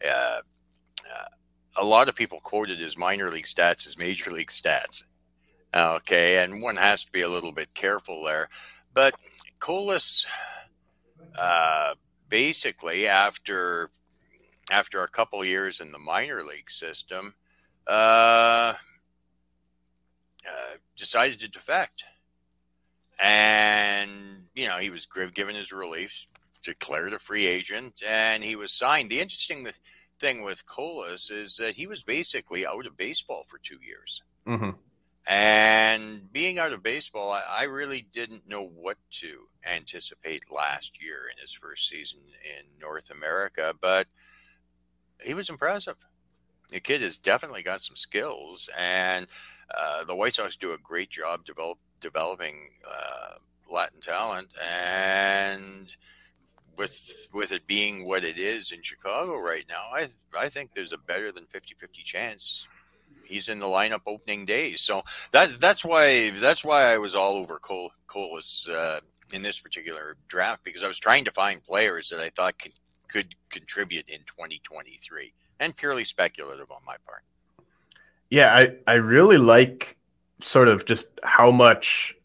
uh, 0.04 0.08
uh, 0.08 1.28
a 1.76 1.84
lot 1.84 2.08
of 2.08 2.14
people 2.14 2.40
quoted 2.40 2.78
his 2.78 2.96
minor 2.96 3.30
league 3.30 3.46
stats 3.46 3.86
as 3.86 3.98
major 3.98 4.30
league 4.30 4.50
stats. 4.50 5.04
Okay, 5.74 6.42
and 6.42 6.62
one 6.62 6.76
has 6.76 7.04
to 7.04 7.12
be 7.12 7.22
a 7.22 7.28
little 7.28 7.52
bit 7.52 7.74
careful 7.74 8.24
there. 8.24 8.48
But 8.94 9.14
Colas, 9.58 10.26
uh, 11.38 11.94
basically, 12.28 13.06
after 13.06 13.90
after 14.70 15.02
a 15.02 15.08
couple 15.08 15.44
years 15.44 15.80
in 15.80 15.92
the 15.92 15.98
minor 15.98 16.42
league 16.42 16.70
system, 16.70 17.34
uh, 17.86 18.74
uh, 20.48 20.76
decided 20.96 21.40
to 21.40 21.48
defect. 21.48 22.04
And, 23.18 24.10
you 24.54 24.66
know, 24.66 24.78
he 24.78 24.90
was 24.90 25.06
given 25.34 25.54
his 25.54 25.72
release, 25.72 26.26
declared 26.66 27.12
a 27.12 27.18
free 27.18 27.46
agent, 27.46 28.02
and 28.06 28.42
he 28.42 28.56
was 28.56 28.72
signed. 28.72 29.08
The 29.08 29.20
interesting 29.20 29.66
thing 30.18 30.42
with 30.42 30.66
Colas 30.66 31.30
is 31.30 31.56
that 31.56 31.76
he 31.76 31.86
was 31.86 32.02
basically 32.02 32.66
out 32.66 32.86
of 32.86 32.96
baseball 32.96 33.44
for 33.46 33.58
two 33.58 33.78
years. 33.80 34.22
Mm-hmm. 34.46 34.70
And 35.28 36.32
being 36.32 36.58
out 36.58 36.72
of 36.72 36.82
baseball, 36.82 37.32
I, 37.32 37.42
I, 37.48 37.62
really 37.64 38.06
didn't 38.12 38.48
know 38.48 38.64
what 38.64 38.96
to 39.22 39.48
anticipate 39.66 40.52
last 40.52 41.02
year 41.02 41.22
in 41.32 41.40
his 41.40 41.52
first 41.52 41.88
season 41.88 42.20
in 42.44 42.64
North 42.80 43.10
America, 43.10 43.74
but 43.80 44.06
he 45.24 45.34
was 45.34 45.50
impressive. 45.50 45.96
The 46.70 46.80
kid 46.80 47.00
has 47.00 47.18
definitely 47.18 47.62
got 47.62 47.80
some 47.80 47.96
skills, 47.96 48.68
and 48.78 49.26
uh, 49.76 50.04
the 50.04 50.14
White 50.14 50.34
Sox 50.34 50.56
do 50.56 50.72
a 50.72 50.78
great 50.78 51.10
job 51.10 51.44
develop, 51.44 51.78
developing 52.00 52.70
uh, 52.88 53.34
Latin 53.68 54.00
talent. 54.00 54.48
And 54.62 55.96
with 56.76 57.28
with 57.32 57.52
it 57.52 57.66
being 57.66 58.06
what 58.06 58.24
it 58.24 58.38
is 58.38 58.72
in 58.72 58.82
Chicago 58.82 59.38
right 59.38 59.64
now, 59.68 59.88
I 59.92 60.08
I 60.36 60.48
think 60.48 60.74
there's 60.74 60.92
a 60.92 60.98
better 60.98 61.32
than 61.32 61.44
50-50 61.44 62.04
chance 62.04 62.66
he's 63.28 63.48
in 63.48 63.58
the 63.58 63.66
lineup 63.66 64.02
opening 64.06 64.44
days. 64.44 64.80
So 64.80 65.02
that 65.32 65.60
that's 65.60 65.84
why 65.84 66.30
that's 66.30 66.64
why 66.64 66.92
I 66.92 66.98
was 66.98 67.14
all 67.14 67.36
over 67.36 67.58
Col- 67.58 67.92
Colas 68.06 68.68
uh, 68.68 69.00
in 69.32 69.42
this 69.42 69.60
particular 69.60 70.16
draft 70.28 70.64
because 70.64 70.82
I 70.82 70.88
was 70.88 70.98
trying 70.98 71.24
to 71.24 71.30
find 71.30 71.62
players 71.62 72.08
that 72.10 72.20
I 72.20 72.30
thought 72.30 72.58
could 72.58 72.72
could 73.08 73.34
contribute 73.50 74.08
in 74.08 74.20
2023 74.26 75.32
and 75.60 75.76
purely 75.76 76.04
speculative 76.04 76.70
on 76.70 76.80
my 76.86 76.96
part. 77.06 77.22
Yeah, 78.30 78.54
I 78.54 78.76
I 78.86 78.94
really 78.94 79.38
like 79.38 79.96
sort 80.40 80.68
of 80.68 80.84
just 80.84 81.06
how 81.22 81.50
much 81.50 82.15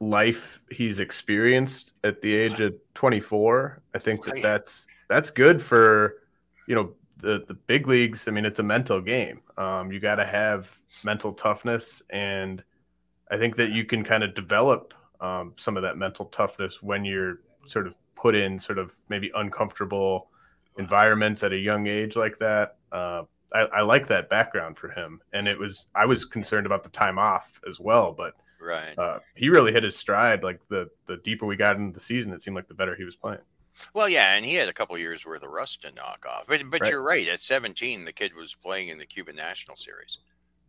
life 0.00 0.60
he's 0.70 1.00
experienced 1.00 1.92
at 2.04 2.20
the 2.22 2.34
age 2.34 2.60
of 2.60 2.74
24. 2.94 3.82
I 3.94 3.98
think 3.98 4.24
that 4.24 4.40
that's 4.42 4.86
that's 5.08 5.30
good 5.30 5.62
for 5.62 6.22
you 6.66 6.74
know 6.74 6.92
the 7.18 7.44
the 7.48 7.54
big 7.54 7.86
leagues. 7.88 8.28
I 8.28 8.30
mean, 8.30 8.44
it's 8.44 8.58
a 8.58 8.64
mental 8.64 9.00
game. 9.00 9.40
Um, 9.56 9.90
you 9.90 10.00
got 10.00 10.16
to 10.16 10.26
have 10.26 10.68
mental 11.04 11.32
toughness, 11.32 12.02
and 12.10 12.62
I 13.30 13.36
think 13.36 13.56
that 13.56 13.70
you 13.70 13.84
can 13.84 14.04
kind 14.04 14.22
of 14.22 14.34
develop 14.34 14.94
um, 15.20 15.54
some 15.56 15.76
of 15.76 15.82
that 15.82 15.98
mental 15.98 16.26
toughness 16.26 16.82
when 16.82 17.04
you're 17.04 17.40
sort 17.66 17.86
of 17.86 17.94
put 18.14 18.34
in 18.34 18.58
sort 18.58 18.78
of 18.78 18.94
maybe 19.08 19.30
uncomfortable 19.34 20.28
environments 20.78 21.42
at 21.42 21.52
a 21.52 21.56
young 21.56 21.86
age 21.86 22.16
like 22.16 22.38
that. 22.38 22.76
Uh, 22.92 23.22
I, 23.52 23.60
I 23.60 23.80
like 23.82 24.06
that 24.08 24.30
background 24.30 24.78
for 24.78 24.90
him, 24.90 25.20
and 25.32 25.48
it 25.48 25.58
was 25.58 25.88
I 25.94 26.06
was 26.06 26.24
concerned 26.24 26.66
about 26.66 26.84
the 26.84 26.90
time 26.90 27.18
off 27.18 27.60
as 27.68 27.80
well, 27.80 28.12
but 28.12 28.34
Right. 28.68 28.98
Uh, 28.98 29.20
he 29.34 29.48
really 29.48 29.72
hit 29.72 29.82
his 29.82 29.96
stride. 29.96 30.42
Like 30.42 30.60
the 30.68 30.90
the 31.06 31.16
deeper 31.16 31.46
we 31.46 31.56
got 31.56 31.76
into 31.76 31.94
the 31.94 32.04
season, 32.04 32.34
it 32.34 32.42
seemed 32.42 32.54
like 32.54 32.68
the 32.68 32.74
better 32.74 32.94
he 32.94 33.04
was 33.04 33.16
playing. 33.16 33.40
Well, 33.94 34.10
yeah, 34.10 34.34
and 34.34 34.44
he 34.44 34.56
had 34.56 34.68
a 34.68 34.74
couple 34.74 34.98
years 34.98 35.24
worth 35.24 35.42
of 35.42 35.50
rust 35.50 35.82
to 35.82 35.92
knock 35.92 36.26
off. 36.28 36.46
But 36.46 36.68
but 36.68 36.82
right. 36.82 36.90
you're 36.90 37.02
right. 37.02 37.26
At 37.28 37.40
17, 37.40 38.04
the 38.04 38.12
kid 38.12 38.34
was 38.34 38.54
playing 38.54 38.88
in 38.88 38.98
the 38.98 39.06
Cuban 39.06 39.36
National 39.36 39.76
Series. 39.76 40.18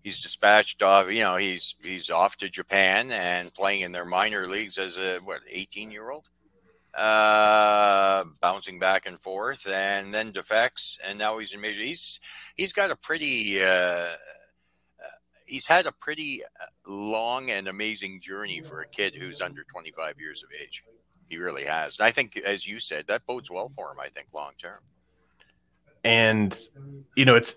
He's 0.02 0.22
dispatched 0.22 0.82
off. 0.82 1.12
You 1.12 1.22
know, 1.22 1.36
he's 1.36 1.76
he's 1.84 2.10
off 2.10 2.38
to 2.38 2.50
Japan 2.50 3.12
and 3.12 3.54
playing 3.54 3.82
in 3.82 3.92
their 3.92 4.06
minor 4.06 4.48
leagues 4.48 4.78
as 4.78 4.98
a 4.98 5.18
what 5.18 5.42
18 5.50 5.92
year 5.92 6.10
old, 6.10 6.30
uh, 6.94 8.24
bouncing 8.40 8.80
back 8.80 9.06
and 9.08 9.20
forth, 9.20 9.68
and 9.68 10.14
then 10.14 10.32
defects, 10.32 10.98
and 11.06 11.20
now 11.20 11.38
he's 11.38 11.54
in 11.54 11.60
major. 11.60 11.82
He's 11.82 12.22
he's 12.56 12.72
got 12.72 12.92
a 12.92 12.96
pretty. 12.96 13.62
Uh, 13.62 14.16
he's 15.50 15.68
had 15.68 15.86
a 15.86 15.92
pretty 15.92 16.44
uh, 16.44 16.66
long 16.90 17.50
and 17.50 17.68
amazing 17.68 18.22
journey 18.22 18.62
for 18.62 18.82
a 18.82 18.88
kid 18.88 19.16
who's 19.16 19.42
under 19.42 19.64
25 19.64 20.20
years 20.20 20.44
of 20.44 20.50
age. 20.62 20.84
He 21.30 21.38
really 21.38 21.66
has. 21.66 22.00
And 22.00 22.06
I 22.08 22.12
think, 22.12 22.38
as 22.38 22.68
you 22.68 22.80
said, 22.80 23.08
that 23.08 23.26
bodes 23.26 23.52
well 23.52 23.70
for 23.70 23.92
him, 23.92 24.00
I 24.00 24.08
think, 24.08 24.28
long 24.34 24.52
term. 24.58 24.80
And, 26.04 26.58
you 27.16 27.26
know, 27.26 27.36
it's 27.36 27.56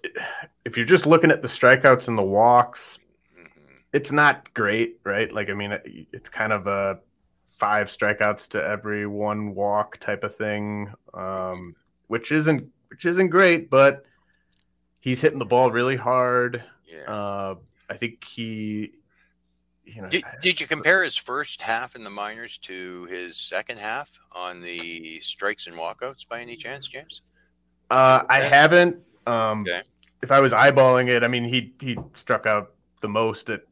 if 0.65 0.77
you're 0.77 0.87
just 0.87 1.07
looking 1.07 1.31
at 1.31 1.43
the 1.43 1.49
strikeouts 1.49 2.09
and 2.09 2.19
the 2.19 2.23
walks, 2.23 2.99
mm-hmm. 3.39 3.75
it's 3.93 4.11
not 4.11 4.53
great, 4.53 4.99
right? 5.05 5.33
Like, 5.33 5.49
I 5.49 5.55
mean, 5.55 5.79
it's 6.13 6.29
kind 6.29 6.53
of 6.53 6.67
a 6.67 6.99
five 7.57 7.87
strikeouts 7.87 8.49
to 8.49 8.65
every 8.65 9.07
one 9.07 9.55
walk 9.55 9.99
type 9.99 10.25
of 10.25 10.37
thing, 10.37 10.93
um, 11.15 11.77
which 12.09 12.33
isn't 12.33 12.69
which 12.89 13.07
isn't 13.07 13.29
great, 13.29 13.71
but 13.71 14.05
he's 15.01 15.21
hitting 15.21 15.39
the 15.39 15.45
ball 15.45 15.71
really 15.71 15.97
hard. 15.97 16.63
Yeah. 16.87 17.11
Uh, 17.11 17.55
I 17.93 17.97
think 17.97 18.25
he, 18.25 18.93
you 19.85 20.03
know, 20.03 20.09
did, 20.09 20.25
did 20.41 20.61
you 20.61 20.67
compare 20.67 21.03
his 21.05 21.17
first 21.17 21.63
half 21.63 21.95
in 21.95 22.05
the 22.05 22.11
minors 22.11 22.59
to 22.59 23.05
his 23.05 23.37
second 23.37 23.79
half 23.79 24.09
on 24.33 24.61
the 24.61 25.21
strikes 25.21 25.67
and 25.67 25.77
walkouts 25.77 26.27
by 26.27 26.41
any 26.41 26.57
chance, 26.57 26.89
James? 26.89 27.23
Uh, 27.91 28.23
I 28.29 28.41
haven't. 28.41 28.97
Um, 29.27 29.63
okay. 29.63 29.83
If 30.23 30.31
I 30.31 30.41
was 30.41 30.53
eyeballing 30.53 31.09
it, 31.09 31.23
I 31.23 31.29
mean, 31.29 31.45
he 31.45 31.75
he 31.81 31.99
struck 32.15 32.47
out 32.47 32.75
the 33.01 33.09
most 33.09 33.51
at 33.51 33.63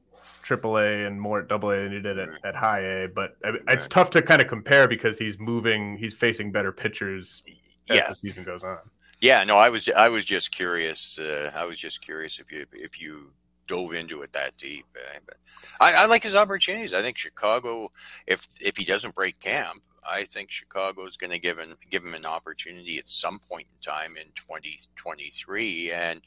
AAA 0.42 1.06
and 1.06 1.20
more 1.20 1.40
at 1.40 1.48
Double 1.48 1.70
A 1.70 1.76
than 1.84 1.92
he 1.92 2.00
did 2.00 2.18
at, 2.18 2.28
at 2.44 2.54
High 2.54 2.80
A. 2.80 3.08
But 3.08 3.36
I, 3.44 3.52
it's 3.68 3.88
tough 3.88 4.10
to 4.10 4.22
kind 4.22 4.42
of 4.42 4.48
compare 4.48 4.88
because 4.88 5.18
he's 5.18 5.38
moving, 5.38 5.96
he's 5.96 6.12
facing 6.12 6.52
better 6.52 6.72
pitchers 6.72 7.42
as 7.88 7.96
yeah. 7.96 8.08
the 8.08 8.14
season 8.16 8.44
goes 8.44 8.64
on. 8.64 8.78
Yeah, 9.20 9.44
no, 9.44 9.58
I 9.58 9.68
was 9.68 9.88
I 9.90 10.08
was 10.08 10.24
just 10.24 10.50
curious. 10.50 11.18
Uh, 11.18 11.52
I 11.54 11.64
was 11.66 11.78
just 11.78 12.00
curious 12.00 12.38
if 12.38 12.50
you 12.50 12.66
if 12.72 13.00
you 13.00 13.32
dove 13.70 13.94
into 13.94 14.22
it 14.22 14.32
that 14.32 14.56
deep. 14.58 14.84
Eh? 14.96 15.18
But 15.24 15.36
I, 15.80 16.02
I, 16.02 16.06
like 16.06 16.24
his 16.24 16.34
opportunities. 16.34 16.92
I 16.92 17.02
think 17.02 17.16
Chicago, 17.16 17.90
if 18.26 18.46
if 18.60 18.76
he 18.76 18.84
doesn't 18.84 19.14
break 19.14 19.38
camp, 19.38 19.82
I 20.04 20.24
think 20.24 20.50
Chicago 20.50 21.06
is 21.06 21.16
going 21.16 21.30
to 21.30 21.38
give 21.38 21.58
him 21.58 21.76
give 21.88 22.04
him 22.04 22.14
an 22.14 22.26
opportunity 22.26 22.98
at 22.98 23.08
some 23.08 23.38
point 23.38 23.68
in 23.70 23.80
time 23.80 24.16
in 24.16 24.26
2023, 24.34 25.92
and 25.92 26.20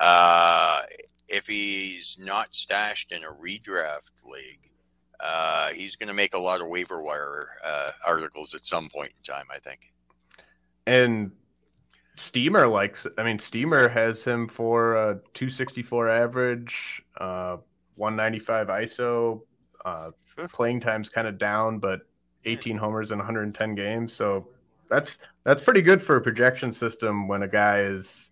uh, 0.00 0.82
if 1.28 1.48
he's 1.48 2.16
not 2.20 2.54
stashed 2.54 3.10
in 3.10 3.24
a 3.24 3.32
redraft 3.32 4.24
league, 4.24 4.70
uh, 5.18 5.70
he's 5.70 5.96
going 5.96 6.08
to 6.08 6.14
make 6.14 6.34
a 6.34 6.38
lot 6.38 6.60
of 6.60 6.68
waiver 6.68 7.02
wire 7.02 7.48
uh, 7.64 7.90
articles 8.06 8.54
at 8.54 8.64
some 8.64 8.88
point 8.88 9.10
in 9.16 9.34
time. 9.34 9.46
I 9.52 9.58
think. 9.58 9.92
And 10.86 11.32
Steamer 12.16 12.66
likes. 12.66 13.06
I 13.18 13.24
mean, 13.24 13.38
Steamer 13.38 13.88
has 13.88 14.24
him 14.24 14.46
for 14.46 14.94
a 14.94 15.14
264 15.34 16.08
average, 16.08 17.02
uh, 17.18 17.56
195 17.96 18.68
ISO. 18.68 19.40
Uh, 19.84 20.10
playing 20.52 20.80
time's 20.80 21.08
kind 21.08 21.26
of 21.26 21.38
down, 21.38 21.78
but 21.78 22.02
18 22.44 22.76
homers 22.76 23.10
in 23.10 23.18
110 23.18 23.74
games. 23.74 24.12
So 24.12 24.48
that's 24.88 25.18
that's 25.44 25.62
pretty 25.62 25.82
good 25.82 26.02
for 26.02 26.16
a 26.16 26.20
projection 26.20 26.72
system 26.72 27.26
when 27.28 27.42
a 27.42 27.48
guy 27.48 27.80
is 27.80 28.30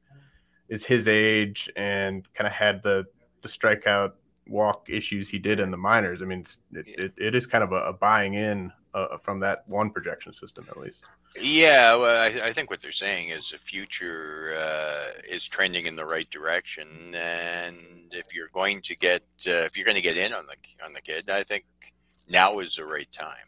is 0.68 0.85
his 0.85 1.09
age 1.09 1.70
and 1.76 2.33
kind 2.35 2.47
of 2.47 2.53
had 2.53 2.83
the 2.83 3.05
the 3.43 3.49
strikeout 3.49 4.12
walk 4.49 4.89
issues 4.89 5.28
he 5.28 5.39
did 5.39 5.61
in 5.61 5.70
the 5.70 5.76
minors. 5.76 6.22
I 6.22 6.24
mean, 6.24 6.45
it, 6.72 6.87
it, 6.89 7.12
it 7.16 7.35
is 7.35 7.47
kind 7.47 7.64
of 7.64 7.72
a, 7.72 7.87
a 7.87 7.93
buying 7.93 8.35
in 8.35 8.72
uh, 8.95 9.18
from 9.18 9.40
that 9.40 9.64
one 9.66 9.90
projection 9.90 10.32
system 10.32 10.66
at 10.70 10.76
least. 10.76 11.05
Yeah, 11.40 11.97
well, 11.97 12.22
I, 12.22 12.49
I, 12.49 12.53
think 12.53 12.68
what 12.68 12.80
they're 12.82 12.93
saying 12.93 13.30
is 13.30 13.51
the 13.51 13.59
future 13.59 14.55
uh, 14.59 15.05
is 15.28 15.49
trending 15.49 15.86
in 15.86 15.97
the 15.97 16.05
right 16.05 16.28
direction, 16.30 16.86
and 17.14 17.76
if 18.11 18.34
you're 18.34 18.51
going 18.53 18.82
to 18.82 18.97
get 18.97 19.22
uh, 19.47 19.64
if 19.64 19.76
you're 19.76 19.86
going 19.86 19.97
to 19.97 20.03
get 20.03 20.18
in 20.18 20.34
on 20.34 20.45
the 20.47 20.84
on 20.84 20.93
the 20.93 21.01
kid, 21.01 21.30
I 21.30 21.43
think 21.43 21.64
now 22.28 22.59
is 22.59 22.76
the 22.76 22.84
right 22.84 23.11
time. 23.12 23.47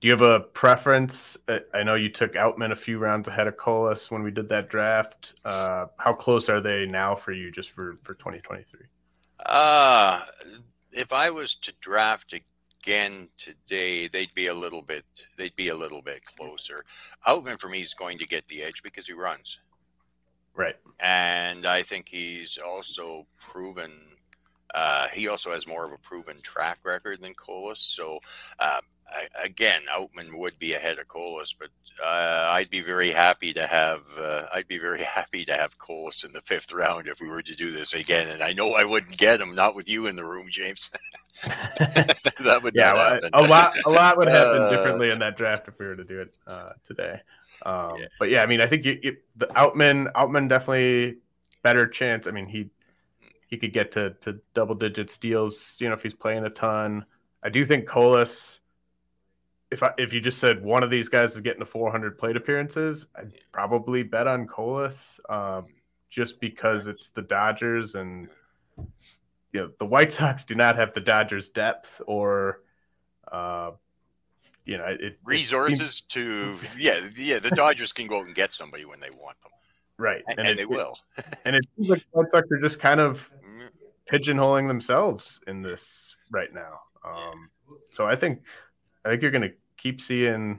Do 0.00 0.08
you 0.08 0.12
have 0.12 0.22
a 0.22 0.40
preference? 0.40 1.38
I 1.72 1.82
know 1.84 1.94
you 1.94 2.08
took 2.08 2.34
Outman 2.34 2.72
a 2.72 2.76
few 2.76 2.98
rounds 2.98 3.28
ahead 3.28 3.46
of 3.46 3.56
Colas 3.56 4.10
when 4.10 4.22
we 4.22 4.32
did 4.32 4.48
that 4.48 4.68
draft. 4.68 5.34
Uh, 5.44 5.86
how 5.96 6.12
close 6.12 6.48
are 6.48 6.60
they 6.60 6.86
now 6.86 7.14
for 7.14 7.32
you, 7.32 7.50
just 7.50 7.70
for 7.70 7.96
for 8.02 8.14
2023? 8.14 8.80
Uh 9.46 10.20
if 10.92 11.12
I 11.12 11.30
was 11.30 11.54
to 11.56 11.72
draft 11.80 12.34
again 12.82 13.28
today, 13.36 14.08
they'd 14.08 14.34
be 14.34 14.46
a 14.46 14.54
little 14.54 14.82
bit 14.82 15.04
they'd 15.36 15.56
be 15.56 15.68
a 15.68 15.76
little 15.76 16.02
bit 16.02 16.24
closer. 16.24 16.84
Outman 17.26 17.58
for 17.58 17.68
me 17.68 17.80
is 17.80 17.94
going 17.94 18.18
to 18.18 18.26
get 18.26 18.48
the 18.48 18.62
edge 18.62 18.82
because 18.82 19.06
he 19.06 19.12
runs. 19.12 19.60
Right. 20.54 20.76
And 21.00 21.66
I 21.66 21.82
think 21.82 22.08
he's 22.08 22.58
also 22.58 23.26
proven 23.38 23.90
uh, 24.74 25.08
he 25.12 25.28
also 25.28 25.50
has 25.50 25.66
more 25.66 25.84
of 25.84 25.92
a 25.92 25.98
proven 25.98 26.40
track 26.42 26.78
record 26.82 27.20
than 27.20 27.34
Colas. 27.34 27.80
So 27.80 28.20
uh, 28.58 28.80
I, 29.06 29.26
again, 29.44 29.82
Outman 29.94 30.38
would 30.38 30.58
be 30.58 30.72
ahead 30.72 30.98
of 30.98 31.08
Colas, 31.08 31.52
but 31.52 31.68
uh, 32.02 32.48
I'd 32.52 32.70
be 32.70 32.80
very 32.80 33.10
happy 33.10 33.52
to 33.52 33.66
have 33.66 34.02
uh, 34.18 34.46
I'd 34.52 34.68
be 34.68 34.78
very 34.78 35.02
happy 35.14 35.44
to 35.44 35.52
have 35.52 35.78
Colas 35.78 36.24
in 36.24 36.32
the 36.32 36.40
fifth 36.40 36.72
round 36.72 37.06
if 37.06 37.20
we 37.20 37.28
were 37.28 37.42
to 37.42 37.54
do 37.54 37.70
this 37.70 37.92
again. 37.92 38.28
And 38.28 38.42
I 38.42 38.52
know 38.52 38.72
I 38.72 38.84
wouldn't 38.84 39.18
get 39.18 39.40
him, 39.40 39.54
not 39.54 39.74
with 39.74 39.88
you 39.88 40.06
in 40.06 40.16
the 40.16 40.24
room, 40.24 40.48
James. 40.50 40.90
that 41.46 42.60
would 42.62 42.74
yeah, 42.74 43.18
a 43.32 43.42
lot 43.42 43.74
a 43.86 43.90
lot 43.90 44.18
would 44.18 44.28
happen 44.28 44.60
uh, 44.60 44.70
differently 44.70 45.10
in 45.10 45.18
that 45.18 45.36
draft 45.36 45.66
if 45.68 45.78
we 45.78 45.86
were 45.86 45.96
to 45.96 46.04
do 46.04 46.18
it 46.18 46.36
uh, 46.46 46.70
today. 46.86 47.20
Um, 47.64 47.94
yeah. 47.98 48.06
But 48.18 48.30
yeah, 48.30 48.42
I 48.42 48.46
mean, 48.46 48.60
I 48.60 48.66
think 48.66 48.84
you, 48.84 48.98
you, 49.02 49.16
the 49.36 49.46
Outman 49.46 50.12
Outman 50.12 50.48
definitely 50.48 51.18
better 51.62 51.86
chance. 51.86 52.26
I 52.26 52.32
mean, 52.32 52.46
he 52.46 52.70
he 53.48 53.56
could 53.56 53.72
get 53.72 53.92
to 53.92 54.10
to 54.20 54.40
double 54.54 54.74
digit 54.74 55.10
steals. 55.10 55.76
You 55.78 55.88
know, 55.88 55.94
if 55.94 56.02
he's 56.02 56.14
playing 56.14 56.44
a 56.44 56.50
ton. 56.50 57.04
I 57.44 57.48
do 57.48 57.64
think 57.64 57.88
Colas 57.88 58.60
if 59.72 59.82
I, 59.82 59.92
if 59.96 60.12
you 60.12 60.20
just 60.20 60.38
said 60.38 60.62
one 60.62 60.82
of 60.82 60.90
these 60.90 61.08
guys 61.08 61.34
is 61.34 61.40
getting 61.40 61.60
to 61.60 61.66
400 61.66 62.18
plate 62.18 62.36
appearances, 62.36 63.06
I'd 63.16 63.32
probably 63.52 64.02
bet 64.02 64.26
on 64.26 64.46
Colas, 64.46 65.18
uh, 65.28 65.62
just 66.10 66.40
because 66.40 66.86
it's 66.86 67.08
the 67.08 67.22
Dodgers 67.22 67.94
and 67.94 68.28
you 69.52 69.60
know 69.60 69.70
the 69.78 69.86
White 69.86 70.12
Sox 70.12 70.44
do 70.44 70.54
not 70.54 70.76
have 70.76 70.92
the 70.94 71.00
Dodgers 71.00 71.48
depth 71.48 72.00
or 72.06 72.60
uh, 73.30 73.72
you 74.64 74.78
know 74.78 74.86
it, 74.86 75.18
resources 75.24 75.80
it 75.80 75.84
seems... 75.84 76.00
to 76.02 76.56
yeah 76.78 77.08
yeah 77.16 77.38
the 77.38 77.50
Dodgers 77.50 77.92
can 77.92 78.06
go 78.06 78.22
and 78.22 78.34
get 78.34 78.52
somebody 78.52 78.84
when 78.84 79.00
they 79.00 79.10
want 79.10 79.40
them 79.40 79.52
right 79.98 80.22
and, 80.28 80.38
and 80.38 80.48
it, 80.48 80.56
they 80.56 80.66
will 80.66 80.96
and 81.44 81.56
it 81.56 81.64
seems 81.76 81.88
like 81.88 82.00
the 82.00 82.06
White 82.18 82.30
Sox 82.30 82.50
are 82.50 82.60
just 82.60 82.80
kind 82.80 83.00
of 83.00 83.30
mm-hmm. 83.46 83.66
pigeonholing 84.10 84.68
themselves 84.68 85.40
in 85.46 85.62
this 85.62 86.16
right 86.30 86.52
now. 86.52 86.80
Um, 87.04 87.50
so 87.90 88.06
I 88.06 88.16
think 88.16 88.40
I 89.04 89.10
think 89.10 89.22
you're 89.22 89.30
going 89.30 89.42
to 89.42 89.54
keep 89.76 90.00
seeing, 90.00 90.58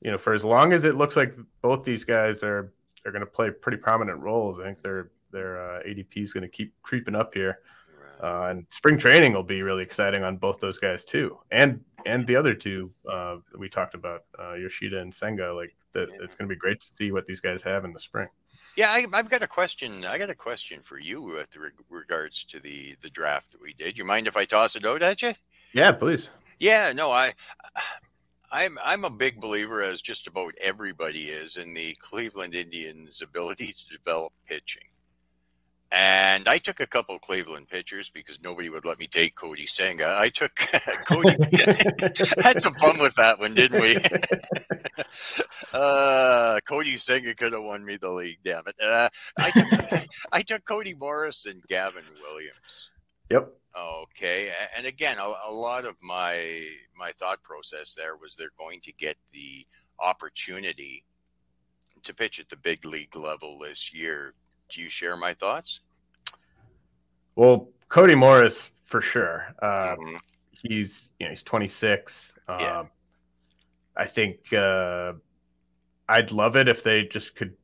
you 0.00 0.10
know, 0.10 0.18
for 0.18 0.32
as 0.32 0.44
long 0.44 0.72
as 0.72 0.84
it 0.84 0.96
looks 0.96 1.16
like 1.16 1.36
both 1.60 1.84
these 1.84 2.04
guys 2.04 2.42
are 2.42 2.72
are 3.04 3.12
going 3.12 3.20
to 3.20 3.26
play 3.26 3.50
pretty 3.50 3.78
prominent 3.78 4.20
roles. 4.20 4.58
I 4.58 4.64
think 4.64 4.82
their 4.82 5.10
their 5.32 5.58
uh, 5.58 5.82
ADP 5.82 6.16
is 6.16 6.32
going 6.32 6.42
to 6.42 6.48
keep 6.48 6.74
creeping 6.82 7.14
up 7.14 7.34
here, 7.34 7.60
uh, 8.22 8.48
and 8.50 8.66
spring 8.70 8.96
training 8.96 9.32
will 9.32 9.42
be 9.42 9.62
really 9.62 9.82
exciting 9.82 10.22
on 10.22 10.36
both 10.36 10.60
those 10.60 10.78
guys 10.78 11.04
too, 11.04 11.38
and 11.50 11.80
and 12.06 12.26
the 12.26 12.36
other 12.36 12.54
two 12.54 12.90
uh, 13.10 13.36
we 13.56 13.68
talked 13.68 13.94
about, 13.94 14.22
uh, 14.38 14.54
Yoshida 14.54 15.00
and 15.00 15.12
Senga. 15.12 15.52
Like 15.52 15.74
that, 15.92 16.08
it's 16.20 16.34
going 16.34 16.48
to 16.48 16.54
be 16.54 16.58
great 16.58 16.80
to 16.80 16.86
see 16.86 17.12
what 17.12 17.26
these 17.26 17.40
guys 17.40 17.62
have 17.62 17.84
in 17.84 17.92
the 17.92 18.00
spring. 18.00 18.28
Yeah, 18.76 18.90
I, 18.90 19.06
have 19.12 19.28
got 19.28 19.42
a 19.42 19.46
question. 19.46 20.04
I 20.06 20.16
got 20.16 20.30
a 20.30 20.34
question 20.34 20.80
for 20.80 20.98
you 20.98 21.20
with 21.20 21.56
regards 21.90 22.44
to 22.44 22.60
the 22.60 22.96
the 23.00 23.10
draft 23.10 23.52
that 23.52 23.60
we 23.60 23.74
did. 23.74 23.98
You 23.98 24.04
mind 24.04 24.26
if 24.26 24.36
I 24.36 24.44
toss 24.44 24.76
it 24.76 24.86
out 24.86 25.02
at 25.02 25.22
you? 25.22 25.34
Yeah, 25.74 25.92
please. 25.92 26.30
Yeah, 26.58 26.92
no, 26.94 27.10
I 27.10 27.32
I'm 28.52 28.78
I'm 28.82 29.04
a 29.04 29.10
big 29.10 29.40
believer, 29.40 29.82
as 29.82 30.00
just 30.00 30.26
about 30.26 30.54
everybody 30.60 31.24
is, 31.24 31.56
in 31.56 31.74
the 31.74 31.96
Cleveland 32.00 32.54
Indians' 32.54 33.22
ability 33.22 33.72
to 33.72 33.88
develop 33.88 34.32
pitching. 34.46 34.84
And 35.94 36.48
I 36.48 36.56
took 36.58 36.80
a 36.80 36.86
couple 36.86 37.18
Cleveland 37.18 37.68
pitchers 37.68 38.08
because 38.08 38.42
nobody 38.42 38.70
would 38.70 38.86
let 38.86 38.98
me 38.98 39.06
take 39.06 39.34
Cody 39.34 39.66
Senga. 39.66 40.16
I 40.18 40.30
took 40.30 40.54
Cody. 41.06 41.34
had 42.42 42.62
some 42.62 42.74
fun 42.74 42.98
with 42.98 43.14
that 43.16 43.38
one, 43.38 43.54
didn't 43.54 43.80
we? 43.80 43.96
uh, 45.74 46.60
Kodai 46.66 46.98
Senga 46.98 47.34
could 47.34 47.52
have 47.52 47.62
won 47.62 47.84
me 47.84 47.98
the 47.98 48.10
league. 48.10 48.38
Damn 48.42 48.62
it! 48.66 48.74
Uh, 48.82 49.08
I 49.38 49.50
took 49.50 50.08
I 50.32 50.42
took 50.42 50.64
Cody 50.64 50.94
Morris 50.94 51.44
and 51.44 51.62
Gavin 51.68 52.04
Williams. 52.22 52.90
Yep. 53.30 53.52
Okay, 53.74 54.52
and 54.76 54.86
again, 54.86 55.18
a, 55.18 55.32
a, 55.48 55.52
lot 55.52 55.86
of 55.86 55.96
my 56.02 56.66
my 56.94 57.10
thought 57.12 57.42
process 57.42 57.94
there 57.94 58.16
was 58.16 58.36
they're 58.36 58.48
going 58.58 58.80
to 58.82 58.92
get 58.92 59.16
the 59.32 59.66
opportunity 59.98 61.04
to 62.02 62.14
pitch 62.14 62.38
at 62.38 62.50
the 62.50 62.56
big 62.56 62.84
league 62.84 63.16
level 63.16 63.58
this 63.58 63.94
year. 63.94 64.34
Do 64.72 64.80
you 64.80 64.88
share 64.88 65.16
my 65.16 65.34
thoughts? 65.34 65.80
Well, 67.36 67.68
Cody 67.88 68.14
Morris 68.14 68.70
for 68.82 69.02
sure. 69.02 69.54
Uh, 69.60 69.96
mm-hmm. 69.96 70.16
He's 70.50 71.10
you 71.20 71.26
know 71.26 71.30
he's 71.30 71.42
26. 71.42 72.34
Yeah. 72.48 72.80
Um, 72.80 72.90
I 73.96 74.06
think 74.06 74.52
uh, 74.52 75.12
I'd 76.08 76.32
love 76.32 76.56
it 76.56 76.68
if 76.68 76.82
they 76.82 77.04
just 77.04 77.36
could 77.36 77.54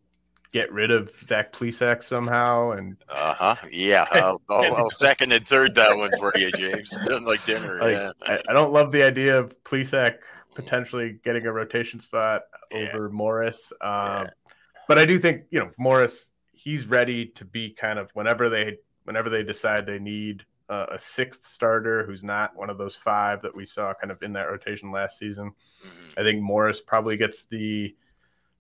get 0.53 0.73
rid 0.73 0.91
of 0.91 1.11
Zach 1.25 1.53
Plesac 1.53 2.03
somehow. 2.03 2.73
And 2.73 2.97
uh 3.09 3.35
huh, 3.35 3.55
yeah, 3.71 4.07
I'll, 4.13 4.43
I'll, 4.51 4.77
I'll, 4.77 4.91
second 4.91 5.33
and 5.33 5.47
third 5.47 5.75
that 5.77 5.97
one 5.97 6.11
for 6.19 6.33
you, 6.37 6.51
James. 6.53 6.97
Like 7.23 7.45
dinner. 7.47 7.79
Like, 7.81 7.95
yeah. 7.95 8.13
I, 8.23 8.41
I, 8.49 8.53
don't 8.53 8.73
love 8.73 8.93
the 8.93 9.03
idea 9.03 9.39
of 9.39 9.55
Plesac 9.65 10.19
potentially 10.55 11.19
getting 11.25 11.47
a 11.47 11.53
rotation 11.53 12.01
spot 12.01 12.43
yeah. 12.71 12.91
over 12.93 13.09
Morris, 13.11 13.73
uh, 13.81 14.25
yeah. 14.25 14.53
but 14.89 14.99
I 14.99 15.05
do 15.05 15.19
think 15.19 15.45
you 15.51 15.61
know 15.61 15.71
Morris. 15.79 16.33
He's 16.69 16.87
ready 16.87 17.27
to 17.27 17.45
be 17.47 17.71
kind 17.71 17.99
of 17.99 18.11
whenever 18.13 18.49
they 18.51 18.77
whenever 19.05 19.31
they 19.31 19.43
decide 19.43 19.87
they 19.87 19.99
need 19.99 20.45
uh, 20.69 20.87
a 20.91 20.99
sixth 20.99 21.47
starter 21.47 22.05
who's 22.05 22.23
not 22.23 22.55
one 22.55 22.69
of 22.69 22.77
those 22.77 22.95
five 22.95 23.41
that 23.41 23.57
we 23.57 23.65
saw 23.65 23.95
kind 23.95 24.11
of 24.11 24.23
in 24.23 24.35
that 24.35 24.51
rotation 24.51 24.93
last 24.93 25.19
season. 25.19 25.53
Mm-hmm. 25.83 26.21
I 26.21 26.23
think 26.23 26.43
Morris 26.43 26.83
probably 26.83 27.17
gets 27.17 27.45
the 27.45 27.95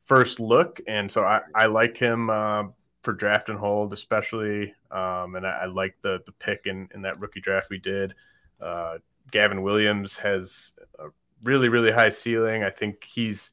first 0.04 0.40
look, 0.40 0.80
and 0.86 1.10
so 1.10 1.22
I, 1.22 1.42
I 1.54 1.66
like 1.66 1.98
him 1.98 2.30
uh, 2.30 2.64
for 3.02 3.12
draft 3.12 3.50
and 3.50 3.58
hold, 3.58 3.92
especially. 3.92 4.74
Um, 4.90 5.34
and 5.34 5.46
I, 5.46 5.60
I, 5.62 5.66
like 5.66 5.96
the 6.00 6.22
the 6.24 6.32
pick 6.32 6.62
in 6.64 6.88
in 6.94 7.02
that 7.02 7.20
rookie 7.20 7.40
draft 7.40 7.68
we 7.68 7.78
did. 7.78 8.14
Uh, 8.58 8.98
Gavin 9.30 9.60
Williams 9.60 10.16
has 10.16 10.72
a 10.98 11.08
really 11.42 11.68
really 11.68 11.90
high 11.90 12.08
ceiling. 12.08 12.64
I 12.64 12.70
think 12.70 13.04
he's 13.04 13.50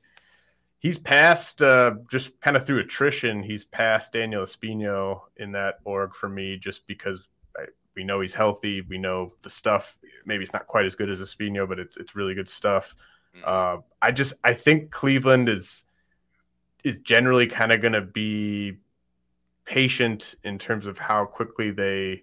he's 0.86 1.00
passed 1.00 1.64
uh, 1.64 1.96
just 2.12 2.40
kind 2.42 2.56
of 2.56 2.64
through 2.64 2.78
attrition. 2.78 3.42
He's 3.42 3.66
passed 3.66 4.14
Daniel 4.14 4.44
Espino 4.44 5.22
in 5.38 5.52
that 5.54 5.80
org 5.84 6.14
for 6.14 6.30
me, 6.30 6.58
just 6.58 6.86
because 6.86 7.28
I, 7.58 7.64
we 7.96 8.04
know 8.04 8.22
he's 8.22 8.36
healthy. 8.36 8.82
We 8.82 9.00
know 9.00 9.34
the 9.42 9.50
stuff. 9.50 9.98
Maybe 10.28 10.44
it's 10.44 10.54
not 10.54 10.68
quite 10.68 10.86
as 10.86 10.94
good 10.94 11.10
as 11.10 11.22
Espino, 11.22 11.68
but 11.68 11.80
it's 11.80 11.98
it's 11.98 12.16
really 12.16 12.36
good 12.36 12.48
stuff. 12.48 12.94
Mm-hmm. 13.36 13.44
Uh, 13.48 13.82
I 14.00 14.12
just 14.12 14.34
I 14.44 14.54
think 14.54 14.92
Cleveland 14.92 15.50
is 15.50 15.86
is 16.84 17.00
generally 17.00 17.48
kind 17.48 17.72
of 17.72 17.82
going 17.82 17.94
to 17.94 18.02
be 18.02 18.78
patient 19.66 20.36
in 20.44 20.60
terms 20.60 20.86
of 20.86 21.00
how 21.00 21.26
quickly 21.26 21.72
they 21.72 22.22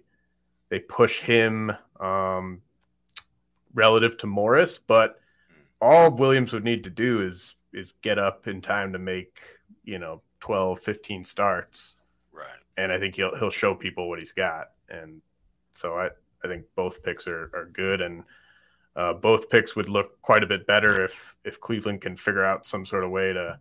they 0.69 0.79
push 0.79 1.19
him 1.19 1.69
um, 1.99 2.61
relative 3.73 4.17
to 4.19 4.27
Morris, 4.27 4.79
but 4.87 5.19
all 5.81 6.15
Williams 6.15 6.53
would 6.53 6.63
need 6.63 6.85
to 6.85 6.89
do 6.89 7.21
is 7.23 7.55
is 7.73 7.93
get 8.01 8.19
up 8.19 8.47
in 8.47 8.61
time 8.61 8.93
to 8.93 8.99
make 8.99 9.39
you 9.83 9.99
know 9.99 10.21
12, 10.39 10.79
15 10.79 11.23
starts, 11.23 11.95
Right. 12.31 12.45
and 12.77 12.91
I 12.91 12.99
think 12.99 13.15
he'll 13.15 13.35
he'll 13.37 13.49
show 13.51 13.73
people 13.75 14.09
what 14.09 14.19
he's 14.19 14.31
got. 14.31 14.71
And 14.89 15.21
so 15.71 15.95
I 15.97 16.09
I 16.43 16.47
think 16.47 16.65
both 16.75 17.01
picks 17.03 17.27
are 17.27 17.49
are 17.53 17.69
good, 17.73 18.01
and 18.01 18.23
uh, 18.95 19.13
both 19.13 19.49
picks 19.49 19.75
would 19.75 19.89
look 19.89 20.21
quite 20.21 20.43
a 20.43 20.47
bit 20.47 20.67
better 20.67 21.03
if 21.05 21.35
if 21.45 21.59
Cleveland 21.59 22.01
can 22.01 22.15
figure 22.15 22.43
out 22.43 22.65
some 22.65 22.85
sort 22.85 23.03
of 23.03 23.11
way 23.11 23.33
to 23.33 23.59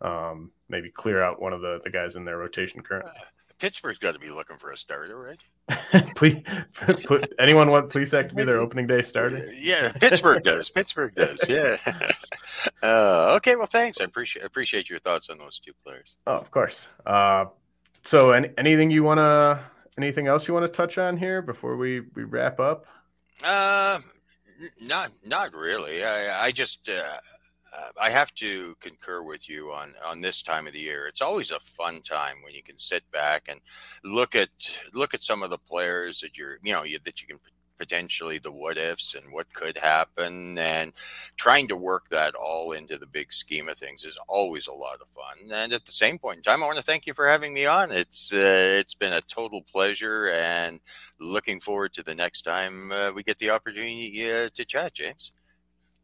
um, 0.00 0.50
maybe 0.68 0.90
clear 0.90 1.22
out 1.22 1.40
one 1.40 1.52
of 1.52 1.60
the 1.60 1.80
the 1.84 1.90
guys 1.90 2.16
in 2.16 2.24
their 2.24 2.38
rotation 2.38 2.80
currently. 2.82 3.12
Pittsburgh's 3.60 3.98
got 3.98 4.14
to 4.14 4.18
be 4.18 4.30
looking 4.30 4.56
for 4.56 4.72
a 4.72 4.76
starter, 4.76 5.18
right? 5.18 6.14
please, 6.16 6.42
put, 7.04 7.32
anyone 7.38 7.70
want 7.70 7.90
Plesac 7.90 8.30
to 8.30 8.34
be 8.34 8.44
their 8.44 8.56
opening 8.58 8.86
day 8.86 9.02
starter? 9.02 9.38
Yeah, 9.54 9.92
Pittsburgh 9.92 10.42
does. 10.42 10.70
Pittsburgh 10.70 11.14
does. 11.14 11.44
Yeah. 11.48 11.76
Uh, 12.82 13.34
okay. 13.36 13.56
Well, 13.56 13.66
thanks. 13.66 14.00
I 14.00 14.04
appreciate 14.04 14.44
appreciate 14.44 14.88
your 14.88 14.98
thoughts 14.98 15.28
on 15.28 15.38
those 15.38 15.58
two 15.58 15.72
players. 15.84 16.16
Oh, 16.26 16.38
of 16.38 16.50
course. 16.50 16.88
Uh, 17.04 17.46
so, 18.02 18.30
any, 18.30 18.50
anything 18.56 18.90
you 18.90 19.02
want 19.02 19.18
to, 19.18 19.62
anything 19.98 20.26
else 20.26 20.48
you 20.48 20.54
want 20.54 20.64
to 20.64 20.72
touch 20.72 20.98
on 20.98 21.16
here 21.16 21.42
before 21.42 21.76
we 21.76 22.00
we 22.14 22.24
wrap 22.24 22.58
up? 22.60 22.86
Uh, 23.44 24.00
not 24.80 25.10
not 25.26 25.54
really. 25.54 26.04
I 26.04 26.46
I 26.46 26.50
just 26.50 26.88
uh, 26.88 26.92
uh, 26.92 27.20
I 28.00 28.10
have 28.10 28.34
to 28.34 28.74
concur 28.80 29.22
with 29.22 29.48
you 29.48 29.72
on 29.72 29.94
on 30.04 30.20
this 30.20 30.42
time 30.42 30.66
of 30.66 30.72
the 30.72 30.80
year. 30.80 31.06
It's 31.06 31.22
always 31.22 31.50
a 31.50 31.60
fun 31.60 32.00
time 32.02 32.36
when 32.42 32.54
you 32.54 32.62
can 32.62 32.78
sit 32.78 33.10
back 33.10 33.48
and 33.48 33.60
look 34.04 34.34
at 34.34 34.50
look 34.94 35.14
at 35.14 35.22
some 35.22 35.42
of 35.42 35.50
the 35.50 35.58
players 35.58 36.20
that 36.20 36.36
you're 36.36 36.58
you 36.62 36.72
know 36.72 36.84
you, 36.84 36.98
that 37.04 37.20
you 37.20 37.28
can 37.28 37.38
potentially 37.80 38.36
the 38.36 38.52
what 38.52 38.76
ifs 38.76 39.14
and 39.14 39.32
what 39.32 39.50
could 39.54 39.78
happen 39.78 40.58
and 40.58 40.92
trying 41.36 41.66
to 41.66 41.74
work 41.74 42.10
that 42.10 42.34
all 42.34 42.72
into 42.72 42.98
the 42.98 43.06
big 43.06 43.32
scheme 43.32 43.70
of 43.70 43.78
things 43.78 44.04
is 44.04 44.18
always 44.28 44.66
a 44.66 44.72
lot 44.72 45.00
of 45.00 45.08
fun 45.08 45.50
and 45.50 45.72
at 45.72 45.86
the 45.86 45.92
same 45.92 46.18
point 46.18 46.36
in 46.36 46.42
time 46.42 46.62
i 46.62 46.66
want 46.66 46.76
to 46.76 46.82
thank 46.82 47.06
you 47.06 47.14
for 47.14 47.26
having 47.26 47.54
me 47.54 47.64
on 47.64 47.90
it's 47.90 48.34
uh, 48.34 48.76
it's 48.78 48.94
been 48.94 49.14
a 49.14 49.20
total 49.22 49.62
pleasure 49.62 50.28
and 50.28 50.78
looking 51.18 51.58
forward 51.58 51.90
to 51.90 52.02
the 52.02 52.14
next 52.14 52.42
time 52.42 52.92
uh, 52.92 53.10
we 53.14 53.22
get 53.22 53.38
the 53.38 53.48
opportunity 53.48 54.30
uh, 54.30 54.50
to 54.52 54.62
chat 54.62 54.92
james 54.92 55.32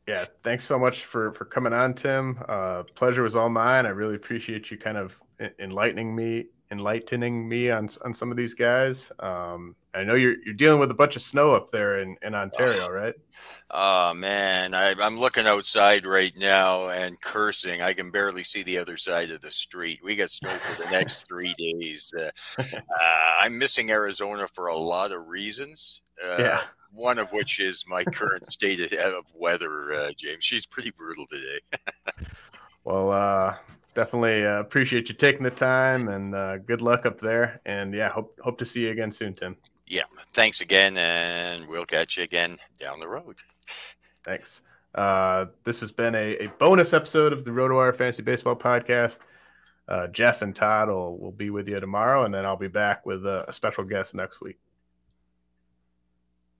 Yeah, 0.07 0.25
thanks 0.45 0.65
so 0.65 0.79
much 0.79 1.05
for 1.05 1.33
for 1.33 1.45
coming 1.45 1.73
on, 1.73 1.95
Tim. 1.95 2.39
Uh, 2.49 2.85
pleasure 2.95 3.23
was 3.23 3.35
all 3.35 3.49
mine. 3.49 3.87
I 3.87 3.91
really 3.91 4.15
appreciate 4.15 4.71
you 4.71 4.79
kind 4.79 4.97
of 4.97 5.21
enlightening 5.59 6.15
me, 6.15 6.47
enlightening 6.71 7.49
me 7.49 7.71
on 7.71 7.89
on 8.05 8.15
some 8.15 8.31
of 8.31 8.37
these 8.37 8.55
guys. 8.55 9.11
Um, 9.19 9.75
I 9.95 10.05
know 10.05 10.15
you're 10.15 10.37
you're 10.45 10.55
dealing 10.55 10.79
with 10.79 10.93
a 10.93 10.95
bunch 10.95 11.17
of 11.17 11.23
snow 11.23 11.55
up 11.55 11.71
there 11.73 12.01
in 12.01 12.17
in 12.23 12.37
Ontario, 12.37 12.89
right? 12.89 13.15
Oh 13.73 14.15
man, 14.15 14.75
I, 14.75 14.95
I'm 15.01 15.19
looking 15.19 15.47
outside 15.47 16.07
right 16.07 16.33
now 16.37 16.89
and 16.91 17.21
cursing. 17.21 17.83
I 17.83 17.93
can 17.93 18.13
barely 18.13 18.45
see 18.45 18.63
the 18.63 18.79
other 18.79 18.97
side 18.97 19.33
of 19.33 19.41
the 19.41 19.51
street. 19.51 20.01
We 20.05 20.15
got 20.15 20.31
snow 20.31 20.57
for 20.57 20.85
the 20.85 20.91
next 20.91 21.25
three 21.29 21.53
days. 21.59 22.13
Uh, 22.17 22.31
uh, 22.61 23.35
I'm 23.41 23.59
missing 23.59 23.91
Arizona 23.91 24.47
for 24.55 24.69
a 24.69 24.77
lot 24.77 25.11
of 25.11 25.27
reasons. 25.27 26.03
Uh, 26.25 26.37
Yeah. 26.39 26.63
One 26.97 27.18
of 27.18 27.30
which 27.30 27.61
is 27.61 27.84
my 27.86 28.05
current 28.05 28.51
state 28.51 28.80
of- 28.94 29.26
weather, 29.34 29.92
uh, 29.92 30.12
James. 30.16 30.42
She's 30.42 30.64
pretty 30.64 30.90
brutal 30.90 31.26
today. 31.26 31.61
Well, 32.84 33.11
uh, 33.11 33.57
definitely 33.94 34.47
uh, 34.47 34.61
appreciate 34.61 35.09
you 35.11 35.14
taking 35.14 35.42
the 35.42 35.51
time, 35.51 36.09
and 36.09 36.34
uh, 36.34 36.59
good 36.59 36.80
luck 36.80 37.05
up 37.05 37.18
there. 37.18 37.61
And 37.66 37.92
yeah, 37.92 38.09
hope 38.09 38.38
hope 38.40 38.57
to 38.59 38.64
see 38.64 38.82
you 38.82 38.90
again 38.90 39.12
soon, 39.12 39.34
Tim. 39.34 39.57
Yeah, 39.86 40.05
thanks 40.32 40.61
again, 40.62 40.97
and 40.97 41.66
we'll 41.68 41.84
catch 41.84 42.16
you 42.16 42.22
again 42.22 42.57
down 42.80 42.99
the 42.99 43.09
road. 43.09 43.36
Thanks. 44.24 44.62
Uh, 44.94 45.47
this 45.64 45.80
has 45.80 45.92
been 45.92 46.14
a, 46.14 46.36
a 46.44 46.47
bonus 46.59 46.92
episode 46.94 47.32
of 47.32 47.44
the 47.44 47.51
RotoWire 47.51 47.94
Fantasy 47.94 48.22
Baseball 48.22 48.57
Podcast. 48.57 49.18
Uh, 49.88 50.07
Jeff 50.07 50.40
and 50.42 50.57
Todd 50.57 50.88
will, 50.88 51.18
will 51.18 51.32
be 51.32 51.51
with 51.51 51.68
you 51.68 51.78
tomorrow, 51.78 52.24
and 52.24 52.32
then 52.34 52.47
I'll 52.47 52.57
be 52.57 52.68
back 52.68 53.05
with 53.05 53.26
a, 53.26 53.44
a 53.49 53.53
special 53.53 53.84
guest 53.84 54.14
next 54.14 54.40
week. 54.40 54.59